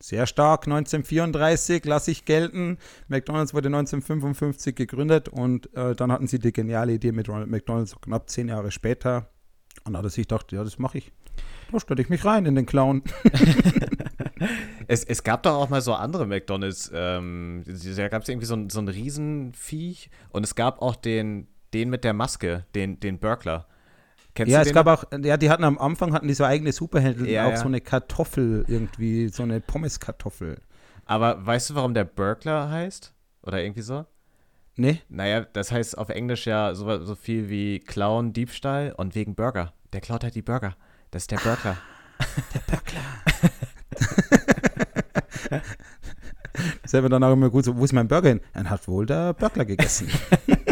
Sehr 0.00 0.26
stark, 0.26 0.66
1934 0.66 1.84
lasse 1.84 2.12
ich 2.12 2.24
gelten. 2.24 2.78
McDonald's 3.08 3.52
wurde 3.52 3.66
1955 3.66 4.76
gegründet 4.76 5.28
und 5.28 5.74
äh, 5.74 5.96
dann 5.96 6.12
hatten 6.12 6.28
sie 6.28 6.38
die 6.38 6.52
geniale 6.52 6.92
Idee 6.92 7.10
mit 7.10 7.28
Ronald 7.28 7.50
McDonald's 7.50 8.00
knapp 8.00 8.30
zehn 8.30 8.48
Jahre 8.48 8.70
später. 8.70 9.28
Und 9.84 9.94
da 9.94 9.98
hat 9.98 10.06
er 10.06 10.10
sich 10.10 10.28
gedacht, 10.28 10.52
ja, 10.52 10.62
das 10.62 10.78
mache 10.78 10.98
ich. 10.98 11.12
Da 11.72 11.80
stelle 11.80 12.00
ich 12.00 12.08
mich 12.08 12.24
rein 12.24 12.46
in 12.46 12.54
den 12.54 12.64
Clown. 12.64 13.02
es, 14.86 15.04
es 15.04 15.22
gab 15.24 15.42
doch 15.42 15.54
auch 15.54 15.68
mal 15.68 15.80
so 15.80 15.94
andere 15.94 16.26
McDonalds. 16.26 16.90
Ähm, 16.94 17.64
da 17.66 18.08
gab 18.08 18.22
es 18.22 18.28
irgendwie 18.28 18.46
so 18.46 18.54
ein, 18.54 18.70
so 18.70 18.80
ein 18.80 18.88
Riesenviech 18.88 20.10
und 20.30 20.44
es 20.44 20.54
gab 20.54 20.80
auch 20.80 20.94
den, 20.94 21.48
den 21.74 21.90
mit 21.90 22.04
der 22.04 22.14
Maske, 22.14 22.66
den, 22.74 23.00
den 23.00 23.18
Burglar. 23.18 23.66
Kennst 24.38 24.52
ja, 24.52 24.62
es 24.62 24.72
gab 24.72 24.86
auch, 24.86 25.02
ja, 25.20 25.36
die 25.36 25.50
hatten 25.50 25.64
am 25.64 25.78
Anfang 25.78 26.12
hatten 26.12 26.28
die 26.28 26.34
so 26.34 26.44
eigene 26.44 26.70
Superhelden, 26.70 27.26
ja, 27.26 27.46
auch 27.46 27.50
ja. 27.50 27.56
so 27.56 27.64
eine 27.64 27.80
Kartoffel 27.80 28.64
irgendwie, 28.68 29.26
so 29.30 29.42
eine 29.42 29.60
Pommeskartoffel. 29.60 30.60
Aber 31.06 31.44
weißt 31.44 31.70
du, 31.70 31.74
warum 31.74 31.92
der 31.92 32.04
Burglar 32.04 32.70
heißt? 32.70 33.12
Oder 33.42 33.64
irgendwie 33.64 33.80
so? 33.80 34.06
Nee. 34.76 35.00
Naja, 35.08 35.40
das 35.40 35.72
heißt 35.72 35.98
auf 35.98 36.08
Englisch 36.08 36.46
ja 36.46 36.72
so, 36.76 37.04
so 37.04 37.16
viel 37.16 37.48
wie 37.48 37.80
Clown, 37.80 38.32
Diebstahl 38.32 38.94
und 38.96 39.16
wegen 39.16 39.34
Burger. 39.34 39.72
Der 39.92 40.00
klaut 40.00 40.22
halt 40.22 40.36
die 40.36 40.42
Burger. 40.42 40.76
Das 41.10 41.24
ist 41.24 41.32
der 41.32 41.38
Burglar. 41.38 41.76
Ah, 42.18 42.24
der 42.54 42.60
Burglar. 42.70 43.02
Selber 46.86 47.08
dann 47.08 47.24
auch 47.24 47.32
immer 47.32 47.50
gut 47.50 47.64
so, 47.64 47.76
wo 47.76 47.84
ist 47.84 47.92
mein 47.92 48.06
Burger 48.06 48.28
hin? 48.28 48.40
Dann 48.54 48.70
hat 48.70 48.86
wohl 48.86 49.04
der 49.04 49.34
Burglar 49.34 49.66
gegessen. 49.66 50.08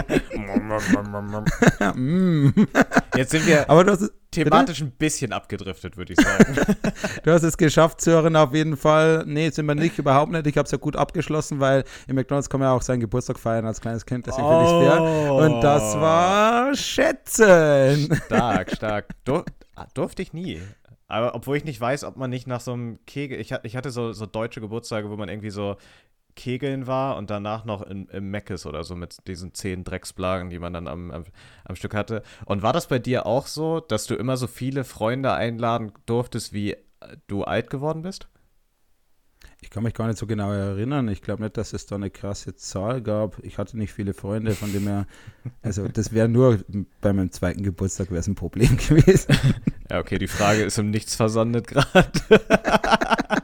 Jetzt 3.17 3.31
sind 3.31 3.47
wir 3.47 3.71
Aber 3.71 3.85
du 3.85 3.93
hast, 3.93 4.11
thematisch 4.31 4.81
bitte? 4.81 4.91
ein 4.91 4.97
bisschen 4.99 5.33
abgedriftet, 5.33 5.97
würde 5.97 6.13
ich 6.13 6.21
sagen. 6.21 6.57
du 7.23 7.33
hast 7.33 7.43
es 7.43 7.57
geschafft, 7.57 8.01
Sören, 8.01 8.37
auf 8.37 8.55
jeden 8.55 8.77
Fall. 8.77 9.25
Nee, 9.27 9.51
sind 9.51 9.67
wir 9.67 9.75
nicht, 9.75 9.99
überhaupt 9.99 10.33
nicht. 10.33 10.47
Ich 10.47 10.57
habe 10.57 10.67
es 10.67 10.73
ja 10.73 10.79
gut 10.79 10.97
abgeschlossen, 10.97 11.61
weil 11.61 11.85
im 12.07 12.17
McDonalds 12.17 12.51
kann 12.51 12.61
man 12.61 12.69
ja 12.69 12.75
auch 12.75 12.83
seinen 12.83 13.01
Geburtstag 13.01 13.39
feiern 13.39 13.67
als 13.67 13.81
kleines 13.81 14.05
Kind. 14.05 14.27
Deswegen 14.27 14.47
oh. 14.47 14.65
finde 14.65 14.65
ich 14.65 14.89
fair. 14.89 15.35
Und 15.35 15.61
das 15.63 15.99
war 16.01 16.75
Schätzen. 16.75 18.15
Stark, 18.27 18.75
stark. 18.75 19.07
Dur 19.25 19.45
durfte 19.95 20.23
ich 20.23 20.33
nie. 20.33 20.61
Aber 21.09 21.35
obwohl 21.35 21.57
ich 21.57 21.65
nicht 21.65 21.81
weiß, 21.81 22.05
ob 22.05 22.17
man 22.17 22.31
nicht 22.31 22.47
nach 22.47 22.61
so 22.61 22.73
einem 22.73 22.99
Kegel. 23.07 23.41
Ich, 23.41 23.53
ich 23.63 23.77
hatte 23.77 23.91
so, 23.91 24.13
so 24.13 24.27
deutsche 24.27 24.61
Geburtstage, 24.61 25.11
wo 25.11 25.17
man 25.17 25.29
irgendwie 25.29 25.51
so 25.51 25.77
Kegeln 26.37 26.87
war 26.87 27.17
und 27.17 27.31
danach 27.31 27.65
noch 27.65 27.83
in, 27.83 28.07
im 28.09 28.31
Meckes 28.31 28.67
oder 28.67 28.85
so 28.85 28.95
mit 28.95 29.27
diesen 29.27 29.55
zehn 29.55 29.83
Drecksblagen, 29.83 30.51
die 30.51 30.61
man 30.61 30.73
dann 30.73 30.87
am, 30.87 31.11
am, 31.11 31.25
am, 31.65 31.77
Stück 31.77 31.95
hatte. 31.95 32.23
Und 32.45 32.63
war 32.63 32.73
das 32.73 32.87
bei 32.87 33.01
dir 33.01 33.27
auch 33.27 33.49
so, 33.49 33.81
dass 33.81 34.07
du 34.07 34.15
immer 34.15 34.37
so 34.37 34.47
viele 34.47 34.85
Freunde 34.85 35.33
einladen 35.33 35.93
durftest, 36.05 36.53
wie 36.53 36.73
äh, 36.73 36.79
du 37.27 37.43
alt 37.43 37.71
geworden 37.71 38.03
bist? 38.03 38.29
Ich 39.63 39.71
kann 39.71 39.83
mich 39.83 39.95
gar 39.95 40.07
nicht 40.07 40.19
so 40.19 40.27
genau 40.27 40.53
erinnern. 40.53 41.09
Ich 41.09 41.23
glaube 41.23 41.43
nicht, 41.43 41.57
dass 41.57 41.73
es 41.73 41.87
da 41.87 41.97
eine 41.97 42.11
krasse 42.11 42.55
Zahl 42.55 43.01
gab. 43.03 43.43
Ich 43.43 43.59
hatte 43.59 43.79
nicht 43.79 43.93
viele 43.93 44.13
Freunde, 44.13 44.53
von 44.53 44.73
dem 44.73 44.87
her, 44.87 45.07
also 45.63 45.89
das 45.89 46.13
wäre 46.13 46.29
nur 46.29 46.61
bei 47.01 47.13
meinem 47.13 47.33
zweiten 47.33 47.63
Geburtstag 47.63 48.11
wäre 48.11 48.21
es 48.21 48.29
ein 48.29 48.35
Problem 48.35 48.77
gewesen. 48.89 49.35
Ja, 49.91 49.99
okay, 49.99 50.19
die 50.19 50.29
Frage 50.29 50.63
ist 50.63 50.79
im 50.79 50.91
Nichts 50.91 51.17
versandet 51.17 51.69
gerade. 51.69 52.11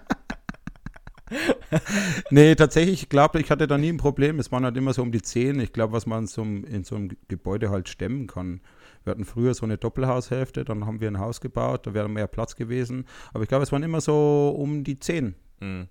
nee, 2.31 2.55
tatsächlich, 2.55 3.03
ich 3.03 3.09
glaube, 3.09 3.41
ich 3.41 3.51
hatte 3.51 3.67
da 3.67 3.79
nie 3.79 3.91
ein 3.91 3.97
Problem. 3.97 4.39
Es 4.39 4.53
waren 4.53 4.65
halt 4.65 4.77
immer 4.77 4.93
so 4.93 5.03
um 5.03 5.13
die 5.13 5.23
10. 5.23 5.61
Ich 5.61 5.73
glaube, 5.73 5.93
was 5.93 6.07
man 6.07 6.27
so 6.27 6.43
in 6.43 6.85
so 6.85 6.97
einem 6.97 7.11
Gebäude 7.29 7.71
halt 7.71 7.89
stemmen 7.89 8.27
kann. 8.27 8.61
Wir 9.05 9.13
hatten 9.13 9.25
früher 9.25 9.55
so 9.55 9.65
eine 9.65 9.79
Doppelhaushälfte, 9.79 10.65
dann 10.65 10.87
haben 10.87 11.01
wir 11.01 11.09
ein 11.09 11.19
Haus 11.19 11.41
gebaut, 11.41 11.87
da 11.87 11.95
wäre 11.95 12.09
mehr 12.09 12.29
Platz 12.29 12.55
gewesen. 12.55 13.07
Aber 13.33 13.43
ich 13.43 13.49
glaube, 13.49 13.65
es 13.65 13.73
waren 13.73 13.83
immer 13.83 14.01
so 14.01 14.55
um 14.57 14.85
die 14.85 14.99
10. 14.99 15.35
Mhm. 15.61 15.89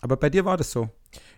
Aber 0.00 0.16
bei 0.16 0.28
dir 0.28 0.44
war 0.44 0.56
das 0.56 0.72
so? 0.72 0.88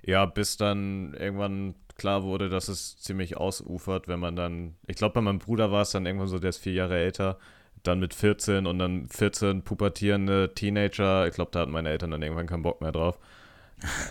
Ja, 0.02 0.24
bis 0.24 0.56
dann 0.56 1.12
irgendwann 1.14 1.74
klar 1.96 2.22
wurde, 2.22 2.48
dass 2.48 2.68
es 2.68 2.96
ziemlich 2.96 3.36
ausufert, 3.36 4.08
wenn 4.08 4.18
man 4.18 4.34
dann, 4.34 4.76
ich 4.86 4.96
glaube, 4.96 5.14
bei 5.14 5.20
meinem 5.20 5.38
Bruder 5.38 5.70
war 5.70 5.82
es 5.82 5.90
dann 5.90 6.06
irgendwann 6.06 6.28
so, 6.28 6.38
der 6.38 6.50
ist 6.50 6.58
vier 6.58 6.72
Jahre 6.72 6.96
älter, 6.96 7.38
dann 7.82 8.00
mit 8.00 8.14
14 8.14 8.66
und 8.66 8.78
dann 8.78 9.06
14 9.08 9.62
pubertierende 9.62 10.54
Teenager. 10.54 11.28
Ich 11.28 11.34
glaube, 11.34 11.50
da 11.50 11.60
hatten 11.60 11.72
meine 11.72 11.90
Eltern 11.90 12.12
dann 12.12 12.22
irgendwann 12.22 12.46
keinen 12.46 12.62
Bock 12.62 12.80
mehr 12.80 12.92
drauf 12.92 13.18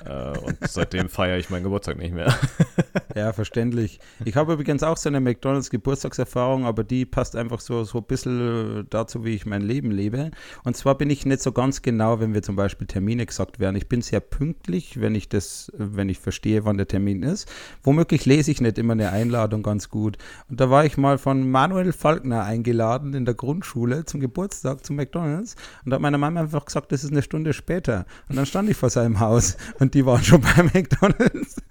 äh, 0.05 0.37
und 0.37 0.57
seitdem 0.61 1.09
feiere 1.09 1.37
ich 1.37 1.49
meinen 1.49 1.63
Geburtstag 1.63 1.97
nicht 1.97 2.13
mehr. 2.13 2.33
ja, 3.15 3.33
verständlich. 3.33 3.99
Ich 4.25 4.35
habe 4.35 4.53
übrigens 4.53 4.83
auch 4.83 4.97
so 4.97 5.09
eine 5.09 5.19
McDonalds-Geburtstagserfahrung, 5.19 6.65
aber 6.65 6.83
die 6.83 7.05
passt 7.05 7.35
einfach 7.35 7.59
so, 7.59 7.83
so 7.83 7.99
ein 7.99 8.03
bisschen 8.05 8.87
dazu, 8.89 9.25
wie 9.25 9.35
ich 9.35 9.45
mein 9.45 9.61
Leben 9.61 9.91
lebe. 9.91 10.31
Und 10.63 10.77
zwar 10.77 10.97
bin 10.97 11.09
ich 11.09 11.25
nicht 11.25 11.41
so 11.41 11.51
ganz 11.51 11.81
genau, 11.81 12.19
wenn 12.19 12.33
wir 12.33 12.43
zum 12.43 12.55
Beispiel 12.55 12.87
Termine 12.87 13.25
gesagt 13.25 13.59
werden. 13.59 13.75
Ich 13.75 13.89
bin 13.89 14.01
sehr 14.01 14.19
pünktlich, 14.19 14.99
wenn 14.99 15.15
ich 15.15 15.29
das, 15.29 15.71
wenn 15.77 16.09
ich 16.09 16.19
verstehe, 16.19 16.65
wann 16.65 16.77
der 16.77 16.87
Termin 16.87 17.23
ist. 17.23 17.49
Womöglich 17.83 18.25
lese 18.25 18.51
ich 18.51 18.61
nicht 18.61 18.77
immer 18.77 18.93
eine 18.93 19.11
Einladung 19.11 19.63
ganz 19.63 19.89
gut. 19.89 20.17
Und 20.49 20.59
da 20.59 20.69
war 20.69 20.85
ich 20.85 20.97
mal 20.97 21.17
von 21.17 21.49
Manuel 21.49 21.93
Falkner 21.93 22.43
eingeladen 22.43 23.13
in 23.13 23.25
der 23.25 23.33
Grundschule 23.33 24.05
zum 24.05 24.19
Geburtstag 24.19 24.85
zum 24.85 24.95
McDonalds. 24.95 25.55
Und 25.83 25.91
da 25.91 25.95
hat 25.95 26.01
meine 26.01 26.17
Mama 26.17 26.41
einfach 26.41 26.65
gesagt, 26.65 26.91
das 26.91 27.03
ist 27.03 27.11
eine 27.11 27.21
Stunde 27.21 27.53
später. 27.53 28.05
Und 28.29 28.35
dann 28.35 28.45
stand 28.45 28.69
ich 28.69 28.77
vor 28.77 28.89
seinem 28.89 29.19
Haus 29.19 29.57
und 29.79 29.93
die 29.93 30.05
waren 30.05 30.23
schon 30.23 30.41
bei 30.41 30.63
McDonalds. 30.63 31.61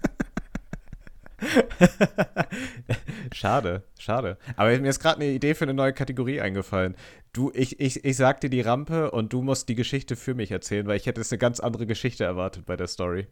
schade, 3.33 3.83
schade. 3.99 4.37
Aber 4.55 4.77
mir 4.79 4.89
ist 4.89 4.99
gerade 4.99 5.21
eine 5.21 5.31
Idee 5.31 5.55
für 5.55 5.65
eine 5.65 5.73
neue 5.73 5.93
Kategorie 5.93 6.41
eingefallen. 6.41 6.95
Du, 7.33 7.51
ich, 7.53 7.79
ich, 7.79 8.05
ich 8.05 8.15
sag 8.15 8.41
dir 8.41 8.49
die 8.49 8.61
Rampe 8.61 9.11
und 9.11 9.33
du 9.33 9.41
musst 9.41 9.69
die 9.69 9.75
Geschichte 9.75 10.15
für 10.15 10.35
mich 10.35 10.51
erzählen, 10.51 10.87
weil 10.87 10.97
ich 10.97 11.05
hätte 11.05 11.21
jetzt 11.21 11.31
eine 11.31 11.39
ganz 11.39 11.59
andere 11.59 11.85
Geschichte 11.85 12.23
erwartet 12.23 12.65
bei 12.65 12.75
der 12.75 12.87
Story. 12.87 13.27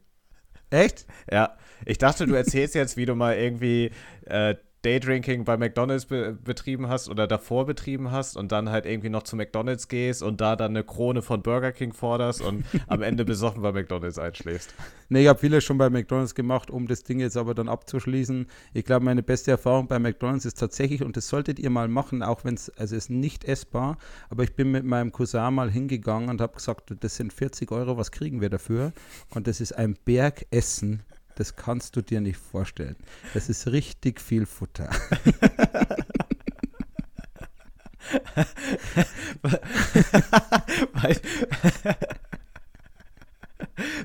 Echt? 0.69 1.05
Ja. 1.29 1.57
Ich 1.85 1.97
dachte, 1.97 2.25
du 2.25 2.33
erzählst 2.33 2.75
jetzt, 2.75 2.97
wie 2.97 3.05
du 3.05 3.15
mal 3.15 3.35
irgendwie 3.35 3.91
äh, 4.25 4.55
Daydrinking 4.83 5.45
bei 5.45 5.57
McDonalds 5.57 6.07
be 6.07 6.37
betrieben 6.43 6.87
hast 6.87 7.07
oder 7.09 7.27
davor 7.27 7.65
betrieben 7.65 8.11
hast 8.11 8.35
und 8.35 8.51
dann 8.51 8.69
halt 8.69 8.85
irgendwie 8.85 9.09
noch 9.09 9.23
zu 9.23 9.35
McDonalds 9.35 9.87
gehst 9.87 10.23
und 10.23 10.41
da 10.41 10.55
dann 10.55 10.71
eine 10.71 10.83
Krone 10.83 11.21
von 11.21 11.43
Burger 11.43 11.71
King 11.71 11.93
forderst 11.93 12.41
und 12.41 12.65
am 12.87 13.03
Ende 13.03 13.23
besoffen 13.23 13.61
bei 13.61 13.71
McDonalds 13.71 14.17
einschläfst. 14.17 14.73
Nee, 15.09 15.23
ich 15.23 15.27
habe 15.27 15.39
vieles 15.39 15.63
schon 15.63 15.77
bei 15.77 15.89
McDonalds 15.89 16.33
gemacht, 16.33 16.71
um 16.71 16.87
das 16.87 17.03
Ding 17.03 17.19
jetzt 17.19 17.37
aber 17.37 17.53
dann 17.53 17.69
abzuschließen. 17.69 18.47
Ich 18.73 18.85
glaube, 18.85 19.05
meine 19.05 19.21
beste 19.21 19.51
Erfahrung 19.51 19.87
bei 19.87 19.99
McDonalds 19.99 20.45
ist 20.45 20.57
tatsächlich, 20.57 21.03
und 21.03 21.15
das 21.15 21.27
solltet 21.27 21.59
ihr 21.59 21.69
mal 21.69 21.87
machen, 21.87 22.23
auch 22.23 22.43
wenn 22.43 22.55
es, 22.55 22.69
also 22.71 22.95
es 22.95 23.03
ist 23.03 23.09
nicht 23.09 23.43
essbar, 23.43 23.97
aber 24.29 24.43
ich 24.43 24.55
bin 24.55 24.71
mit 24.71 24.83
meinem 24.83 25.11
Cousin 25.11 25.53
mal 25.53 25.69
hingegangen 25.69 26.29
und 26.29 26.41
habe 26.41 26.53
gesagt, 26.53 26.93
das 26.99 27.17
sind 27.17 27.33
40 27.33 27.71
Euro, 27.71 27.97
was 27.97 28.11
kriegen 28.11 28.41
wir 28.41 28.49
dafür? 28.49 28.93
Und 29.29 29.47
das 29.47 29.61
ist 29.61 29.73
ein 29.73 29.95
Bergessen 30.05 31.03
das 31.35 31.55
kannst 31.55 31.95
du 31.95 32.01
dir 32.01 32.21
nicht 32.21 32.37
vorstellen. 32.37 32.95
Das 33.33 33.49
ist 33.49 33.67
richtig 33.67 34.19
viel 34.21 34.45
Futter. 34.45 34.89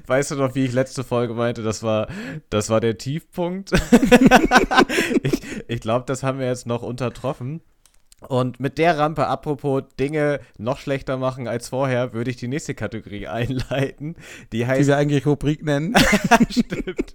weißt 0.06 0.30
du 0.30 0.36
noch, 0.36 0.54
wie 0.54 0.64
ich 0.64 0.72
letzte 0.72 1.04
Folge 1.04 1.34
meinte, 1.34 1.62
das 1.62 1.82
war, 1.82 2.08
das 2.50 2.70
war 2.70 2.80
der 2.80 2.96
Tiefpunkt? 2.98 3.72
ich 5.22 5.42
ich 5.68 5.80
glaube, 5.80 6.04
das 6.06 6.22
haben 6.22 6.38
wir 6.38 6.46
jetzt 6.46 6.66
noch 6.66 6.82
untertroffen. 6.82 7.60
Und 8.20 8.60
mit 8.60 8.78
der 8.78 8.98
Rampe, 8.98 9.26
apropos 9.26 9.82
Dinge 10.00 10.40
noch 10.56 10.78
schlechter 10.78 11.18
machen 11.18 11.48
als 11.48 11.68
vorher, 11.68 12.14
würde 12.14 12.30
ich 12.30 12.36
die 12.36 12.48
nächste 12.48 12.74
Kategorie 12.74 13.26
einleiten. 13.28 14.16
Die 14.52 14.66
heißt. 14.66 14.82
Die 14.82 14.86
wir 14.88 14.96
eigentlich 14.96 15.26
Rubrik 15.26 15.62
nennen. 15.64 15.94
Stimmt. 16.50 17.14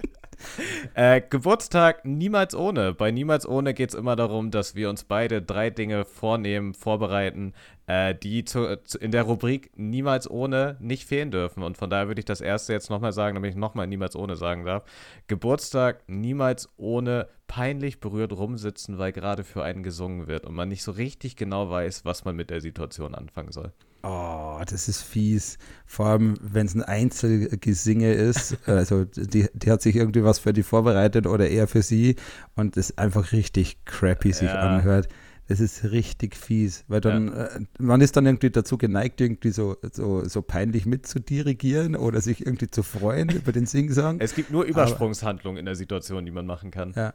Äh, 0.94 1.22
Geburtstag 1.30 2.06
niemals 2.06 2.56
ohne. 2.56 2.94
Bei 2.94 3.12
niemals 3.12 3.48
ohne 3.48 3.74
geht 3.74 3.90
es 3.90 3.96
immer 3.96 4.16
darum, 4.16 4.52
dass 4.52 4.76
wir 4.76 4.90
uns 4.90 5.04
beide 5.04 5.42
drei 5.42 5.70
Dinge 5.70 6.06
vornehmen, 6.06 6.74
vorbereiten, 6.74 7.54
äh, 7.92 8.16
die 8.16 8.46
zu, 8.46 8.82
zu, 8.86 8.98
in 9.00 9.12
der 9.12 9.24
Rubrik 9.24 9.70
niemals 9.76 10.30
ohne 10.30 10.78
nicht 10.80 11.06
fehlen 11.06 11.30
dürfen. 11.30 11.62
Und 11.62 11.78
von 11.78 11.90
daher 11.90 12.08
würde 12.08 12.20
ich 12.20 12.26
das 12.26 12.40
erste 12.40 12.72
jetzt 12.72 12.90
nochmal 12.90 13.12
sagen, 13.12 13.36
damit 13.36 13.52
ich 13.52 13.58
nochmal 13.58 13.86
niemals 13.86 14.16
ohne 14.16 14.38
sagen 14.38 14.64
darf. 14.64 14.86
Geburtstag 15.28 16.04
niemals 16.08 16.70
ohne 16.78 17.28
peinlich 17.48 18.00
berührt 18.00 18.32
rumsitzen, 18.32 18.98
weil 18.98 19.12
gerade 19.12 19.44
für 19.44 19.64
einen 19.64 19.84
gesungen 19.84 20.28
wird 20.28 20.46
und 20.46 20.56
man 20.56 20.70
nicht 20.70 20.84
so 20.84 20.92
richtig 20.94 21.36
genau 21.36 21.70
weiß, 21.70 22.06
was 22.06 22.24
man 22.24 22.38
mit 22.38 22.50
der 22.50 22.62
Situation 22.62 23.14
anfangen 23.14 23.52
soll. 23.52 23.74
Oh, 24.04 24.62
das 24.66 24.88
ist 24.88 25.02
fies. 25.02 25.58
Vor 25.86 26.06
allem, 26.06 26.36
wenn 26.42 26.68
es 26.68 26.74
ein 26.74 26.84
Einzelgesinge 26.84 28.14
ist. 28.14 28.58
Also, 28.66 29.04
die, 29.04 29.50
die 29.54 29.70
hat 29.70 29.82
sich 29.82 29.98
irgendwie 29.98 30.24
was 30.24 30.40
für 30.40 30.54
die 30.54 30.64
vorbereitet 30.64 31.28
oder 31.28 31.50
eher 31.50 31.68
für 31.68 31.82
sie 31.82 32.16
und 32.56 32.78
das 32.78 32.98
einfach 32.98 33.34
richtig 33.34 33.84
crappy 33.84 34.32
sich 34.32 34.48
ja. 34.48 34.60
anhört. 34.60 35.10
Das 35.52 35.60
ist 35.60 35.92
richtig 35.92 36.38
fies, 36.38 36.86
weil 36.88 37.02
dann, 37.02 37.28
ja. 37.28 37.44
äh, 37.48 37.60
man 37.78 38.00
ist 38.00 38.16
dann 38.16 38.26
irgendwie 38.26 38.52
dazu 38.52 38.78
geneigt, 38.78 39.20
irgendwie 39.20 39.50
so, 39.50 39.76
so, 39.92 40.24
so 40.24 40.42
peinlich 40.42 40.86
mitzudirigieren 40.86 41.98
oder 41.98 42.22
sich 42.22 42.46
irgendwie 42.46 42.70
zu 42.70 42.84
freuen 42.84 43.28
über 43.36 43.52
den 43.52 43.66
Singsang. 43.66 44.22
Es 44.22 44.34
gibt 44.34 44.50
nur 44.50 44.64
Übersprungshandlungen 44.64 45.60
in 45.60 45.66
der 45.66 45.76
Situation, 45.76 46.24
die 46.24 46.32
man 46.32 46.46
machen 46.46 46.72
kann. 46.72 46.94
Ja. 46.96 47.14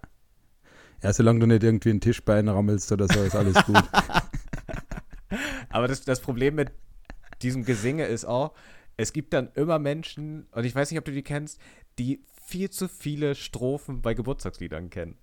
Ja, 1.02 1.14
solange 1.14 1.40
du 1.40 1.46
nicht 1.46 1.62
irgendwie 1.62 1.88
ein 1.88 2.02
Tischbein 2.02 2.50
rammelst 2.50 2.92
oder 2.92 3.08
so, 3.08 3.22
ist 3.22 3.34
alles 3.34 3.56
gut. 3.64 3.82
Aber 5.70 5.88
das, 5.88 6.02
das 6.02 6.20
Problem 6.20 6.56
mit 6.56 6.72
diesem 7.40 7.64
Gesinge 7.64 8.04
ist 8.04 8.26
auch, 8.26 8.52
es 8.98 9.14
gibt 9.14 9.32
dann 9.32 9.48
immer 9.54 9.78
Menschen, 9.78 10.46
und 10.52 10.66
ich 10.66 10.74
weiß 10.74 10.90
nicht, 10.90 10.98
ob 10.98 11.06
du 11.06 11.12
die 11.12 11.22
kennst, 11.22 11.58
die 11.98 12.22
viel 12.44 12.68
zu 12.68 12.86
viele 12.86 13.34
Strophen 13.34 14.02
bei 14.02 14.12
Geburtstagsliedern 14.12 14.90
kennen. 14.90 15.16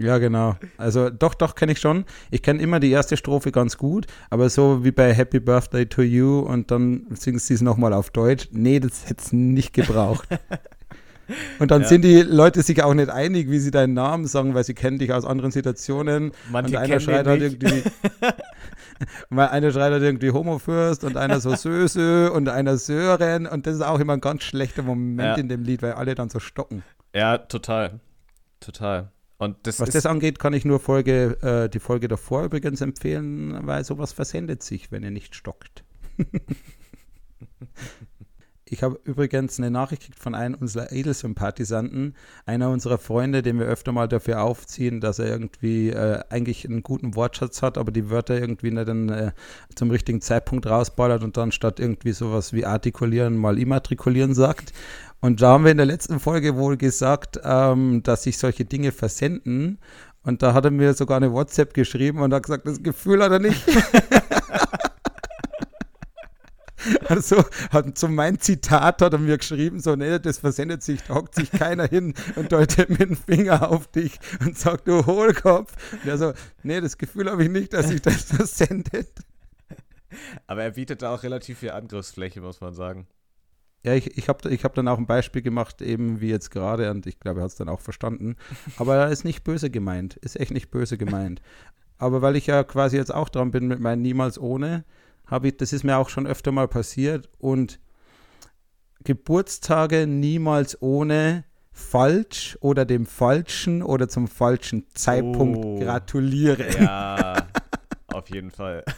Ja, 0.00 0.16
genau. 0.16 0.56
Also 0.78 1.10
doch, 1.10 1.34
doch, 1.34 1.54
kenne 1.54 1.72
ich 1.72 1.78
schon. 1.78 2.06
Ich 2.30 2.42
kenne 2.42 2.62
immer 2.62 2.80
die 2.80 2.90
erste 2.90 3.18
Strophe 3.18 3.52
ganz 3.52 3.76
gut, 3.76 4.06
aber 4.30 4.48
so 4.48 4.82
wie 4.82 4.92
bei 4.92 5.12
Happy 5.12 5.40
Birthday 5.40 5.84
to 5.84 6.00
You 6.00 6.40
und 6.40 6.70
dann 6.70 7.06
singst 7.10 7.48
sie 7.48 7.54
es 7.54 7.60
nochmal 7.60 7.92
auf 7.92 8.08
Deutsch. 8.08 8.48
Nee, 8.50 8.80
das 8.80 9.06
hätte 9.10 9.22
es 9.22 9.32
nicht 9.32 9.74
gebraucht. 9.74 10.26
Und 11.60 11.70
dann 11.70 11.82
ja. 11.82 11.86
sind 11.86 12.02
die 12.02 12.22
Leute 12.22 12.60
sich 12.62 12.82
auch 12.82 12.92
nicht 12.92 13.08
einig, 13.08 13.48
wie 13.50 13.60
sie 13.60 13.70
deinen 13.70 13.94
Namen 13.94 14.26
sagen, 14.26 14.52
weil 14.54 14.64
sie 14.64 14.74
kennen 14.74 14.98
dich 14.98 15.12
aus 15.12 15.24
anderen 15.24 15.52
Situationen. 15.52 16.32
Manche 16.50 16.76
und 16.76 16.82
einer 16.82 16.98
schreit 16.98 17.24
halt 17.28 17.40
irgendwie. 17.40 17.84
einer 19.30 19.70
schreit 19.70 19.92
halt 19.92 20.02
irgendwie 20.02 20.32
Homofürst 20.32 21.04
und 21.04 21.16
einer 21.16 21.38
so 21.38 21.54
Sösö 21.54 22.32
und 22.32 22.48
einer 22.48 22.78
Sören. 22.78 23.46
Und 23.46 23.68
das 23.68 23.76
ist 23.76 23.82
auch 23.82 24.00
immer 24.00 24.14
ein 24.14 24.20
ganz 24.20 24.42
schlechter 24.42 24.82
Moment 24.82 25.20
ja. 25.20 25.34
in 25.34 25.48
dem 25.48 25.62
Lied, 25.62 25.82
weil 25.82 25.92
alle 25.92 26.16
dann 26.16 26.30
so 26.30 26.40
stocken. 26.40 26.82
Ja, 27.14 27.38
total. 27.38 28.00
Total. 28.58 29.12
Was 29.40 29.90
das 29.90 30.06
angeht, 30.06 30.38
kann 30.38 30.52
ich 30.52 30.64
nur 30.66 30.80
Folge, 30.80 31.38
äh, 31.42 31.70
die 31.70 31.80
Folge 31.80 32.08
davor 32.08 32.44
übrigens 32.44 32.80
empfehlen, 32.82 33.66
weil 33.66 33.84
sowas 33.84 34.12
versendet 34.12 34.62
sich, 34.62 34.92
wenn 34.92 35.02
ihr 35.02 35.10
nicht 35.10 35.34
stockt. 35.34 35.82
Ich 38.72 38.84
habe 38.84 39.00
übrigens 39.02 39.58
eine 39.58 39.68
Nachricht 39.68 40.02
gekriegt 40.02 40.22
von 40.22 40.36
einem 40.36 40.54
unserer 40.54 40.92
Edelsympathisanten, 40.92 42.14
einer 42.46 42.70
unserer 42.70 42.98
Freunde, 42.98 43.42
den 43.42 43.58
wir 43.58 43.66
öfter 43.66 43.90
mal 43.90 44.06
dafür 44.06 44.42
aufziehen, 44.42 45.00
dass 45.00 45.18
er 45.18 45.26
irgendwie 45.26 45.90
äh, 45.90 46.20
eigentlich 46.30 46.64
einen 46.64 46.84
guten 46.84 47.16
Wortschatz 47.16 47.62
hat, 47.62 47.76
aber 47.76 47.90
die 47.90 48.10
Wörter 48.10 48.38
irgendwie 48.38 48.70
nicht 48.70 48.86
dann, 48.86 49.08
äh, 49.08 49.32
zum 49.74 49.90
richtigen 49.90 50.20
Zeitpunkt 50.20 50.66
rausballert 50.66 51.24
und 51.24 51.36
dann 51.36 51.50
statt 51.50 51.80
irgendwie 51.80 52.12
sowas 52.12 52.52
wie 52.52 52.64
artikulieren 52.64 53.36
mal 53.36 53.58
immatrikulieren 53.58 54.34
sagt. 54.34 54.72
Und 55.20 55.42
da 55.42 55.48
haben 55.48 55.64
wir 55.64 55.72
in 55.72 55.76
der 55.76 55.86
letzten 55.86 56.20
Folge 56.20 56.56
wohl 56.56 56.76
gesagt, 56.76 57.40
ähm, 57.42 58.04
dass 58.04 58.22
sich 58.22 58.38
solche 58.38 58.64
Dinge 58.64 58.92
versenden. 58.92 59.78
Und 60.22 60.42
da 60.42 60.54
hat 60.54 60.64
er 60.64 60.70
mir 60.70 60.94
sogar 60.94 61.16
eine 61.16 61.32
WhatsApp 61.32 61.74
geschrieben 61.74 62.20
und 62.20 62.32
hat 62.32 62.44
gesagt, 62.44 62.68
das 62.68 62.84
Gefühl 62.84 63.20
hat 63.20 63.32
er 63.32 63.40
nicht. 63.40 63.60
Also 67.08 67.44
hat 67.70 67.98
so 67.98 68.08
mein 68.08 68.38
Zitat 68.38 69.02
hat 69.02 69.12
er 69.12 69.18
mir 69.18 69.38
geschrieben, 69.38 69.80
so, 69.80 69.96
nee, 69.96 70.18
das 70.18 70.38
versendet 70.38 70.82
sich, 70.82 71.08
hockt 71.08 71.34
sich 71.34 71.50
keiner 71.50 71.86
hin 71.86 72.14
und 72.36 72.52
deutet 72.52 72.90
mit 72.90 73.00
dem 73.00 73.16
Finger 73.16 73.70
auf 73.70 73.88
dich 73.88 74.18
und 74.40 74.56
sagt, 74.56 74.88
du 74.88 75.04
Hohlkopf. 75.06 75.72
Und 75.92 76.08
er 76.08 76.18
so, 76.18 76.32
nee, 76.62 76.80
das 76.80 76.98
Gefühl 76.98 77.30
habe 77.30 77.44
ich 77.44 77.50
nicht, 77.50 77.72
dass 77.72 77.88
sich 77.88 78.02
das 78.02 78.22
versendet. 78.24 79.08
Aber 80.46 80.62
er 80.62 80.72
bietet 80.72 81.02
da 81.02 81.14
auch 81.14 81.22
relativ 81.22 81.58
viel 81.58 81.70
Angriffsfläche, 81.70 82.40
muss 82.40 82.60
man 82.60 82.74
sagen. 82.74 83.06
Ja, 83.82 83.94
ich, 83.94 84.18
ich 84.18 84.28
habe 84.28 84.50
ich 84.50 84.64
hab 84.64 84.74
dann 84.74 84.88
auch 84.88 84.98
ein 84.98 85.06
Beispiel 85.06 85.40
gemacht, 85.40 85.80
eben 85.80 86.20
wie 86.20 86.28
jetzt 86.28 86.50
gerade, 86.50 86.90
und 86.90 87.06
ich 87.06 87.18
glaube, 87.18 87.40
er 87.40 87.44
hat 87.44 87.50
es 87.50 87.56
dann 87.56 87.70
auch 87.70 87.80
verstanden. 87.80 88.36
Aber 88.76 88.96
er 88.96 89.08
ist 89.08 89.24
nicht 89.24 89.42
böse 89.42 89.70
gemeint, 89.70 90.16
ist 90.16 90.38
echt 90.38 90.50
nicht 90.50 90.70
böse 90.70 90.98
gemeint. 90.98 91.40
Aber 91.96 92.20
weil 92.20 92.36
ich 92.36 92.46
ja 92.46 92.62
quasi 92.64 92.96
jetzt 92.96 93.14
auch 93.14 93.28
dran 93.28 93.50
bin 93.50 93.68
mit 93.68 93.80
meinem 93.80 94.02
Niemals 94.02 94.38
ohne, 94.38 94.84
habe 95.30 95.48
ich, 95.48 95.56
das 95.56 95.72
ist 95.72 95.84
mir 95.84 95.96
auch 95.96 96.08
schon 96.08 96.26
öfter 96.26 96.52
mal 96.52 96.68
passiert 96.68 97.28
und 97.38 97.80
Geburtstage 99.04 100.06
niemals 100.06 100.80
ohne 100.82 101.44
falsch 101.72 102.58
oder 102.60 102.84
dem 102.84 103.06
falschen 103.06 103.82
oder 103.82 104.08
zum 104.08 104.28
falschen 104.28 104.86
Zeitpunkt 104.94 105.64
Oh. 105.64 105.78
gratuliere. 105.78 106.66
Ja, 106.78 107.46
auf 108.08 108.28
jeden 108.28 108.50
Fall. 108.50 108.84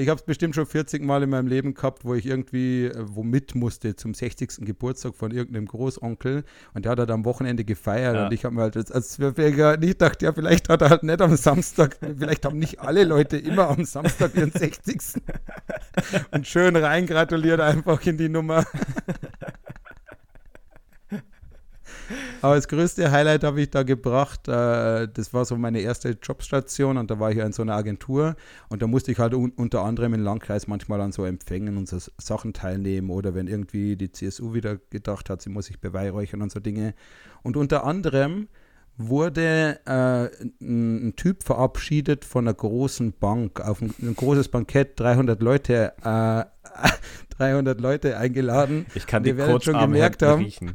Ich 0.00 0.08
habe 0.08 0.18
es 0.18 0.24
bestimmt 0.24 0.54
schon 0.54 0.64
40 0.64 1.02
Mal 1.02 1.22
in 1.22 1.28
meinem 1.28 1.46
Leben 1.46 1.74
gehabt, 1.74 2.06
wo 2.06 2.14
ich 2.14 2.24
irgendwie 2.24 2.86
äh, 2.86 2.94
wo 3.04 3.22
mit 3.22 3.54
musste 3.54 3.94
zum 3.96 4.14
60. 4.14 4.64
Geburtstag 4.64 5.14
von 5.14 5.30
irgendeinem 5.30 5.66
Großonkel 5.66 6.44
und 6.72 6.84
der 6.86 6.92
hat 6.92 6.98
halt 7.00 7.10
am 7.10 7.26
Wochenende 7.26 7.64
gefeiert 7.64 8.14
Ja. 8.14 8.24
und 8.24 8.32
ich 8.32 8.46
habe 8.46 8.54
mir 8.54 8.62
halt 8.62 8.78
als, 8.78 8.90
als 8.90 9.18
nicht 9.18 9.44
gedacht, 9.46 10.22
ja, 10.22 10.32
vielleicht 10.32 10.70
hat 10.70 10.80
er 10.80 10.88
halt 10.88 11.02
nicht 11.02 11.20
am 11.20 11.36
Samstag, 11.36 11.98
vielleicht 12.00 12.46
haben 12.46 12.58
nicht 12.58 12.80
alle 12.80 13.04
Leute 13.04 13.36
immer 13.36 13.68
am 13.68 13.84
Samstag 13.84 14.34
ihren 14.36 14.52
60. 14.52 15.20
und 16.30 16.46
schön 16.46 16.76
reingratuliert 16.76 17.60
einfach 17.60 18.00
in 18.06 18.16
die 18.16 18.30
Nummer. 18.30 18.64
Aber 22.42 22.54
das 22.54 22.68
größte 22.68 23.10
Highlight 23.10 23.44
habe 23.44 23.60
ich 23.60 23.70
da 23.70 23.82
gebracht. 23.82 24.48
Äh, 24.48 25.08
das 25.08 25.34
war 25.34 25.44
so 25.44 25.56
meine 25.56 25.80
erste 25.80 26.16
Jobstation 26.22 26.96
und 26.96 27.10
da 27.10 27.18
war 27.18 27.30
ich 27.30 27.38
ja 27.38 27.44
in 27.44 27.52
so 27.52 27.62
einer 27.62 27.74
Agentur 27.74 28.36
und 28.68 28.82
da 28.82 28.86
musste 28.86 29.12
ich 29.12 29.18
halt 29.18 29.34
un 29.34 29.52
unter 29.56 29.82
anderem 29.82 30.14
im 30.14 30.22
Landkreis 30.22 30.66
manchmal 30.66 31.00
an 31.00 31.12
so 31.12 31.24
Empfängen 31.24 31.76
und 31.76 31.88
so 31.88 31.98
Sachen 32.18 32.52
teilnehmen 32.52 33.10
oder 33.10 33.34
wenn 33.34 33.46
irgendwie 33.46 33.96
die 33.96 34.10
CSU 34.10 34.54
wieder 34.54 34.78
gedacht 34.90 35.28
hat, 35.28 35.42
sie 35.42 35.50
muss 35.50 35.66
sich 35.66 35.80
beweihräuchern 35.80 36.40
und 36.42 36.50
so 36.50 36.60
Dinge. 36.60 36.94
Und 37.42 37.56
unter 37.56 37.84
anderem 37.84 38.48
wurde 38.96 39.80
äh, 39.86 40.28
ein, 40.60 41.14
Typ 41.16 41.42
verabschiedet 41.42 42.24
von 42.24 42.46
einer 42.46 42.54
großen 42.54 43.12
Bank 43.12 43.60
auf 43.60 43.80
ein, 43.80 43.94
ein 44.00 44.14
großes 44.14 44.48
Bankett, 44.48 44.98
300 45.00 45.42
Leute, 45.42 45.92
äh, 46.04 46.44
300 47.38 47.80
Leute 47.80 48.16
eingeladen. 48.18 48.86
Ich 48.94 49.06
kann 49.06 49.22
die 49.22 49.36
werdet 49.36 49.64
schon 49.64 49.78
gemerkt 49.78 50.22
haben, 50.22 50.42
riechen. 50.42 50.74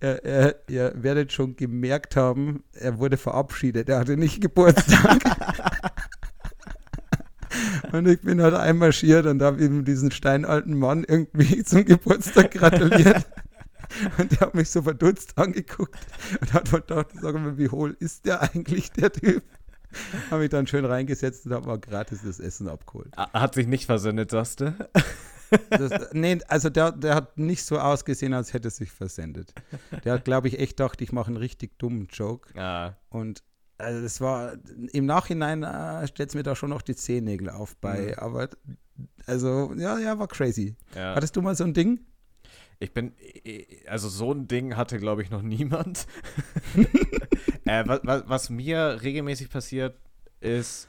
Ihr, 0.00 0.24
ihr, 0.24 0.56
ihr 0.68 0.92
werdet 0.96 1.32
schon 1.32 1.56
gemerkt 1.56 2.16
haben, 2.16 2.64
er 2.72 2.98
wurde 2.98 3.16
verabschiedet. 3.16 3.88
Er 3.88 4.00
hatte 4.00 4.16
nicht 4.16 4.40
Geburtstag. 4.40 5.22
und 7.92 8.08
ich 8.08 8.20
bin 8.20 8.42
halt 8.42 8.54
einmarschiert 8.54 9.26
und 9.26 9.42
habe 9.42 9.64
ihm 9.64 9.84
diesen 9.84 10.10
steinalten 10.10 10.78
Mann 10.78 11.04
irgendwie 11.04 11.62
zum 11.64 11.84
Geburtstag 11.84 12.52
gratuliert. 12.52 13.26
Und 14.16 14.32
der 14.32 14.40
hat 14.40 14.54
mich 14.54 14.70
so 14.70 14.82
verdutzt 14.82 15.36
angeguckt 15.36 15.98
und 16.40 16.52
hat 16.54 16.70
gedacht, 16.70 17.08
sag 17.20 17.34
mal, 17.34 17.58
wie 17.58 17.68
hohl 17.68 17.94
ist 18.00 18.24
der 18.24 18.42
eigentlich, 18.42 18.90
der 18.92 19.12
Typ? 19.12 19.42
Habe 20.30 20.42
mich 20.42 20.50
dann 20.50 20.66
schön 20.66 20.86
reingesetzt 20.86 21.44
und 21.44 21.52
habe 21.52 21.66
mal 21.66 21.78
gratis 21.78 22.20
das 22.24 22.40
Essen 22.40 22.68
abgeholt. 22.68 23.14
Hat 23.16 23.54
sich 23.54 23.66
nicht 23.66 23.84
versendet, 23.84 24.30
sagst 24.30 24.60
du? 24.60 24.74
Das, 25.70 26.12
nee, 26.12 26.38
also 26.48 26.70
der, 26.70 26.92
der 26.92 27.14
hat 27.14 27.38
nicht 27.38 27.64
so 27.64 27.78
ausgesehen, 27.78 28.34
als 28.34 28.52
hätte 28.52 28.68
er 28.68 28.70
sich 28.72 28.90
versendet. 28.90 29.52
Der 30.04 30.14
hat, 30.14 30.24
glaube 30.24 30.48
ich, 30.48 30.58
echt 30.58 30.76
gedacht, 30.76 31.00
ich 31.00 31.12
mache 31.12 31.28
einen 31.28 31.36
richtig 31.36 31.78
dummen 31.78 32.08
Joke. 32.10 32.58
Ah, 32.58 32.94
Und 33.10 33.42
also 33.78 34.02
das 34.02 34.20
war, 34.20 34.54
im 34.92 35.06
Nachhinein 35.06 35.62
äh, 35.62 36.06
stellt 36.06 36.28
es 36.28 36.34
mir 36.34 36.42
da 36.42 36.54
schon 36.54 36.70
noch 36.70 36.82
die 36.82 36.94
Zehennägel 36.94 37.50
auf 37.50 37.76
bei. 37.76 38.12
Mhm. 38.12 38.18
Aber, 38.18 38.48
also, 39.26 39.72
ja, 39.76 39.98
ja, 39.98 40.18
war 40.18 40.28
crazy. 40.28 40.76
ja. 40.94 41.14
Hattest 41.14 41.34
du 41.36 41.42
mal 41.42 41.56
so 41.56 41.64
ein 41.64 41.74
Ding? 41.74 42.00
Ich 42.78 42.92
bin, 42.92 43.12
also 43.86 44.08
so 44.08 44.32
ein 44.32 44.48
Ding 44.48 44.76
hatte, 44.76 44.98
glaube 44.98 45.22
ich, 45.22 45.30
noch 45.30 45.42
niemand. 45.42 46.06
äh, 47.64 47.84
was, 47.86 48.00
was, 48.02 48.22
was 48.26 48.50
mir 48.50 48.98
regelmäßig 49.02 49.50
passiert, 49.50 49.96
ist 50.40 50.88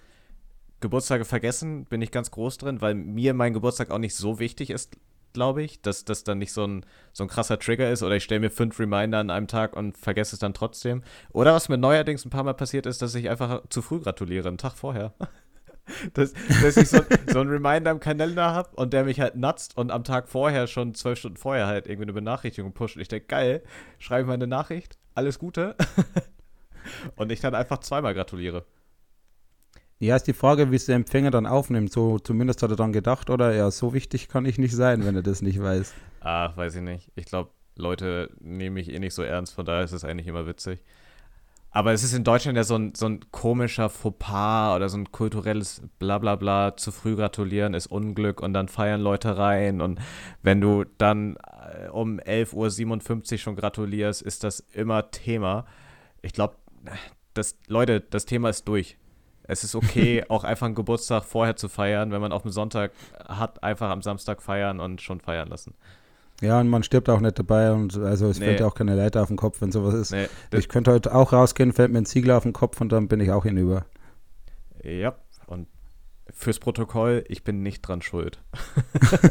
Geburtstage 0.84 1.26
vergessen, 1.26 1.86
bin 1.86 2.02
ich 2.02 2.12
ganz 2.12 2.30
groß 2.30 2.60
drin, 2.60 2.82
weil 2.82 2.94
mir 2.94 3.34
mein 3.34 3.54
Geburtstag 3.54 3.90
auch 3.90 3.98
nicht 3.98 4.16
so 4.16 4.38
wichtig 4.38 4.70
ist, 4.70 4.98
glaube 5.34 5.64
ich, 5.64 5.82
dass 5.82 6.06
das 6.06 6.24
dann 6.24 6.38
nicht 6.38 6.54
so 6.54 6.66
ein, 6.66 6.86
so 7.12 7.24
ein 7.24 7.28
krasser 7.28 7.58
Trigger 7.58 7.90
ist 7.92 8.04
oder 8.04 8.16
ich 8.16 8.24
stelle 8.24 8.42
mir 8.42 8.52
fünf 8.52 8.80
Reminder 8.80 9.20
an 9.20 9.30
einem 9.30 9.48
Tag 9.48 9.76
und 9.76 9.98
vergesse 9.98 10.36
es 10.36 10.40
dann 10.40 10.54
trotzdem. 10.54 11.02
Oder 11.32 11.54
was 11.54 11.70
mir 11.70 11.78
neuerdings 11.78 12.26
ein 12.26 12.30
paar 12.30 12.44
Mal 12.44 12.54
passiert 12.54 12.86
ist, 12.86 13.02
dass 13.02 13.16
ich 13.16 13.30
einfach 13.30 13.64
zu 13.70 13.82
früh 13.82 14.00
gratuliere, 14.00 14.48
einen 14.48 14.60
Tag 14.60 14.74
vorher. 14.74 15.14
Dass, 16.14 16.32
dass 16.62 16.78
ich 16.78 16.88
so, 16.88 17.02
so 17.28 17.42
einen 17.42 17.50
Reminder 17.50 17.92
im 17.92 18.00
Kalender 18.00 18.54
habe 18.54 18.70
und 18.78 18.94
der 18.94 19.04
mich 19.04 19.20
halt 19.20 19.36
nutzt 19.36 19.76
und 19.76 19.92
am 19.92 20.06
Tag 20.06 20.30
vorher, 20.30 20.66
schon 20.68 20.96
zwölf 20.96 21.20
Stunden 21.20 21.36
vorher 21.36 21.68
halt 21.68 21.88
irgendwie 21.88 22.04
eine 22.04 22.14
Benachrichtigung 22.14 22.72
pusht. 22.72 22.96
Und 22.96 23.02
ich 23.02 23.10
denke, 23.10 23.28
geil, 23.28 23.64
schreibe 24.00 24.22
ich 24.22 24.28
mal 24.28 24.36
eine 24.36 24.48
Nachricht, 24.48 24.98
alles 25.14 25.40
Gute. 25.40 25.76
und 27.18 27.34
ich 27.34 27.42
dann 27.42 27.54
einfach 27.54 27.80
zweimal 27.80 28.14
gratuliere. 28.14 28.64
Ja, 30.04 30.18
ist 30.18 30.28
die 30.28 30.34
Frage, 30.34 30.70
wie 30.70 30.76
es 30.76 30.86
der 30.86 30.98
Empfänger 30.98 31.32
dann 31.32 31.46
aufnimmt. 31.46 31.94
So, 31.94 32.20
zumindest 32.20 32.62
hat 32.62 32.70
er 32.70 32.76
dann 32.76 32.92
gedacht, 32.92 33.30
oder? 33.30 33.56
Ja, 33.56 33.72
so 33.72 33.94
wichtig 33.94 34.28
kann 34.28 34.46
ich 34.46 34.58
nicht 34.58 34.76
sein, 34.76 35.06
wenn 35.06 35.16
er 35.16 35.22
das 35.22 35.42
nicht 35.42 35.62
weiß. 35.62 35.94
Ah, 36.20 36.52
weiß 36.58 36.76
ich 36.76 36.82
nicht. 36.82 37.10
Ich 37.16 37.24
glaube, 37.24 37.52
Leute 37.78 38.30
nehmen 38.42 38.74
mich 38.74 38.92
eh 38.92 39.00
nicht 39.00 39.14
so 39.14 39.24
ernst, 39.24 39.54
von 39.54 39.66
daher 39.66 39.86
ist 39.86 39.94
es 39.94 40.04
eigentlich 40.04 40.28
immer 40.28 40.46
witzig. 40.46 40.84
Aber 41.72 41.94
es 41.94 42.04
ist 42.04 42.14
in 42.14 42.26
Deutschland 42.26 42.58
ja 42.58 42.66
so 42.66 42.76
ein, 42.76 42.94
so 42.96 43.06
ein 43.06 43.32
komischer 43.32 43.88
Fauxpas 43.88 44.76
oder 44.76 44.90
so 44.90 44.98
ein 44.98 45.10
kulturelles 45.14 45.82
Blablabla. 46.00 46.76
Zu 46.76 46.92
früh 46.92 47.16
gratulieren 47.16 47.74
ist 47.74 47.88
Unglück 47.88 48.42
und 48.42 48.52
dann 48.52 48.68
feiern 48.68 49.00
Leute 49.00 49.38
rein. 49.38 49.80
Und 49.80 50.02
wenn 50.42 50.60
du 50.60 50.84
dann 50.98 51.38
äh, 51.38 51.88
um 51.88 52.20
11.57 52.20 53.32
Uhr 53.32 53.38
schon 53.38 53.56
gratulierst, 53.56 54.22
ist 54.22 54.44
das 54.44 54.60
immer 54.74 55.12
Thema. 55.12 55.66
Ich 56.22 56.34
glaube, 56.34 56.58
das, 57.34 57.58
Leute, 57.68 58.02
das 58.02 58.26
Thema 58.26 58.50
ist 58.50 58.68
durch. 58.68 58.98
Es 59.46 59.64
ist 59.64 59.76
okay, 59.76 60.24
auch 60.30 60.44
einfach 60.44 60.66
einen 60.66 60.76
Geburtstag 60.76 61.24
vorher 61.26 61.56
zu 61.56 61.70
feiern. 61.70 62.12
Wenn 62.12 62.22
man 62.22 62.32
auf 62.32 62.44
dem 62.44 62.52
Sonntag 62.52 62.92
hat, 63.28 63.62
einfach 63.64 63.90
am 63.90 64.02
Samstag 64.02 64.42
feiern 64.42 64.80
und 64.80 65.02
schon 65.02 65.20
feiern 65.20 65.50
lassen. 65.50 65.74
Ja, 66.42 66.60
und 66.60 66.68
man 66.70 66.84
stirbt 66.84 67.10
auch 67.10 67.20
nicht 67.20 67.38
dabei 67.40 67.72
und 67.72 67.96
also 67.98 68.28
es 68.28 68.40
Nee. 68.40 68.46
fällt 68.46 68.60
ja 68.60 68.68
auch 68.68 68.76
keine 68.76 68.96
Leiter 68.96 69.22
auf 69.22 69.28
den 69.30 69.38
Kopf, 69.38 69.62
wenn 69.62 69.72
sowas 69.72 69.94
ist. 69.94 70.12
Nee, 70.12 70.28
Ich 70.52 70.68
könnte 70.68 70.92
heute 70.92 71.14
auch 71.16 71.32
rausgehen, 71.32 71.72
fällt 71.72 71.92
mir 71.92 72.00
ein 72.00 72.06
Ziegel 72.06 72.32
auf 72.32 72.44
den 72.44 72.54
Kopf 72.54 72.82
und 72.82 72.92
dann 72.92 73.08
bin 73.08 73.20
ich 73.22 73.32
auch 73.32 73.44
hinüber. 73.44 73.86
Ja, 74.84 75.16
und 75.46 75.68
fürs 76.34 76.60
Protokoll, 76.60 77.24
ich 77.30 77.44
bin 77.44 77.62
nicht 77.64 77.82
dran 77.82 78.02
schuld. 78.02 78.42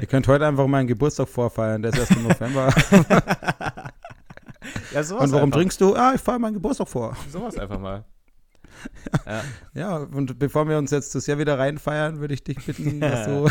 Ich 0.00 0.08
könnte 0.08 0.32
heute 0.32 0.46
einfach 0.46 0.66
meinen 0.66 0.86
Geburtstag 0.86 1.28
vorfeiern, 1.28 1.82
der 1.82 1.92
ist 1.92 1.98
erst 1.98 2.12
im 2.12 2.22
November. 2.24 2.72
Ja, 4.92 5.02
sowas 5.02 5.24
und 5.24 5.32
warum 5.32 5.44
einfach, 5.46 5.58
trinkst 5.58 5.80
du? 5.80 5.94
Ah, 5.94 6.12
ich 6.14 6.20
feiere 6.20 6.38
meinen 6.38 6.54
Geburtstag 6.54 6.88
vor. 6.88 7.16
Sowas 7.30 7.56
einfach 7.58 7.78
mal. 7.78 8.04
Ja, 9.26 9.42
Ja, 9.74 9.96
und 9.98 10.38
bevor 10.38 10.68
wir 10.68 10.78
uns 10.78 10.90
jetzt 10.90 11.12
zu 11.12 11.20
sehr 11.20 11.38
wieder 11.38 11.58
reinfeiern, 11.58 12.20
würde 12.20 12.34
ich 12.34 12.44
dich 12.44 12.64
bitten, 12.64 13.00
dass 13.00 13.26
du, 13.26 13.48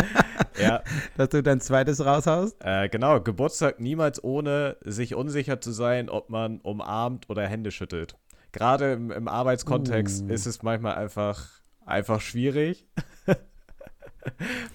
ja 0.62 0.82
dass 1.16 1.28
du 1.30 1.42
dein 1.42 1.60
zweites 1.60 2.04
raushaust. 2.04 2.56
äh, 2.60 2.88
genau. 2.88 3.20
Geburtstag 3.20 3.80
niemals 3.80 4.22
ohne 4.22 4.76
sich 4.82 5.14
unsicher 5.14 5.60
zu 5.60 5.72
sein, 5.72 6.08
ob 6.08 6.30
man 6.30 6.60
umarmt 6.60 7.28
oder 7.30 7.46
Hände 7.46 7.70
schüttelt. 7.70 8.16
Gerade 8.52 8.92
im, 8.92 9.10
im 9.10 9.28
Arbeitskontext 9.28 10.24
Uh. 10.24 10.28
ist 10.28 10.46
es 10.46 10.62
manchmal 10.62 10.94
einfach, 10.94 11.48
einfach 11.84 12.20
schwierig. 12.20 12.86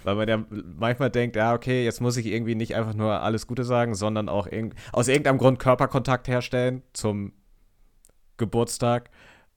Weil 0.04 0.16
man 0.16 0.30
ja 0.30 0.46
manchmal 0.78 1.10
denkt, 1.10 1.36
ja, 1.36 1.54
okay, 1.56 1.84
jetzt 1.84 2.02
muss 2.02 2.18
ich 2.18 2.28
irgendwie 2.28 2.54
nicht 2.56 2.76
einfach 2.76 2.94
nur 2.94 3.22
alles 3.22 3.48
Gute 3.48 3.64
sagen, 3.64 3.96
sondern 3.96 4.30
auch 4.30 4.46
irg 4.46 4.76
aus 4.94 5.08
irgendeinem 5.08 5.40
Grund 5.40 5.58
Körperkontakt 5.60 6.28
herstellen 6.28 6.84
zum 6.94 7.34
Geburtstag. 8.38 9.10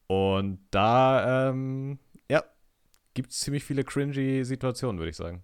Und 0.07 0.61
da, 0.71 1.51
ähm, 1.51 1.99
ja, 2.29 2.45
gibt 3.15 3.33
es 3.33 3.41
ziemlich 3.41 3.65
viele 3.65 3.85
cringy 3.85 4.45
Situationen, 4.45 4.99
würde 4.99 5.11
ich 5.11 5.17
sagen. 5.17 5.43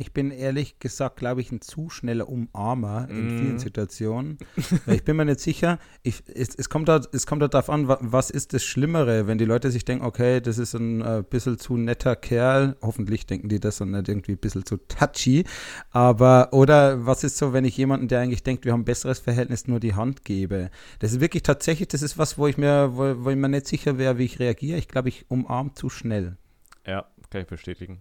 Ich 0.00 0.12
bin 0.12 0.30
ehrlich 0.30 0.78
gesagt, 0.78 1.16
glaube 1.16 1.40
ich, 1.40 1.50
ein 1.50 1.60
zu 1.60 1.90
schneller 1.90 2.28
Umarmer 2.28 3.08
in 3.10 3.26
Mm. 3.26 3.30
vielen 3.30 3.58
Situationen. 3.58 4.38
Ich 4.86 5.02
bin 5.02 5.16
mir 5.16 5.24
nicht 5.24 5.40
sicher. 5.40 5.80
Ich, 6.04 6.22
es, 6.32 6.54
es, 6.54 6.68
kommt 6.70 6.88
halt, 6.88 7.08
es 7.12 7.26
kommt 7.26 7.42
halt 7.42 7.52
darauf 7.54 7.68
an, 7.68 7.88
wa- 7.88 7.98
was 8.00 8.30
ist 8.30 8.52
das 8.54 8.62
Schlimmere, 8.62 9.26
wenn 9.26 9.38
die 9.38 9.44
Leute 9.44 9.72
sich 9.72 9.84
denken, 9.84 10.04
okay, 10.04 10.40
das 10.40 10.58
ist 10.58 10.74
ein 10.74 11.00
äh, 11.00 11.24
bisschen 11.28 11.58
zu 11.58 11.76
netter 11.76 12.14
Kerl. 12.14 12.76
Hoffentlich 12.80 13.26
denken 13.26 13.48
die 13.48 13.58
das 13.58 13.80
und 13.80 13.90
nicht 13.90 14.08
irgendwie 14.08 14.32
ein 14.32 14.38
bisschen 14.38 14.64
zu 14.64 14.76
touchy. 14.76 15.42
Aber, 15.90 16.52
oder 16.52 17.04
was 17.04 17.24
ist 17.24 17.36
so, 17.36 17.52
wenn 17.52 17.64
ich 17.64 17.76
jemanden, 17.76 18.06
der 18.06 18.20
eigentlich 18.20 18.44
denkt, 18.44 18.64
wir 18.64 18.72
haben 18.72 18.82
ein 18.82 18.84
besseres 18.84 19.18
Verhältnis, 19.18 19.66
nur 19.66 19.80
die 19.80 19.94
Hand 19.94 20.24
gebe? 20.24 20.70
Das 21.00 21.10
ist 21.12 21.20
wirklich 21.20 21.42
tatsächlich, 21.42 21.88
das 21.88 22.02
ist 22.02 22.18
was, 22.18 22.38
wo 22.38 22.46
ich 22.46 22.56
mir, 22.56 22.90
wo, 22.94 23.24
wo 23.24 23.30
ich 23.30 23.36
mir 23.36 23.48
nicht 23.48 23.66
sicher 23.66 23.98
wäre, 23.98 24.16
wie 24.18 24.26
ich 24.26 24.38
reagiere. 24.38 24.78
Ich 24.78 24.86
glaube, 24.86 25.08
ich 25.08 25.26
umarm 25.28 25.74
zu 25.74 25.90
schnell. 25.90 26.36
Ja, 26.86 27.06
kann 27.30 27.42
ich 27.42 27.48
bestätigen. 27.48 27.98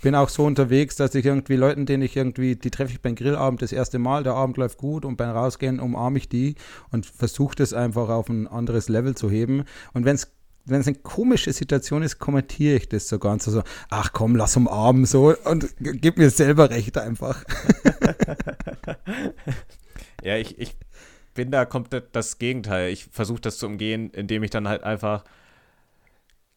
Bin 0.00 0.14
auch 0.14 0.28
so 0.28 0.44
unterwegs, 0.44 0.96
dass 0.96 1.14
ich 1.14 1.24
irgendwie 1.24 1.56
Leuten, 1.56 1.86
denen 1.86 2.02
ich 2.02 2.16
irgendwie, 2.16 2.56
die 2.56 2.70
treffe 2.70 2.92
ich 2.92 3.00
beim 3.00 3.14
Grillabend 3.14 3.62
das 3.62 3.72
erste 3.72 3.98
Mal, 3.98 4.22
der 4.22 4.34
Abend 4.34 4.56
läuft 4.56 4.78
gut 4.78 5.04
und 5.04 5.16
beim 5.16 5.30
Rausgehen 5.30 5.80
umarme 5.80 6.18
ich 6.18 6.28
die 6.28 6.56
und 6.90 7.06
versuche 7.06 7.56
das 7.56 7.72
einfach 7.72 8.08
auf 8.08 8.28
ein 8.28 8.46
anderes 8.46 8.88
Level 8.88 9.14
zu 9.14 9.30
heben. 9.30 9.64
Und 9.92 10.04
wenn 10.04 10.14
es 10.14 10.32
wenn 10.70 10.80
es 10.80 10.86
eine 10.86 10.96
komische 10.96 11.52
Situation 11.52 12.02
ist, 12.02 12.18
kommentiere 12.18 12.76
ich 12.76 12.88
das 12.88 13.08
so 13.08 13.18
ganz 13.18 13.46
so, 13.46 13.62
ach 13.88 14.12
komm, 14.12 14.36
lass 14.36 14.56
umarmen 14.56 15.06
so 15.06 15.34
und 15.44 15.74
gib 15.78 16.18
mir 16.18 16.28
selber 16.28 16.68
recht 16.68 16.98
einfach. 16.98 17.42
ja, 20.22 20.36
ich, 20.36 20.58
ich 20.58 20.76
bin 21.32 21.50
da 21.50 21.64
komplett 21.64 22.14
das 22.14 22.38
Gegenteil. 22.38 22.92
Ich 22.92 23.06
versuche 23.06 23.40
das 23.40 23.58
zu 23.58 23.66
umgehen, 23.66 24.10
indem 24.10 24.42
ich 24.42 24.50
dann 24.50 24.68
halt 24.68 24.82
einfach 24.82 25.24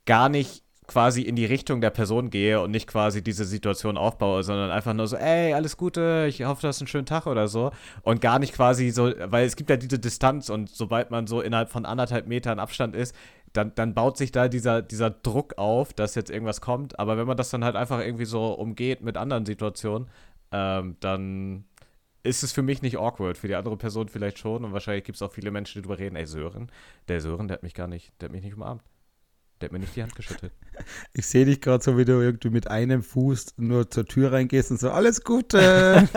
gar 0.06 0.28
nicht 0.28 0.64
quasi 0.92 1.22
in 1.22 1.36
die 1.36 1.46
Richtung 1.46 1.80
der 1.82 1.90
Person 1.90 2.30
gehe 2.30 2.60
und 2.60 2.72
nicht 2.72 2.88
quasi 2.88 3.24
diese 3.24 3.46
Situation 3.46 3.98
aufbaue, 3.98 4.44
sondern 4.44 4.72
einfach 4.72 4.94
nur 4.94 5.08
so, 5.08 5.16
ey, 5.16 5.54
alles 5.54 5.78
Gute, 5.78 6.26
ich 6.28 6.44
hoffe, 6.44 6.62
du 6.62 6.68
hast 6.68 6.82
einen 6.82 6.88
schönen 6.88 7.06
Tag 7.06 7.28
oder 7.28 7.48
so. 7.48 7.72
Und 8.02 8.20
gar 8.20 8.40
nicht 8.40 8.54
quasi 8.54 8.90
so, 8.90 9.12
weil 9.26 9.46
es 9.46 9.56
gibt 9.56 9.70
ja 9.70 9.78
diese 9.78 10.00
Distanz 10.00 10.50
und 10.50 10.70
sobald 10.70 11.10
man 11.10 11.28
so 11.28 11.42
innerhalb 11.42 11.70
von 11.70 11.86
anderthalb 11.86 12.28
Metern 12.28 12.60
Abstand 12.60 12.96
ist, 12.96 13.16
dann, 13.54 13.74
dann 13.76 13.94
baut 13.94 14.18
sich 14.18 14.32
da 14.32 14.48
dieser, 14.48 14.82
dieser 14.82 15.10
Druck 15.10 15.58
auf, 15.58 15.94
dass 15.94 16.16
jetzt 16.16 16.30
irgendwas 16.30 16.62
kommt. 16.62 17.00
Aber 17.00 17.18
wenn 17.18 17.28
man 17.28 17.38
das 17.38 17.50
dann 17.50 17.64
halt 17.64 17.76
einfach 17.76 18.00
irgendwie 18.00 18.26
so 18.26 18.54
umgeht 18.54 19.02
mit 19.02 19.18
anderen 19.18 19.46
Situationen, 19.46 20.10
ähm, 20.52 20.98
dann 21.00 21.66
ist 22.24 22.44
es 22.44 22.52
für 22.52 22.62
mich 22.62 22.82
nicht 22.82 22.98
awkward, 22.98 23.38
für 23.38 23.48
die 23.48 23.56
andere 23.56 23.78
Person 23.78 24.10
vielleicht 24.10 24.40
schon. 24.40 24.66
Und 24.66 24.74
wahrscheinlich 24.74 25.06
gibt 25.06 25.16
es 25.16 25.22
auch 25.22 25.32
viele 25.32 25.52
Menschen, 25.52 25.82
die 25.82 25.88
darüber 25.88 26.00
reden, 26.00 26.16
ey, 26.16 26.26
Sören, 26.26 26.72
der 27.08 27.22
Sören, 27.22 27.48
der 27.48 27.56
hat 27.56 27.64
mich 27.64 27.74
gar 27.74 27.88
nicht, 27.88 28.14
der 28.20 28.28
hat 28.28 28.34
mich 28.34 28.44
nicht 28.44 28.56
umarmt. 28.56 28.84
Der 29.62 29.68
hat 29.68 29.74
mir 29.74 29.80
nicht 29.80 29.96
die 29.96 30.02
Hand 30.02 30.16
geschüttelt. 30.16 30.52
Ich 31.14 31.28
sehe 31.28 31.46
dich 31.46 31.62
gerade 31.62 31.84
so, 31.84 31.96
wie 31.96 32.06
du 32.06 32.14
irgendwie 32.14 32.50
mit 32.50 32.68
einem 32.68 33.04
Fuß 33.04 33.54
nur 33.58 33.92
zur 33.92 34.06
Tür 34.06 34.32
reingehst 34.32 34.72
und 34.72 34.80
so, 34.80 34.90
alles 34.90 35.24
Gute. 35.24 36.10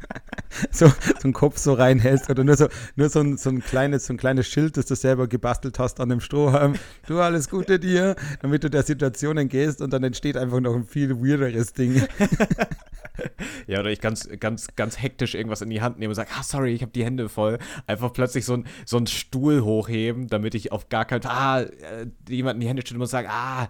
so, 0.72 0.88
so 0.88 0.94
einen 1.22 1.32
Kopf 1.32 1.58
so 1.58 1.74
reinhältst 1.74 2.28
oder 2.28 2.42
nur 2.42 2.56
so, 2.56 2.66
nur 2.96 3.08
so 3.08 3.20
ein, 3.20 3.36
so 3.36 3.50
ein 3.50 3.62
kleines, 3.62 4.06
so 4.06 4.14
ein 4.14 4.16
kleines 4.16 4.48
Schild, 4.48 4.76
das 4.76 4.86
du 4.86 4.96
selber 4.96 5.28
gebastelt 5.28 5.78
hast 5.78 6.00
an 6.00 6.08
dem 6.08 6.20
Strohhalm. 6.20 6.74
Du, 7.06 7.20
alles 7.20 7.48
Gute 7.48 7.78
dir, 7.78 8.16
damit 8.42 8.64
du 8.64 8.70
der 8.70 8.82
Situation 8.82 9.36
entgehst 9.36 9.80
und 9.80 9.92
dann 9.92 10.02
entsteht 10.02 10.36
einfach 10.36 10.58
noch 10.58 10.74
ein 10.74 10.86
viel 10.86 11.16
weirderes 11.20 11.72
Ding. 11.72 12.02
ja, 13.66 13.80
oder 13.80 13.90
ich 13.90 14.00
ganz, 14.00 14.28
ganz, 14.38 14.68
ganz 14.76 15.00
hektisch 15.00 15.34
irgendwas 15.34 15.62
in 15.62 15.70
die 15.70 15.82
Hand 15.82 15.98
nehme 15.98 16.10
und 16.10 16.14
sage, 16.14 16.30
ah, 16.38 16.42
sorry, 16.42 16.72
ich 16.72 16.82
habe 16.82 16.92
die 16.92 17.04
Hände 17.04 17.28
voll. 17.28 17.58
Einfach 17.86 18.12
plötzlich 18.12 18.44
so, 18.44 18.54
ein, 18.54 18.66
so 18.86 18.96
einen 18.96 19.06
Stuhl 19.06 19.62
hochheben, 19.62 20.28
damit 20.28 20.54
ich 20.54 20.72
auf 20.72 20.88
gar 20.88 21.04
keinen 21.04 21.22
Fall, 21.22 21.32
ah, 21.32 21.60
äh, 21.60 22.06
jemanden 22.28 22.60
die 22.60 22.68
Hände 22.68 22.82
schütteln 22.82 22.98
muss 22.98 23.08
und 23.08 23.12
sagen, 23.12 23.28
ah, 23.30 23.68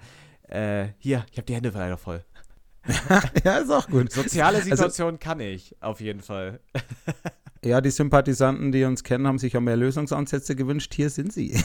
äh, 0.48 0.88
hier, 0.98 1.24
ich 1.30 1.38
habe 1.38 1.46
die 1.46 1.55
Hände 1.55 1.70
leider 1.70 1.96
voll. 1.96 2.24
ja, 3.44 3.59
ist 3.59 3.70
auch 3.70 3.88
gut. 3.88 4.11
Soziale 4.11 4.59
also 4.59 4.70
Situation 4.70 5.09
also, 5.09 5.18
kann 5.18 5.40
ich, 5.40 5.76
auf 5.80 6.01
jeden 6.01 6.20
Fall. 6.20 6.61
ja, 7.64 7.80
die 7.80 7.90
Sympathisanten, 7.90 8.72
die 8.72 8.84
uns 8.84 9.05
kennen, 9.05 9.26
haben 9.26 9.38
sich 9.38 9.53
ja 9.53 9.61
mehr 9.61 9.76
Lösungsansätze 9.76 10.57
gewünscht. 10.57 10.94
Hier 10.94 11.11
sind 11.11 11.32
sie. 11.32 11.62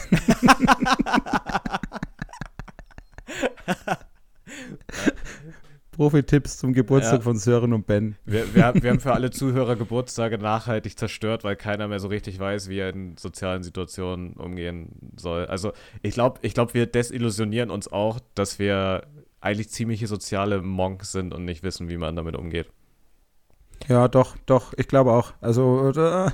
Profi-Tipps 5.96 6.58
zum 6.58 6.74
Geburtstag 6.74 7.20
ja. 7.20 7.20
von 7.22 7.38
Sören 7.38 7.72
und 7.72 7.86
Ben. 7.86 8.16
Wir, 8.26 8.54
wir, 8.54 8.74
wir, 8.74 8.90
haben 8.90 9.00
für 9.00 9.14
alle 9.14 9.30
Zuhörer 9.30 9.76
Geburtstage 9.76 10.36
nachhaltig 10.36 10.98
zerstört, 10.98 11.42
weil 11.42 11.56
keiner 11.56 11.88
mehr 11.88 12.00
so 12.00 12.08
richtig 12.08 12.38
weiß, 12.38 12.68
wie 12.68 12.78
er 12.78 12.90
in 12.90 13.16
sozialen 13.16 13.62
Situationen 13.62 14.34
umgehen 14.34 14.90
soll. 15.16 15.46
Also 15.46 15.72
ich 16.02 16.12
glaube, 16.12 16.40
ich 16.42 16.52
glaub, 16.52 16.74
wir 16.74 16.84
desillusionieren 16.86 17.70
uns 17.70 17.90
auch, 17.90 18.20
dass 18.34 18.58
wir 18.58 19.06
eigentlich 19.40 19.70
ziemliche 19.70 20.06
soziale 20.06 20.60
Monks 20.60 21.12
sind 21.12 21.32
und 21.32 21.46
nicht 21.46 21.62
wissen, 21.62 21.88
wie 21.88 21.96
man 21.96 22.14
damit 22.14 22.36
umgeht. 22.36 22.68
Ja, 23.88 24.08
doch, 24.08 24.36
doch, 24.44 24.74
ich 24.76 24.88
glaube 24.88 25.12
auch. 25.12 25.32
Also 25.40 25.90
äh, 25.90 26.30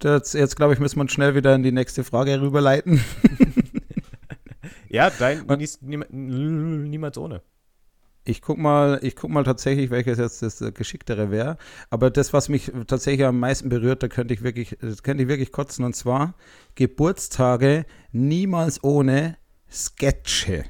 das, 0.00 0.32
jetzt 0.32 0.56
glaube 0.56 0.74
ich, 0.74 0.80
müssen 0.80 0.98
wir 0.98 1.08
schnell 1.08 1.36
wieder 1.36 1.54
in 1.54 1.62
die 1.62 1.72
nächste 1.72 2.02
Frage 2.02 2.40
rüberleiten. 2.40 3.00
ja, 4.88 5.10
dein 5.10 5.46
niemals 6.10 7.16
ohne. 7.16 7.42
Ich 8.26 8.40
guck 8.40 8.56
mal, 8.56 8.98
ich 9.02 9.16
guck 9.16 9.30
mal 9.30 9.44
tatsächlich, 9.44 9.90
welches 9.90 10.18
jetzt 10.18 10.42
das 10.42 10.60
äh, 10.60 10.72
geschicktere 10.72 11.30
wäre. 11.30 11.58
Aber 11.90 12.10
das, 12.10 12.32
was 12.32 12.48
mich 12.48 12.72
tatsächlich 12.86 13.26
am 13.26 13.38
meisten 13.38 13.68
berührt, 13.68 14.02
da 14.02 14.08
könnte 14.08 14.32
ich 14.32 14.42
wirklich, 14.42 14.78
das 14.80 15.02
könnte 15.02 15.24
ich 15.24 15.28
wirklich 15.28 15.52
kotzen. 15.52 15.84
Und 15.84 15.94
zwar 15.94 16.34
Geburtstage 16.74 17.84
niemals 18.12 18.82
ohne 18.82 19.36
Sketche. 19.70 20.64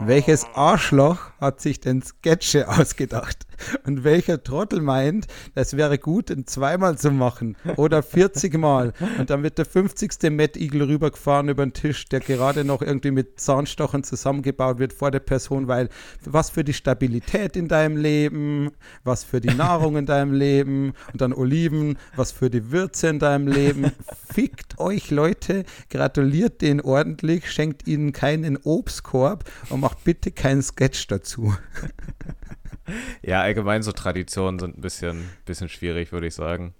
Welches 0.00 0.44
Arschloch 0.54 1.30
hat 1.40 1.60
sich 1.60 1.80
denn 1.80 2.02
Sketche 2.02 2.68
ausgedacht? 2.68 3.46
Und 3.84 4.04
welcher 4.04 4.42
Trottel 4.42 4.80
meint, 4.80 5.26
es 5.54 5.76
wäre 5.76 5.98
gut, 5.98 6.30
ihn 6.30 6.46
zweimal 6.46 6.98
zu 6.98 7.10
machen 7.10 7.56
oder 7.76 8.02
40 8.02 8.58
Mal. 8.58 8.92
Und 9.18 9.30
dann 9.30 9.42
wird 9.42 9.58
der 9.58 9.64
50. 9.64 10.30
Matt 10.30 10.56
Eagle 10.56 10.88
rübergefahren 10.88 11.48
über 11.48 11.64
den 11.64 11.72
Tisch, 11.72 12.06
der 12.06 12.20
gerade 12.20 12.64
noch 12.64 12.82
irgendwie 12.82 13.10
mit 13.10 13.40
Zahnstochern 13.40 14.04
zusammengebaut 14.04 14.78
wird 14.78 14.92
vor 14.92 15.10
der 15.10 15.20
Person, 15.20 15.68
weil 15.68 15.88
was 16.24 16.50
für 16.50 16.64
die 16.64 16.74
Stabilität 16.74 17.56
in 17.56 17.68
deinem 17.68 17.96
Leben, 17.96 18.72
was 19.04 19.24
für 19.24 19.40
die 19.40 19.54
Nahrung 19.54 19.96
in 19.96 20.06
deinem 20.06 20.32
Leben 20.32 20.92
und 21.12 21.20
dann 21.20 21.32
Oliven, 21.32 21.98
was 22.14 22.32
für 22.32 22.50
die 22.50 22.70
Würze 22.70 23.08
in 23.08 23.18
deinem 23.18 23.48
Leben. 23.48 23.90
Fickt 24.32 24.78
euch 24.78 25.10
Leute, 25.10 25.64
gratuliert 25.88 26.60
denen 26.60 26.80
ordentlich, 26.80 27.50
schenkt 27.50 27.86
ihnen 27.86 28.12
keinen 28.12 28.58
Obstkorb 28.58 29.44
und 29.70 29.80
macht 29.80 30.04
bitte 30.04 30.30
keinen 30.30 30.62
Sketch 30.62 31.06
dazu. 31.06 31.25
Ja, 33.22 33.40
allgemein 33.40 33.82
so 33.82 33.90
Traditionen 33.90 34.60
sind 34.60 34.78
ein 34.78 34.80
bisschen, 34.80 35.28
bisschen 35.44 35.68
schwierig, 35.68 36.12
würde 36.12 36.28
ich 36.28 36.34
sagen. 36.34 36.72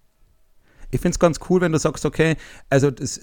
Ich 0.93 1.01
finde 1.01 1.15
es 1.15 1.19
ganz 1.19 1.41
cool, 1.51 1.61
wenn 1.61 1.73
du 1.73 1.79
sagst, 1.79 2.07
okay, 2.07 2.37
also 2.71 2.93
das 2.93 3.21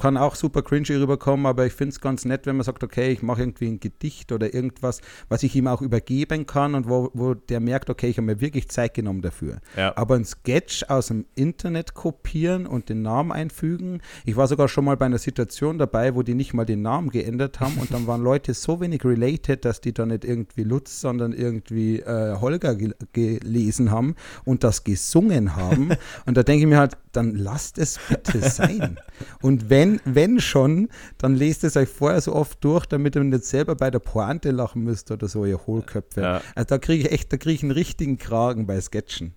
kann 0.00 0.16
auch 0.16 0.34
super 0.34 0.62
cringy 0.62 0.96
rüberkommen, 0.96 1.46
aber 1.46 1.66
ich 1.66 1.72
finde 1.72 1.90
es 1.90 2.00
ganz 2.00 2.24
nett, 2.24 2.46
wenn 2.46 2.56
man 2.56 2.64
sagt, 2.64 2.82
okay, 2.82 3.12
ich 3.12 3.22
mache 3.22 3.42
irgendwie 3.42 3.68
ein 3.68 3.80
Gedicht 3.80 4.32
oder 4.32 4.54
irgendwas, 4.54 5.00
was 5.28 5.42
ich 5.42 5.54
ihm 5.54 5.66
auch 5.66 5.82
übergeben 5.82 6.46
kann 6.46 6.74
und 6.74 6.88
wo, 6.88 7.10
wo 7.12 7.34
der 7.34 7.60
merkt, 7.60 7.90
okay, 7.90 8.08
ich 8.08 8.16
habe 8.16 8.26
mir 8.26 8.40
wirklich 8.40 8.68
Zeit 8.68 8.94
genommen 8.94 9.22
dafür. 9.22 9.58
Ja. 9.76 9.96
Aber 9.96 10.14
ein 10.14 10.24
Sketch 10.24 10.84
aus 10.88 11.08
dem 11.08 11.26
Internet 11.34 11.94
kopieren 11.94 12.66
und 12.66 12.88
den 12.88 13.02
Namen 13.02 13.30
einfügen, 13.30 14.00
ich 14.24 14.36
war 14.36 14.46
sogar 14.46 14.68
schon 14.68 14.84
mal 14.84 14.96
bei 14.96 15.06
einer 15.06 15.18
Situation 15.18 15.78
dabei, 15.78 16.14
wo 16.14 16.22
die 16.22 16.34
nicht 16.34 16.54
mal 16.54 16.64
den 16.64 16.82
Namen 16.82 17.10
geändert 17.10 17.60
haben 17.60 17.76
und 17.78 17.92
dann 17.92 18.06
waren 18.06 18.22
Leute 18.22 18.54
so 18.54 18.80
wenig 18.80 19.04
related, 19.04 19.64
dass 19.64 19.80
die 19.80 19.92
da 19.92 20.06
nicht 20.06 20.24
irgendwie 20.24 20.64
Lutz, 20.64 21.00
sondern 21.00 21.32
irgendwie 21.32 22.00
äh, 22.00 22.36
Holger 22.40 22.74
ge 22.74 22.94
gelesen 23.12 23.90
haben 23.90 24.14
und 24.44 24.64
das 24.64 24.84
gesungen 24.84 25.56
haben. 25.56 25.90
und 26.26 26.36
da 26.36 26.42
denke 26.42 26.64
ich 26.64 26.68
mir 26.68 26.78
halt, 26.78 26.96
dann 27.12 27.34
lasst 27.34 27.78
es 27.78 27.98
bitte 28.08 28.40
sein. 28.48 28.98
Und 29.42 29.68
wenn, 29.70 29.89
wenn 30.04 30.40
schon, 30.40 30.88
dann 31.18 31.34
lest 31.34 31.64
es 31.64 31.76
euch 31.76 31.88
vorher 31.88 32.20
so 32.20 32.34
oft 32.34 32.62
durch, 32.62 32.86
damit 32.86 33.16
ihr 33.16 33.24
nicht 33.24 33.44
selber 33.44 33.74
bei 33.74 33.90
der 33.90 33.98
Pointe 33.98 34.50
lachen 34.50 34.84
müsst 34.84 35.10
oder 35.10 35.26
so, 35.26 35.44
ihr 35.44 35.66
Hohlköpfe. 35.66 36.20
Ja. 36.20 36.42
Also 36.54 36.66
da 36.66 36.78
kriege 36.78 37.08
ich 37.08 37.12
echt, 37.12 37.32
da 37.32 37.36
kriege 37.36 37.54
ich 37.54 37.62
einen 37.62 37.72
richtigen 37.72 38.18
Kragen 38.18 38.66
bei 38.66 38.80
Sketchen. 38.80 39.34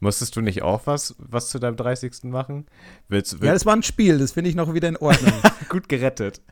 Musstest 0.00 0.36
du 0.36 0.40
nicht 0.40 0.62
auch 0.62 0.86
was, 0.86 1.14
was 1.18 1.48
zu 1.48 1.58
deinem 1.58 1.76
30. 1.76 2.24
machen? 2.24 2.66
Willst, 3.08 3.34
willst 3.34 3.44
ja, 3.44 3.52
das 3.52 3.66
war 3.66 3.74
ein 3.74 3.82
Spiel, 3.82 4.18
das 4.18 4.32
finde 4.32 4.50
ich 4.50 4.56
noch 4.56 4.74
wieder 4.74 4.88
in 4.88 4.96
Ordnung. 4.96 5.32
Gut 5.68 5.88
gerettet. 5.88 6.42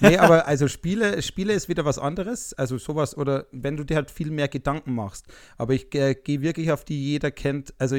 Nee, 0.00 0.16
aber 0.18 0.46
also 0.46 0.68
Spiele, 0.68 1.20
Spiele 1.22 1.52
ist 1.52 1.68
wieder 1.68 1.84
was 1.84 1.98
anderes. 1.98 2.54
Also 2.54 2.78
sowas, 2.78 3.16
oder 3.16 3.46
wenn 3.52 3.76
du 3.76 3.84
dir 3.84 3.96
halt 3.96 4.10
viel 4.10 4.30
mehr 4.30 4.48
Gedanken 4.48 4.94
machst. 4.94 5.26
Aber 5.58 5.74
ich 5.74 5.94
äh, 5.94 6.14
gehe 6.14 6.40
wirklich 6.40 6.72
auf 6.72 6.84
die 6.84 7.02
jeder 7.02 7.30
kennt, 7.30 7.74
also 7.78 7.96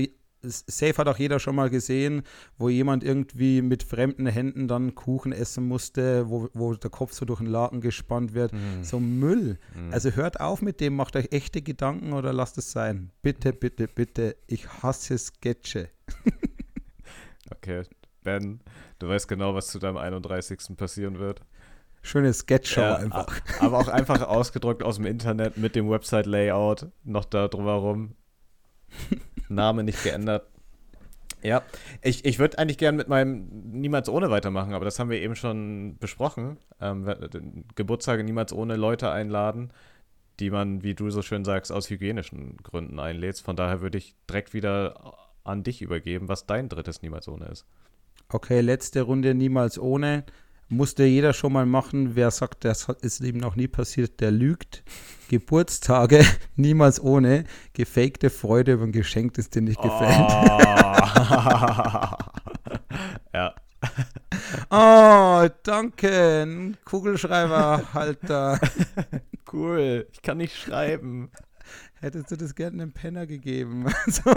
safe 0.49 0.97
hat 0.97 1.07
auch 1.07 1.17
jeder 1.17 1.39
schon 1.39 1.55
mal 1.55 1.69
gesehen, 1.69 2.23
wo 2.57 2.69
jemand 2.69 3.03
irgendwie 3.03 3.61
mit 3.61 3.83
fremden 3.83 4.27
Händen 4.27 4.67
dann 4.67 4.95
Kuchen 4.95 5.31
essen 5.31 5.67
musste, 5.67 6.29
wo, 6.29 6.49
wo 6.53 6.73
der 6.73 6.89
Kopf 6.89 7.13
so 7.13 7.25
durch 7.25 7.39
den 7.39 7.47
Laken 7.47 7.81
gespannt 7.81 8.33
wird. 8.33 8.53
Mm. 8.53 8.83
So 8.83 8.99
Müll. 8.99 9.59
Mm. 9.75 9.93
Also 9.93 10.11
hört 10.11 10.39
auf 10.39 10.61
mit 10.61 10.79
dem, 10.79 10.95
macht 10.95 11.15
euch 11.15 11.27
echte 11.31 11.61
Gedanken 11.61 12.13
oder 12.13 12.33
lasst 12.33 12.57
es 12.57 12.71
sein. 12.71 13.11
Bitte, 13.21 13.53
bitte, 13.53 13.87
bitte. 13.87 14.35
Ich 14.47 14.67
hasse 14.81 15.17
Sketche. 15.17 15.89
okay, 17.51 17.83
Ben, 18.23 18.59
du 18.99 19.07
weißt 19.07 19.27
genau, 19.27 19.53
was 19.55 19.67
zu 19.67 19.79
deinem 19.79 19.97
31. 19.97 20.77
passieren 20.77 21.19
wird. 21.19 21.41
Schöne 22.01 22.31
Sketchshow 22.33 22.81
ja, 22.81 22.95
einfach. 22.95 23.41
Aber 23.59 23.79
auch 23.79 23.89
einfach 23.89 24.21
ausgedrückt 24.21 24.81
aus 24.81 24.95
dem 24.95 25.05
Internet 25.05 25.57
mit 25.57 25.75
dem 25.75 25.89
Website-Layout 25.89 26.87
noch 27.03 27.25
da 27.25 27.47
drumherum. 27.47 28.15
Name 29.49 29.83
nicht 29.83 30.03
geändert. 30.03 30.47
Ja, 31.43 31.61
ich, 32.01 32.25
ich 32.25 32.39
würde 32.39 32.57
eigentlich 32.57 32.77
gern 32.77 32.95
mit 32.95 33.09
meinem 33.09 33.47
Niemals 33.71 34.09
ohne 34.09 34.29
weitermachen, 34.29 34.73
aber 34.73 34.85
das 34.85 34.97
haben 34.99 35.09
wir 35.09 35.21
eben 35.21 35.35
schon 35.35 35.97
besprochen. 35.99 36.57
Ähm, 36.81 37.05
Geburtstage 37.75 38.23
niemals 38.23 38.53
ohne 38.53 38.75
Leute 38.75 39.11
einladen, 39.11 39.71
die 40.39 40.49
man, 40.49 40.83
wie 40.83 40.95
du 40.95 41.09
so 41.09 41.21
schön 41.21 41.45
sagst, 41.45 41.71
aus 41.71 41.89
hygienischen 41.89 42.57
Gründen 42.57 42.99
einlädst. 42.99 43.43
Von 43.43 43.55
daher 43.55 43.81
würde 43.81 43.99
ich 43.99 44.15
direkt 44.27 44.53
wieder 44.53 45.13
an 45.43 45.63
dich 45.63 45.81
übergeben, 45.81 46.27
was 46.27 46.47
dein 46.47 46.69
drittes 46.69 47.01
Niemals 47.01 47.27
ohne 47.27 47.45
ist. 47.45 47.65
Okay, 48.29 48.61
letzte 48.61 49.03
Runde 49.03 49.33
Niemals 49.33 49.79
ohne 49.79 50.25
musste 50.69 51.03
jeder 51.03 51.33
schon 51.33 51.53
mal 51.53 51.65
machen. 51.65 52.15
Wer 52.15 52.31
sagt, 52.31 52.65
das 52.65 52.87
ist 53.01 53.21
ihm 53.21 53.37
noch 53.37 53.55
nie 53.55 53.67
passiert, 53.67 54.19
der 54.19 54.31
lügt. 54.31 54.83
Geburtstage 55.29 56.25
niemals 56.55 57.01
ohne. 57.01 57.43
Gefakte 57.73 58.29
Freude 58.29 58.73
über 58.73 58.83
ein 58.83 58.91
Geschenk, 58.91 59.33
das 59.33 59.49
dir 59.49 59.61
nicht 59.61 59.81
gefällt. 59.81 60.29
Oh. 60.29 60.59
ja. 63.33 63.53
Oh, 64.69 65.47
danke. 65.63 66.43
Ein 66.43 66.77
Kugelschreiberhalter. 66.85 68.59
cool. 69.53 70.07
Ich 70.11 70.21
kann 70.21 70.37
nicht 70.37 70.55
schreiben. 70.57 71.29
Hättest 71.99 72.31
du 72.31 72.37
das 72.37 72.55
gerne 72.55 72.81
einem 72.83 72.91
Penner 72.93 73.25
gegeben? 73.27 73.85
so. 74.07 74.33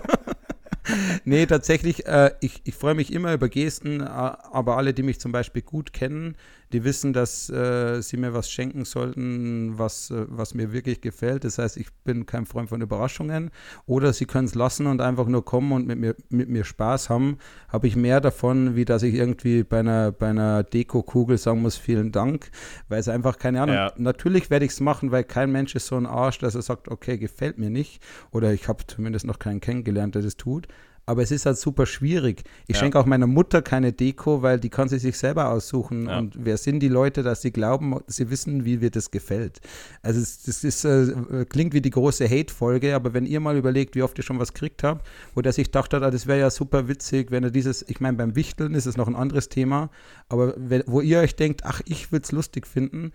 Nee, 1.24 1.46
tatsächlich, 1.46 2.06
äh, 2.06 2.32
ich, 2.40 2.60
ich 2.64 2.74
freue 2.74 2.94
mich 2.94 3.12
immer 3.12 3.32
über 3.32 3.48
Gesten, 3.48 4.02
aber 4.02 4.76
alle, 4.76 4.94
die 4.94 5.02
mich 5.02 5.20
zum 5.20 5.32
Beispiel 5.32 5.62
gut 5.62 5.92
kennen, 5.92 6.36
die 6.72 6.84
wissen, 6.84 7.12
dass 7.12 7.50
äh, 7.50 8.00
sie 8.00 8.16
mir 8.16 8.32
was 8.32 8.50
schenken 8.50 8.84
sollten, 8.84 9.78
was, 9.78 10.10
äh, 10.10 10.26
was 10.28 10.54
mir 10.54 10.72
wirklich 10.72 11.00
gefällt. 11.00 11.44
Das 11.44 11.58
heißt, 11.58 11.76
ich 11.76 11.92
bin 12.04 12.26
kein 12.26 12.46
Freund 12.46 12.68
von 12.68 12.80
Überraschungen. 12.80 13.50
Oder 13.86 14.12
sie 14.12 14.26
können 14.26 14.46
es 14.46 14.54
lassen 14.54 14.86
und 14.86 15.00
einfach 15.00 15.26
nur 15.26 15.44
kommen 15.44 15.72
und 15.72 15.86
mit 15.86 15.98
mir, 15.98 16.14
mit 16.28 16.48
mir 16.48 16.64
Spaß 16.64 17.10
haben. 17.10 17.38
Habe 17.68 17.88
ich 17.88 17.96
mehr 17.96 18.20
davon, 18.20 18.76
wie 18.76 18.84
dass 18.84 19.02
ich 19.02 19.14
irgendwie 19.14 19.64
bei 19.64 19.80
einer, 19.80 20.12
bei 20.12 20.28
einer 20.28 20.62
Deko-Kugel 20.62 21.38
sagen 21.38 21.62
muss, 21.62 21.76
vielen 21.76 22.12
Dank, 22.12 22.50
weil 22.88 23.00
es 23.00 23.08
einfach 23.08 23.38
keine 23.38 23.62
Ahnung. 23.62 23.74
Ja. 23.74 23.92
Natürlich 23.96 24.50
werde 24.50 24.64
ich 24.64 24.72
es 24.72 24.80
machen, 24.80 25.10
weil 25.10 25.24
kein 25.24 25.50
Mensch 25.50 25.74
ist 25.74 25.86
so 25.86 25.96
ein 25.96 26.06
Arsch, 26.06 26.38
dass 26.38 26.54
er 26.54 26.62
sagt, 26.62 26.88
okay, 26.88 27.18
gefällt 27.18 27.58
mir 27.58 27.70
nicht. 27.70 28.00
Oder 28.30 28.52
ich 28.52 28.68
habe 28.68 28.86
zumindest 28.86 29.26
noch 29.26 29.38
keinen 29.38 29.60
kennengelernt, 29.60 30.14
der 30.14 30.22
das 30.22 30.36
tut 30.36 30.68
aber 31.06 31.22
es 31.22 31.30
ist 31.30 31.46
halt 31.46 31.58
super 31.58 31.86
schwierig. 31.86 32.44
Ich 32.66 32.76
ja. 32.76 32.80
schenke 32.80 32.98
auch 32.98 33.06
meiner 33.06 33.26
Mutter 33.26 33.62
keine 33.62 33.92
Deko, 33.92 34.42
weil 34.42 34.60
die 34.60 34.68
kann 34.68 34.88
sie 34.88 34.98
sich 34.98 35.18
selber 35.18 35.50
aussuchen. 35.50 36.06
Ja. 36.06 36.18
Und 36.18 36.36
wer 36.38 36.56
sind 36.56 36.80
die 36.80 36.88
Leute, 36.88 37.22
dass 37.22 37.42
sie 37.42 37.50
glauben, 37.50 37.98
sie 38.06 38.30
wissen, 38.30 38.64
wie 38.64 38.78
mir 38.78 38.90
das 38.90 39.10
gefällt? 39.10 39.60
Also 40.02 40.20
es, 40.20 40.42
das 40.42 40.62
ist, 40.64 40.84
äh, 40.84 41.44
klingt 41.48 41.74
wie 41.74 41.80
die 41.80 41.90
große 41.90 42.28
Hate-Folge, 42.28 42.94
aber 42.94 43.12
wenn 43.12 43.26
ihr 43.26 43.40
mal 43.40 43.56
überlegt, 43.56 43.96
wie 43.96 44.02
oft 44.02 44.16
ihr 44.18 44.24
schon 44.24 44.38
was 44.38 44.52
gekriegt 44.52 44.82
habt, 44.82 45.06
wo 45.34 45.40
der 45.40 45.52
sich 45.52 45.70
dachte, 45.70 46.00
ah, 46.00 46.10
das 46.10 46.26
wäre 46.26 46.38
ja 46.38 46.50
super 46.50 46.88
witzig, 46.88 47.30
wenn 47.30 47.44
er 47.44 47.50
dieses, 47.50 47.82
ich 47.88 48.00
meine, 48.00 48.16
beim 48.16 48.36
Wichteln 48.36 48.74
ist 48.74 48.86
es 48.86 48.96
noch 48.96 49.08
ein 49.08 49.16
anderes 49.16 49.48
Thema, 49.48 49.90
aber 50.28 50.54
wenn, 50.56 50.84
wo 50.86 51.00
ihr 51.00 51.20
euch 51.20 51.34
denkt, 51.36 51.64
ach, 51.64 51.80
ich 51.86 52.12
würde 52.12 52.24
es 52.24 52.32
lustig 52.32 52.66
finden, 52.66 53.12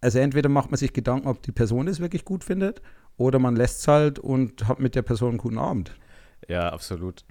also 0.00 0.18
entweder 0.18 0.48
macht 0.48 0.70
man 0.70 0.78
sich 0.78 0.92
Gedanken, 0.92 1.28
ob 1.28 1.42
die 1.42 1.52
Person 1.52 1.88
es 1.88 2.00
wirklich 2.00 2.24
gut 2.24 2.44
findet, 2.44 2.82
oder 3.16 3.38
man 3.38 3.56
lässt 3.56 3.80
es 3.80 3.88
halt 3.88 4.18
und 4.18 4.68
hat 4.68 4.78
mit 4.78 4.94
der 4.94 5.02
Person 5.02 5.30
einen 5.30 5.38
guten 5.38 5.58
Abend. 5.58 5.96
Ja, 6.48 6.70
absolut. 6.70 7.24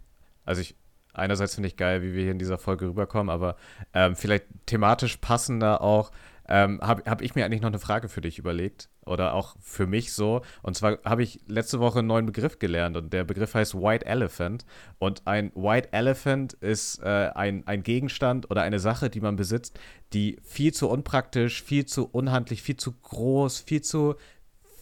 Also 0.46 0.62
ich, 0.62 0.76
einerseits 1.14 1.56
finde 1.56 1.68
ich 1.68 1.78
geil, 1.78 2.02
wie 2.02 2.14
wir 2.14 2.24
hier 2.24 2.32
in 2.32 2.40
dieser 2.40 2.58
Folge 2.58 2.88
rüberkommen, 2.88 3.30
aber 3.30 3.56
ähm, 3.94 4.16
vielleicht 4.16 4.46
thematisch 4.66 5.18
passender 5.18 5.82
auch, 5.82 6.12
ähm, 6.48 6.80
habe 6.82 7.10
hab 7.10 7.22
ich 7.22 7.34
mir 7.34 7.46
eigentlich 7.46 7.62
noch 7.62 7.70
eine 7.70 7.80
Frage 7.80 8.08
für 8.08 8.22
dich 8.22 8.38
überlegt 8.38 8.90
oder 9.04 9.34
auch 9.34 9.56
für 9.62 9.88
mich 9.88 10.14
so. 10.14 10.42
Und 10.62 10.76
zwar 10.76 11.00
habe 11.04 11.24
ich 11.24 11.40
letzte 11.48 11.80
Woche 11.80 12.00
einen 12.00 12.08
neuen 12.08 12.28
Begriff 12.28 12.60
gelernt 12.60 12.98
und 12.98 13.14
der 13.14 13.24
Begriff 13.24 13.56
heißt 13.56 13.74
White 13.74 14.06
Elephant. 14.06 14.64
Und 15.00 15.26
ein 15.26 15.52
White 15.56 15.92
Elephant 15.92 16.54
ist 16.54 17.02
äh, 17.02 17.32
ein, 17.34 17.66
ein 17.66 17.82
Gegenstand 17.82 18.52
oder 18.52 18.62
eine 18.62 18.80
Sache, 18.80 19.10
die 19.10 19.22
man 19.22 19.36
besitzt, 19.36 19.80
die 20.14 20.38
viel 20.44 20.72
zu 20.72 20.88
unpraktisch, 20.88 21.64
viel 21.64 21.86
zu 21.86 22.08
unhandlich, 22.08 22.62
viel 22.62 22.78
zu 22.78 22.92
groß, 22.92 23.60
viel 23.60 23.82
zu 23.82 24.16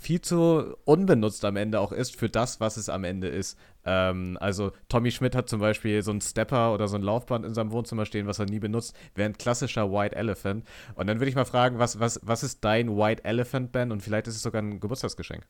viel 0.04 0.20
zu 0.20 0.76
unbenutzt 0.84 1.46
am 1.46 1.56
Ende 1.56 1.80
auch 1.80 1.94
ist 1.94 2.18
für 2.18 2.30
das, 2.30 2.60
was 2.60 2.76
es 2.76 2.90
am 2.90 3.06
Ende 3.06 3.30
ist. 3.30 3.58
Ähm, 3.86 4.38
also 4.40 4.72
Tommy 4.88 5.12
Schmidt 5.12 5.36
hat 5.36 5.50
zum 5.50 5.60
Beispiel 5.60 6.02
so 6.02 6.12
einen 6.12 6.22
Stepper 6.22 6.74
oder 6.74 6.88
so 6.88 6.96
ein 6.96 7.02
Laufband 7.02 7.46
in 7.46 7.54
seinem 7.54 7.72
Wohnzimmer 7.72 8.06
stehen, 8.06 8.28
was 8.28 8.40
er 8.40 8.46
nie 8.46 8.60
benutzt, 8.60 8.96
wäre 9.16 9.30
ein 9.30 9.38
klassischer 9.38 9.92
White 9.92 10.16
Elephant. 10.16 10.66
Und 10.96 11.08
dann 11.08 11.20
würde 11.20 11.30
ich 11.30 11.36
mal 11.36 11.46
fragen, 11.46 11.80
was, 11.80 12.00
was, 12.00 12.20
was 12.24 12.44
ist 12.44 12.64
dein 12.64 12.98
White 12.98 13.26
Elephant, 13.26 13.72
Ben? 13.72 13.92
Und 13.92 14.02
vielleicht 14.02 14.28
ist 14.28 14.36
es 14.36 14.42
sogar 14.42 14.62
ein 14.62 14.80
Geburtstagsgeschenk. 14.80 15.46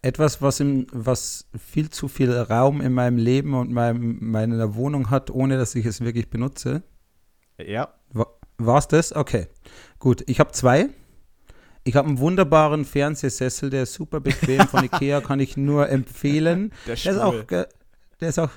Etwas, 0.00 0.42
was, 0.42 0.58
im, 0.58 0.86
was 0.92 1.48
viel 1.56 1.90
zu 1.90 2.08
viel 2.08 2.32
Raum 2.32 2.80
in 2.80 2.92
meinem 2.92 3.18
Leben 3.18 3.54
und 3.54 3.70
meinem, 3.70 4.18
meiner 4.20 4.74
Wohnung 4.74 5.10
hat, 5.10 5.30
ohne 5.30 5.58
dass 5.58 5.74
ich 5.74 5.86
es 5.86 6.00
wirklich 6.00 6.28
benutze. 6.28 6.82
Ja. 7.58 7.94
War 8.58 8.78
es 8.78 8.88
das? 8.88 9.14
Okay. 9.14 9.48
Gut. 9.98 10.24
Ich 10.28 10.40
habe 10.40 10.50
zwei. 10.52 10.88
Ich 11.84 11.96
habe 11.96 12.08
einen 12.08 12.18
wunderbaren 12.18 12.84
Fernsehsessel, 12.84 13.70
der 13.70 13.84
ist 13.84 13.94
super 13.94 14.20
bequem. 14.20 14.66
Von 14.68 14.84
Ikea, 14.84 15.20
kann 15.20 15.40
ich 15.40 15.56
nur 15.56 15.88
empfehlen. 15.88 16.72
Der, 16.86 16.94
der 16.96 17.12
ist 17.12 17.18
auch, 17.18 17.44
der 17.44 18.28
ist 18.28 18.38
auch 18.38 18.50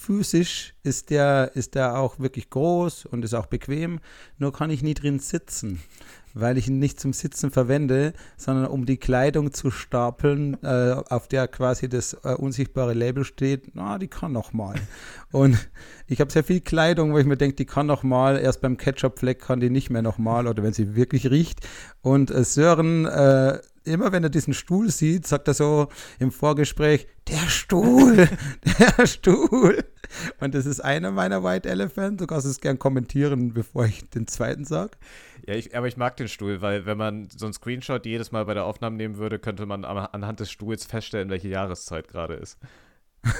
physisch 0.00 0.74
ist 0.82 1.10
der, 1.10 1.52
ist 1.54 1.74
der 1.74 1.98
auch 1.98 2.18
wirklich 2.18 2.48
groß 2.48 3.04
und 3.04 3.22
ist 3.22 3.34
auch 3.34 3.46
bequem, 3.46 4.00
nur 4.38 4.52
kann 4.52 4.70
ich 4.70 4.82
nie 4.82 4.94
drin 4.94 5.18
sitzen 5.18 5.82
weil 6.34 6.58
ich 6.58 6.68
ihn 6.68 6.78
nicht 6.78 7.00
zum 7.00 7.12
Sitzen 7.12 7.50
verwende, 7.50 8.12
sondern 8.36 8.66
um 8.66 8.86
die 8.86 8.96
Kleidung 8.96 9.52
zu 9.52 9.70
stapeln, 9.70 10.56
äh, 10.62 10.96
auf 11.08 11.28
der 11.28 11.48
quasi 11.48 11.88
das 11.88 12.14
äh, 12.24 12.34
unsichtbare 12.34 12.94
Label 12.94 13.24
steht, 13.24 13.74
na, 13.74 13.98
die 13.98 14.08
kann 14.08 14.32
noch 14.32 14.52
mal. 14.52 14.76
Und 15.32 15.68
ich 16.06 16.20
habe 16.20 16.32
sehr 16.32 16.44
viel 16.44 16.60
Kleidung, 16.60 17.12
wo 17.12 17.18
ich 17.18 17.26
mir 17.26 17.36
denke, 17.36 17.56
die 17.56 17.66
kann 17.66 17.86
noch 17.86 18.02
mal, 18.02 18.38
erst 18.38 18.60
beim 18.60 18.76
Ketchup-Fleck 18.76 19.40
kann 19.40 19.60
die 19.60 19.70
nicht 19.70 19.90
mehr 19.90 20.02
noch 20.02 20.18
mal 20.18 20.46
oder 20.46 20.62
wenn 20.62 20.72
sie 20.72 20.96
wirklich 20.96 21.30
riecht. 21.30 21.60
Und 22.02 22.30
äh, 22.30 22.44
Sören 22.44 23.06
äh, 23.06 23.58
immer 23.84 24.12
wenn 24.12 24.22
er 24.22 24.30
diesen 24.30 24.54
Stuhl 24.54 24.90
sieht, 24.90 25.26
sagt 25.26 25.48
er 25.48 25.54
so 25.54 25.88
im 26.18 26.30
Vorgespräch, 26.32 27.06
der 27.28 27.48
Stuhl, 27.48 28.28
der 28.98 29.06
Stuhl. 29.06 29.84
Und 30.40 30.54
das 30.54 30.66
ist 30.66 30.80
einer 30.80 31.10
meiner 31.10 31.42
White 31.44 31.68
Elephant. 31.68 32.20
Du 32.20 32.26
kannst 32.26 32.46
es 32.46 32.60
gern 32.60 32.78
kommentieren, 32.78 33.52
bevor 33.52 33.84
ich 33.84 34.08
den 34.10 34.26
zweiten 34.26 34.64
sage. 34.64 34.92
Ja, 35.46 35.54
ich, 35.54 35.76
aber 35.76 35.88
ich 35.88 35.96
mag 35.96 36.16
den 36.16 36.28
Stuhl, 36.28 36.60
weil 36.60 36.86
wenn 36.86 36.98
man 36.98 37.28
so 37.30 37.46
einen 37.46 37.52
Screenshot 37.52 38.06
jedes 38.06 38.32
Mal 38.32 38.44
bei 38.44 38.54
der 38.54 38.64
Aufnahme 38.64 38.96
nehmen 38.96 39.16
würde, 39.16 39.38
könnte 39.38 39.66
man 39.66 39.84
anhand 39.84 40.40
des 40.40 40.50
Stuhls 40.50 40.84
feststellen, 40.84 41.30
welche 41.30 41.48
Jahreszeit 41.48 42.08
gerade 42.08 42.34
ist. 42.34 42.58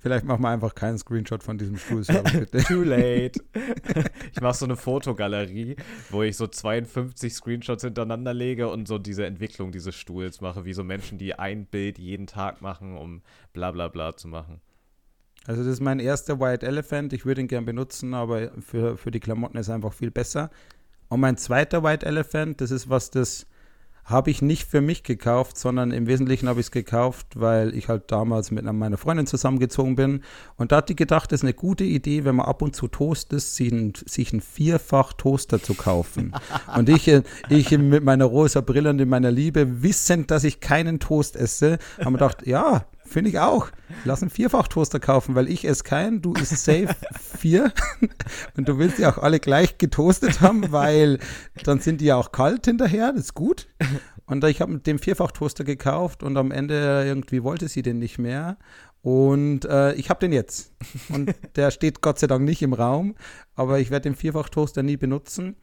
Vielleicht 0.00 0.24
machen 0.24 0.42
wir 0.42 0.48
einfach 0.48 0.74
keinen 0.74 0.98
Screenshot 0.98 1.42
von 1.42 1.58
diesem 1.58 1.76
Stuhl. 1.78 2.04
Too 2.68 2.82
late. 2.82 3.40
ich 4.32 4.40
mache 4.40 4.54
so 4.54 4.64
eine 4.64 4.76
Fotogalerie, 4.76 5.76
wo 6.10 6.22
ich 6.22 6.36
so 6.36 6.46
52 6.46 7.32
Screenshots 7.32 7.84
hintereinander 7.84 8.34
lege 8.34 8.68
und 8.68 8.88
so 8.88 8.98
diese 8.98 9.26
Entwicklung 9.26 9.72
dieses 9.72 9.94
Stuhls 9.94 10.40
mache, 10.40 10.64
wie 10.64 10.72
so 10.72 10.84
Menschen, 10.84 11.18
die 11.18 11.34
ein 11.34 11.66
Bild 11.66 11.98
jeden 11.98 12.26
Tag 12.26 12.62
machen, 12.62 12.96
um 12.96 13.22
bla 13.52 13.70
bla 13.70 13.88
bla 13.88 14.16
zu 14.16 14.28
machen. 14.28 14.60
Also 15.46 15.62
das 15.62 15.74
ist 15.74 15.80
mein 15.80 16.00
erster 16.00 16.40
White 16.40 16.66
Elephant. 16.66 17.12
Ich 17.12 17.24
würde 17.24 17.40
ihn 17.40 17.48
gern 17.48 17.64
benutzen, 17.64 18.14
aber 18.14 18.50
für, 18.60 18.96
für 18.96 19.10
die 19.10 19.20
Klamotten 19.20 19.56
ist 19.56 19.68
er 19.68 19.76
einfach 19.76 19.92
viel 19.92 20.10
besser. 20.10 20.50
Und 21.08 21.20
mein 21.20 21.36
zweiter 21.36 21.84
White 21.84 22.04
Elephant, 22.04 22.60
das 22.60 22.70
ist 22.70 22.90
was, 22.90 23.10
das 23.10 23.46
habe 24.06 24.30
ich 24.30 24.40
nicht 24.40 24.68
für 24.68 24.80
mich 24.80 25.02
gekauft, 25.02 25.58
sondern 25.58 25.90
im 25.90 26.06
Wesentlichen 26.06 26.48
habe 26.48 26.60
ich 26.60 26.66
es 26.66 26.70
gekauft, 26.70 27.26
weil 27.34 27.74
ich 27.74 27.88
halt 27.88 28.12
damals 28.12 28.52
mit 28.52 28.64
meiner 28.64 28.98
Freundin 28.98 29.26
zusammengezogen 29.26 29.96
bin. 29.96 30.22
Und 30.56 30.70
da 30.70 30.76
hat 30.76 30.88
die 30.88 30.94
gedacht, 30.94 31.32
das 31.32 31.40
ist 31.40 31.44
eine 31.44 31.54
gute 31.54 31.82
Idee, 31.82 32.24
wenn 32.24 32.36
man 32.36 32.46
ab 32.46 32.62
und 32.62 32.76
zu 32.76 32.86
toastet, 32.86 33.40
sich 33.40 33.72
einen, 33.72 33.94
sich 34.06 34.32
einen 34.32 34.42
Vierfach-Toaster 34.42 35.60
zu 35.60 35.74
kaufen. 35.74 36.32
und 36.76 36.88
ich, 36.88 37.08
äh, 37.08 37.22
ich 37.48 37.72
mit 37.72 38.04
meiner 38.04 38.26
rosa 38.26 38.60
Brille 38.60 38.90
und 38.90 39.00
in 39.00 39.08
meiner 39.08 39.32
Liebe, 39.32 39.82
wissend, 39.82 40.30
dass 40.30 40.44
ich 40.44 40.60
keinen 40.60 41.00
Toast 41.00 41.34
esse, 41.34 41.78
haben 41.98 42.12
wir 42.12 42.18
gedacht, 42.18 42.46
ja, 42.46 42.86
Finde 43.06 43.30
ich 43.30 43.38
auch. 43.38 43.68
Lass 44.04 44.22
einen 44.22 44.30
Vierfach-Toaster 44.30 45.00
kaufen, 45.00 45.34
weil 45.34 45.48
ich 45.48 45.66
esse 45.66 45.84
keinen, 45.84 46.22
du 46.22 46.34
isst 46.34 46.64
safe 46.64 46.94
vier. 47.38 47.72
Und 48.56 48.68
du 48.68 48.78
willst 48.78 48.98
ja 48.98 49.12
auch 49.12 49.18
alle 49.18 49.40
gleich 49.40 49.78
getoastet 49.78 50.40
haben, 50.40 50.72
weil 50.72 51.18
dann 51.64 51.80
sind 51.80 52.00
die 52.00 52.06
ja 52.06 52.16
auch 52.16 52.32
kalt 52.32 52.66
hinterher, 52.66 53.12
das 53.12 53.22
ist 53.22 53.34
gut. 53.34 53.68
Und 54.26 54.44
ich 54.44 54.60
habe 54.60 54.78
den 54.78 54.98
Vierfach-Toaster 54.98 55.64
gekauft 55.64 56.22
und 56.22 56.36
am 56.36 56.50
Ende 56.50 57.04
irgendwie 57.06 57.42
wollte 57.42 57.68
sie 57.68 57.82
den 57.82 57.98
nicht 57.98 58.18
mehr. 58.18 58.58
Und 59.02 59.64
äh, 59.66 59.94
ich 59.94 60.10
habe 60.10 60.18
den 60.18 60.32
jetzt. 60.32 60.72
Und 61.10 61.32
der 61.56 61.70
steht 61.70 62.00
Gott 62.00 62.18
sei 62.18 62.26
Dank 62.26 62.44
nicht 62.44 62.60
im 62.62 62.72
Raum, 62.72 63.14
aber 63.54 63.78
ich 63.78 63.90
werde 63.90 64.10
den 64.10 64.16
Vierfach-Toaster 64.16 64.82
nie 64.82 64.96
benutzen. 64.96 65.54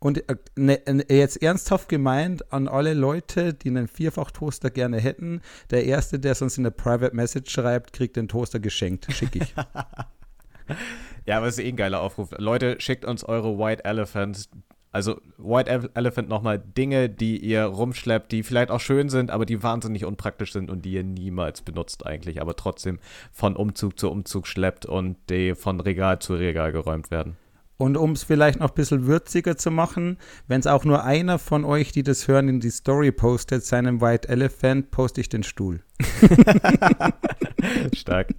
Und 0.00 0.28
äh, 0.28 0.36
ne, 0.56 0.80
jetzt 1.08 1.42
ernsthaft 1.42 1.88
gemeint 1.88 2.52
an 2.52 2.68
alle 2.68 2.94
Leute, 2.94 3.54
die 3.54 3.68
einen 3.68 3.88
Vierfach-Toaster 3.88 4.70
gerne 4.70 4.98
hätten, 4.98 5.40
der 5.70 5.84
Erste, 5.84 6.18
der 6.18 6.34
sonst 6.34 6.58
in 6.58 6.64
eine 6.64 6.70
Private 6.70 7.14
Message 7.14 7.52
schreibt, 7.52 7.92
kriegt 7.92 8.16
den 8.16 8.28
Toaster 8.28 8.60
geschenkt. 8.60 9.12
Schick 9.12 9.34
ich. 9.34 9.54
ja, 11.26 11.36
aber 11.38 11.46
es 11.46 11.58
ist 11.58 11.64
eh 11.64 11.68
ein 11.68 11.76
geiler 11.76 12.00
Aufruf. 12.00 12.30
Leute, 12.38 12.80
schickt 12.80 13.04
uns 13.04 13.24
eure 13.24 13.58
White 13.58 13.84
Elephants. 13.84 14.48
Also 14.90 15.20
White 15.36 15.90
Elephant 15.94 16.28
nochmal 16.28 16.58
Dinge, 16.58 17.10
die 17.10 17.38
ihr 17.38 17.64
rumschleppt, 17.64 18.32
die 18.32 18.42
vielleicht 18.42 18.70
auch 18.70 18.80
schön 18.80 19.10
sind, 19.10 19.30
aber 19.30 19.44
die 19.44 19.62
wahnsinnig 19.62 20.06
unpraktisch 20.06 20.52
sind 20.52 20.70
und 20.70 20.84
die 20.84 20.92
ihr 20.92 21.04
niemals 21.04 21.60
benutzt 21.60 22.06
eigentlich, 22.06 22.40
aber 22.40 22.56
trotzdem 22.56 22.98
von 23.30 23.54
Umzug 23.54 23.98
zu 23.98 24.10
Umzug 24.10 24.46
schleppt 24.46 24.86
und 24.86 25.18
die 25.28 25.54
von 25.54 25.80
Regal 25.80 26.20
zu 26.20 26.34
Regal 26.34 26.72
geräumt 26.72 27.10
werden. 27.10 27.36
Und 27.78 27.96
um 27.96 28.12
es 28.12 28.24
vielleicht 28.24 28.58
noch 28.58 28.70
ein 28.70 28.74
bisschen 28.74 29.06
würziger 29.06 29.56
zu 29.56 29.70
machen, 29.70 30.18
wenn 30.48 30.60
es 30.60 30.66
auch 30.66 30.84
nur 30.84 31.04
einer 31.04 31.38
von 31.38 31.64
euch, 31.64 31.92
die 31.92 32.02
das 32.02 32.26
hören, 32.26 32.48
in 32.48 32.60
die 32.60 32.70
Story 32.70 33.12
postet, 33.12 33.64
seinem 33.64 34.00
White 34.00 34.28
Elephant, 34.28 34.90
poste 34.90 35.20
ich 35.20 35.28
den 35.28 35.44
Stuhl. 35.44 35.80
Stark. 37.94 38.34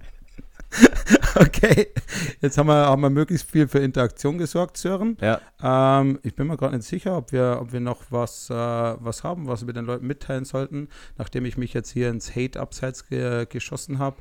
Okay, 1.34 1.88
jetzt 2.40 2.58
haben 2.58 2.68
wir, 2.68 2.86
haben 2.86 3.02
wir 3.02 3.10
möglichst 3.10 3.50
viel 3.50 3.68
für 3.68 3.78
Interaktion 3.78 4.38
gesorgt, 4.38 4.76
Sören. 4.76 5.16
Ja. 5.20 5.40
Ähm, 5.62 6.18
ich 6.22 6.34
bin 6.34 6.46
mir 6.46 6.56
gerade 6.56 6.76
nicht 6.76 6.86
sicher, 6.86 7.16
ob 7.16 7.32
wir, 7.32 7.58
ob 7.60 7.72
wir 7.72 7.80
noch 7.80 8.02
was, 8.10 8.50
äh, 8.50 8.54
was 8.54 9.24
haben, 9.24 9.46
was 9.46 9.66
wir 9.66 9.72
den 9.72 9.84
Leuten 9.84 10.06
mitteilen 10.06 10.44
sollten, 10.44 10.88
nachdem 11.18 11.44
ich 11.44 11.56
mich 11.56 11.72
jetzt 11.72 11.90
hier 11.90 12.08
ins 12.08 12.34
Hate-Abseits 12.34 13.08
ge 13.08 13.46
geschossen 13.48 13.98
habe. 13.98 14.16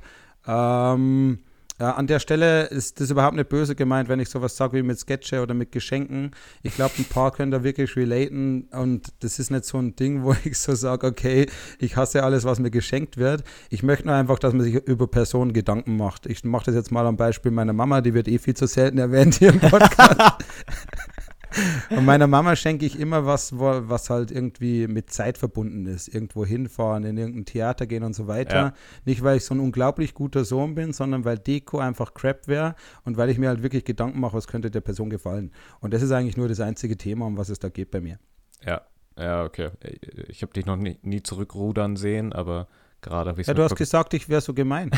Ähm, 0.47 1.39
Ja, 1.79 1.91
an 1.91 2.07
der 2.07 2.19
Stelle 2.19 2.65
ist 2.65 2.99
das 2.99 3.09
überhaupt 3.09 3.37
nicht 3.37 3.47
böse 3.47 3.73
gemeint, 3.73 4.09
wenn 4.09 4.19
ich 4.19 4.27
sowas 4.27 4.57
sage 4.57 4.77
wie 4.77 4.83
mit 4.83 4.99
Sketche 4.99 5.41
oder 5.41 5.53
mit 5.53 5.71
Geschenken. 5.71 6.31
Ich 6.61 6.75
glaube, 6.75 6.91
ein 6.97 7.05
paar 7.05 7.31
können 7.31 7.51
da 7.51 7.63
wirklich 7.63 7.95
relaten 7.95 8.63
und 8.71 9.13
das 9.21 9.39
ist 9.39 9.49
nicht 9.49 9.63
so 9.63 9.77
ein 9.77 9.95
Ding, 9.95 10.23
wo 10.23 10.35
ich 10.43 10.57
so 10.57 10.75
sage, 10.75 11.07
okay, 11.07 11.47
ich 11.79 11.95
hasse 11.95 12.23
alles, 12.23 12.43
was 12.43 12.59
mir 12.59 12.69
geschenkt 12.69 13.15
wird. 13.15 13.45
Ich 13.69 13.81
möchte 13.81 14.07
nur 14.07 14.15
einfach, 14.15 14.39
dass 14.39 14.53
man 14.53 14.63
sich 14.63 14.75
über 14.75 15.07
Personen 15.07 15.53
Gedanken 15.53 15.95
macht. 15.95 16.25
Ich 16.25 16.43
mache 16.43 16.65
das 16.65 16.75
jetzt 16.75 16.91
mal 16.91 17.05
am 17.05 17.15
Beispiel 17.15 17.51
meiner 17.51 17.71
Mama, 17.73 18.01
die 18.01 18.13
wird 18.13 18.27
eh 18.27 18.39
viel 18.39 18.55
zu 18.55 18.67
selten 18.67 18.97
erwähnt 18.97 19.35
hier 19.35 19.53
im 19.53 19.61
Podcast. 19.61 20.19
Und 21.89 22.05
meiner 22.05 22.27
Mama 22.27 22.55
schenke 22.55 22.85
ich 22.85 22.99
immer 22.99 23.25
was, 23.25 23.57
was 23.57 24.09
halt 24.09 24.31
irgendwie 24.31 24.87
mit 24.87 25.11
Zeit 25.11 25.37
verbunden 25.37 25.85
ist. 25.85 26.07
Irgendwo 26.07 26.45
hinfahren, 26.45 27.03
in 27.03 27.17
irgendein 27.17 27.45
Theater 27.45 27.87
gehen 27.87 28.03
und 28.03 28.13
so 28.13 28.27
weiter. 28.27 28.55
Ja. 28.55 28.73
Nicht, 29.05 29.23
weil 29.23 29.37
ich 29.37 29.45
so 29.45 29.55
ein 29.55 29.59
unglaublich 29.59 30.13
guter 30.13 30.45
Sohn 30.45 30.75
bin, 30.75 30.93
sondern 30.93 31.25
weil 31.25 31.37
Deko 31.37 31.79
einfach 31.79 32.13
Crap 32.13 32.47
wäre 32.47 32.75
und 33.03 33.17
weil 33.17 33.29
ich 33.29 33.37
mir 33.37 33.49
halt 33.49 33.63
wirklich 33.63 33.85
Gedanken 33.85 34.19
mache, 34.19 34.37
was 34.37 34.47
könnte 34.47 34.71
der 34.71 34.81
Person 34.81 35.09
gefallen. 35.09 35.51
Und 35.79 35.93
das 35.93 36.01
ist 36.01 36.11
eigentlich 36.11 36.37
nur 36.37 36.47
das 36.47 36.59
einzige 36.59 36.97
Thema, 36.97 37.25
um 37.25 37.37
was 37.37 37.49
es 37.49 37.59
da 37.59 37.69
geht 37.69 37.91
bei 37.91 38.01
mir. 38.01 38.19
Ja, 38.65 38.81
ja, 39.17 39.43
okay. 39.43 39.71
Ich 40.27 40.41
habe 40.41 40.53
dich 40.53 40.65
noch 40.65 40.77
nie, 40.77 40.97
nie 41.01 41.21
zurückrudern 41.21 41.95
sehen, 41.95 42.31
aber 42.31 42.67
gerade. 43.01 43.33
Ja, 43.41 43.53
du 43.53 43.63
hast 43.63 43.75
gesagt, 43.75 44.13
ich 44.13 44.29
wäre 44.29 44.41
so 44.41 44.53
gemein. 44.53 44.91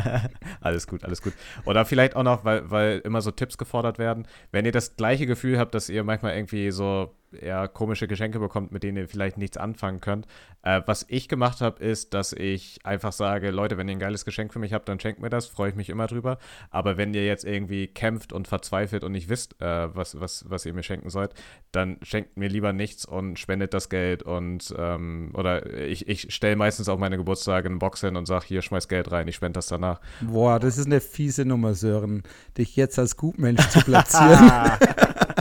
alles 0.60 0.86
gut, 0.86 1.04
alles 1.04 1.22
gut. 1.22 1.32
Oder 1.64 1.84
vielleicht 1.84 2.16
auch 2.16 2.22
noch, 2.22 2.44
weil, 2.44 2.70
weil 2.70 2.98
immer 3.00 3.20
so 3.20 3.30
Tipps 3.30 3.58
gefordert 3.58 3.98
werden. 3.98 4.26
Wenn 4.52 4.64
ihr 4.64 4.72
das 4.72 4.96
gleiche 4.96 5.26
Gefühl 5.26 5.58
habt, 5.58 5.74
dass 5.74 5.88
ihr 5.88 6.04
manchmal 6.04 6.36
irgendwie 6.36 6.70
so 6.70 7.14
eher 7.32 7.68
komische 7.68 8.08
Geschenke 8.08 8.38
bekommt, 8.38 8.72
mit 8.72 8.82
denen 8.82 8.96
ihr 8.96 9.08
vielleicht 9.08 9.38
nichts 9.38 9.56
anfangen 9.56 10.00
könnt. 10.00 10.26
Äh, 10.62 10.82
was 10.86 11.06
ich 11.08 11.28
gemacht 11.28 11.60
habe, 11.60 11.82
ist, 11.82 12.14
dass 12.14 12.32
ich 12.32 12.80
einfach 12.84 13.12
sage, 13.12 13.50
Leute, 13.50 13.78
wenn 13.78 13.88
ihr 13.88 13.96
ein 13.96 14.00
geiles 14.00 14.24
Geschenk 14.24 14.52
für 14.52 14.58
mich 14.58 14.72
habt, 14.72 14.88
dann 14.88 14.98
schenkt 15.00 15.20
mir 15.20 15.30
das, 15.30 15.46
freue 15.46 15.70
ich 15.70 15.76
mich 15.76 15.88
immer 15.88 16.06
drüber. 16.06 16.38
Aber 16.70 16.96
wenn 16.96 17.14
ihr 17.14 17.24
jetzt 17.24 17.44
irgendwie 17.44 17.86
kämpft 17.86 18.32
und 18.32 18.48
verzweifelt 18.48 19.04
und 19.04 19.12
nicht 19.12 19.28
wisst, 19.28 19.60
äh, 19.60 19.94
was, 19.94 20.20
was, 20.20 20.44
was 20.48 20.66
ihr 20.66 20.74
mir 20.74 20.82
schenken 20.82 21.10
sollt, 21.10 21.34
dann 21.72 21.98
schenkt 22.02 22.36
mir 22.36 22.48
lieber 22.48 22.72
nichts 22.72 23.04
und 23.04 23.38
spendet 23.38 23.74
das 23.74 23.88
Geld 23.88 24.22
und 24.22 24.74
ähm, 24.76 25.30
oder 25.34 25.66
ich, 25.74 26.08
ich 26.08 26.34
stelle 26.34 26.56
meistens 26.56 26.88
auf 26.88 26.98
meine 26.98 27.16
Geburtstage 27.16 27.68
eine 27.68 27.78
Box 27.78 28.00
hin 28.00 28.16
und 28.16 28.26
sage, 28.26 28.46
hier 28.46 28.62
schmeiß 28.62 28.88
Geld 28.88 29.10
rein, 29.12 29.28
ich 29.28 29.36
spende 29.36 29.58
das 29.58 29.66
danach. 29.68 30.00
Boah, 30.20 30.58
das 30.58 30.78
ist 30.78 30.86
eine 30.86 31.00
fiese 31.00 31.44
Nummer, 31.44 31.74
Sören, 31.74 32.22
dich 32.56 32.76
jetzt 32.76 32.98
als 32.98 33.16
Gutmensch 33.16 33.68
zu 33.68 33.80
platzieren. 33.80 34.50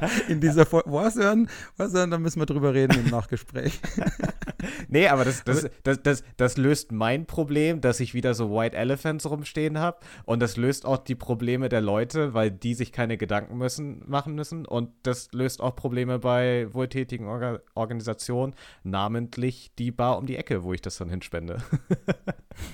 in 0.27 0.39
dieser 0.39 0.65
Folge. 0.65 0.91
Was 0.91 1.15
hören? 1.15 1.49
Was 1.77 1.93
hören? 1.93 2.09
Da 2.09 2.17
müssen 2.17 2.41
wir 2.41 2.47
drüber 2.47 2.73
reden 2.73 2.97
im 2.99 3.11
Nachgespräch. 3.11 3.79
nee, 4.87 5.07
aber 5.07 5.25
das, 5.25 5.43
das, 5.43 5.69
das, 5.83 6.01
das, 6.01 6.23
das 6.35 6.57
löst 6.57 6.91
mein 6.91 7.27
Problem, 7.27 7.81
dass 7.81 7.99
ich 7.99 8.15
wieder 8.15 8.33
so 8.33 8.51
White 8.51 8.75
Elephants 8.75 9.29
rumstehen 9.29 9.77
habe. 9.77 9.99
Und 10.25 10.39
das 10.39 10.57
löst 10.57 10.87
auch 10.87 10.97
die 10.97 11.13
Probleme 11.13 11.69
der 11.69 11.81
Leute, 11.81 12.33
weil 12.33 12.49
die 12.49 12.73
sich 12.73 12.91
keine 12.91 13.17
Gedanken 13.17 13.59
müssen, 13.59 14.03
machen 14.07 14.33
müssen. 14.33 14.65
Und 14.65 14.89
das 15.03 15.31
löst 15.33 15.61
auch 15.61 15.75
Probleme 15.75 16.17
bei 16.17 16.67
wohltätigen 16.73 17.27
Orga 17.27 17.59
Organisationen, 17.75 18.55
namentlich 18.83 19.71
die 19.77 19.91
Bar 19.91 20.17
um 20.17 20.25
die 20.25 20.35
Ecke, 20.35 20.63
wo 20.63 20.73
ich 20.73 20.81
das 20.81 20.97
dann 20.97 21.09
hinspende. 21.09 21.61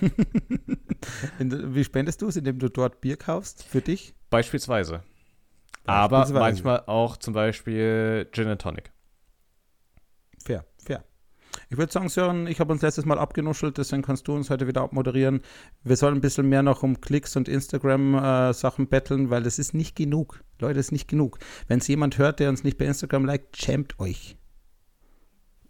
Wie 1.38 1.84
spendest 1.84 2.22
du 2.22 2.28
es, 2.28 2.36
indem 2.36 2.58
du 2.58 2.70
dort 2.70 3.02
Bier 3.02 3.18
kaufst 3.18 3.64
für 3.64 3.82
dich? 3.82 4.14
Beispielsweise. 4.30 5.02
Aber 5.84 6.26
manchmal 6.32 6.84
auch 6.86 7.18
zum 7.18 7.34
Beispiel 7.34 8.26
Gin 8.32 8.48
and 8.48 8.62
Tonic. 8.62 8.93
Ich 11.74 11.78
würde 11.78 11.92
sagen, 11.92 12.08
Sören, 12.08 12.46
ich 12.46 12.60
habe 12.60 12.72
uns 12.72 12.82
letztes 12.82 13.04
Mal 13.04 13.18
abgenuschelt, 13.18 13.78
deswegen 13.78 14.02
kannst 14.02 14.28
du 14.28 14.32
uns 14.32 14.48
heute 14.48 14.68
wieder 14.68 14.82
abmoderieren. 14.82 15.40
Wir 15.82 15.96
sollen 15.96 16.14
ein 16.14 16.20
bisschen 16.20 16.48
mehr 16.48 16.62
noch 16.62 16.84
um 16.84 17.00
Klicks 17.00 17.34
und 17.34 17.48
Instagram-Sachen 17.48 18.84
äh, 18.84 18.88
betteln, 18.88 19.28
weil 19.28 19.42
das 19.42 19.58
ist 19.58 19.74
nicht 19.74 19.96
genug. 19.96 20.44
Leute, 20.60 20.74
das 20.74 20.86
ist 20.86 20.92
nicht 20.92 21.08
genug. 21.08 21.40
Wenn 21.66 21.80
es 21.80 21.88
jemand 21.88 22.16
hört, 22.16 22.38
der 22.38 22.50
uns 22.50 22.62
nicht 22.62 22.78
bei 22.78 22.84
Instagram 22.84 23.24
liked, 23.24 23.56
schämt 23.56 23.98
euch. 23.98 24.36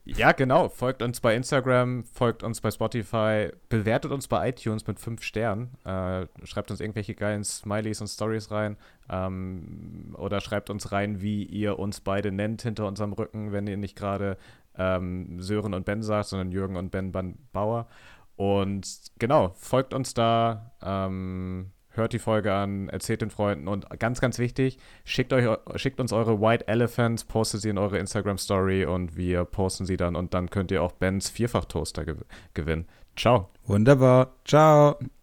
Ja, 0.04 0.32
genau. 0.32 0.68
Folgt 0.68 1.00
uns 1.00 1.20
bei 1.22 1.34
Instagram, 1.34 2.04
folgt 2.04 2.42
uns 2.42 2.60
bei 2.60 2.70
Spotify, 2.70 3.48
bewertet 3.70 4.12
uns 4.12 4.28
bei 4.28 4.50
iTunes 4.50 4.86
mit 4.86 5.00
fünf 5.00 5.22
Sternen. 5.22 5.70
Äh, 5.86 6.26
schreibt 6.44 6.70
uns 6.70 6.80
irgendwelche 6.80 7.14
geilen 7.14 7.44
Smileys 7.44 8.02
und 8.02 8.08
Stories 8.08 8.50
rein. 8.50 8.76
Ähm, 9.08 10.14
oder 10.18 10.42
schreibt 10.42 10.68
uns 10.68 10.92
rein, 10.92 11.22
wie 11.22 11.44
ihr 11.44 11.78
uns 11.78 12.02
beide 12.02 12.30
nennt 12.30 12.60
hinter 12.60 12.86
unserem 12.86 13.14
Rücken, 13.14 13.52
wenn 13.52 13.66
ihr 13.66 13.78
nicht 13.78 13.96
gerade 13.96 14.36
ähm, 14.78 15.40
Sören 15.40 15.74
und 15.74 15.84
Ben 15.84 16.02
sagt, 16.02 16.28
sondern 16.28 16.52
Jürgen 16.52 16.76
und 16.76 16.90
Ben 16.90 17.12
Bauer. 17.52 17.86
Und 18.36 18.86
genau, 19.18 19.52
folgt 19.54 19.94
uns 19.94 20.14
da. 20.14 20.72
Ähm, 20.82 21.70
hört 21.96 22.12
die 22.12 22.18
Folge 22.18 22.52
an, 22.52 22.88
erzählt 22.88 23.22
den 23.22 23.30
Freunden 23.30 23.68
und 23.68 23.88
ganz, 23.98 24.20
ganz 24.20 24.38
wichtig, 24.38 24.78
schickt, 25.04 25.32
euch, 25.32 25.46
schickt 25.76 26.00
uns 26.00 26.12
eure 26.12 26.40
White 26.40 26.68
Elephants, 26.68 27.24
postet 27.24 27.60
sie 27.60 27.68
in 27.68 27.78
eure 27.78 27.98
Instagram-Story 27.98 28.84
und 28.84 29.16
wir 29.16 29.44
posten 29.44 29.86
sie 29.86 29.96
dann 29.96 30.16
und 30.16 30.34
dann 30.34 30.50
könnt 30.50 30.70
ihr 30.70 30.82
auch 30.82 30.92
Bens 30.92 31.30
Vierfach-Toaster 31.30 32.04
gew 32.04 32.16
gewinnen. 32.52 32.86
Ciao. 33.16 33.50
Wunderbar. 33.64 34.34
Ciao. 34.44 34.98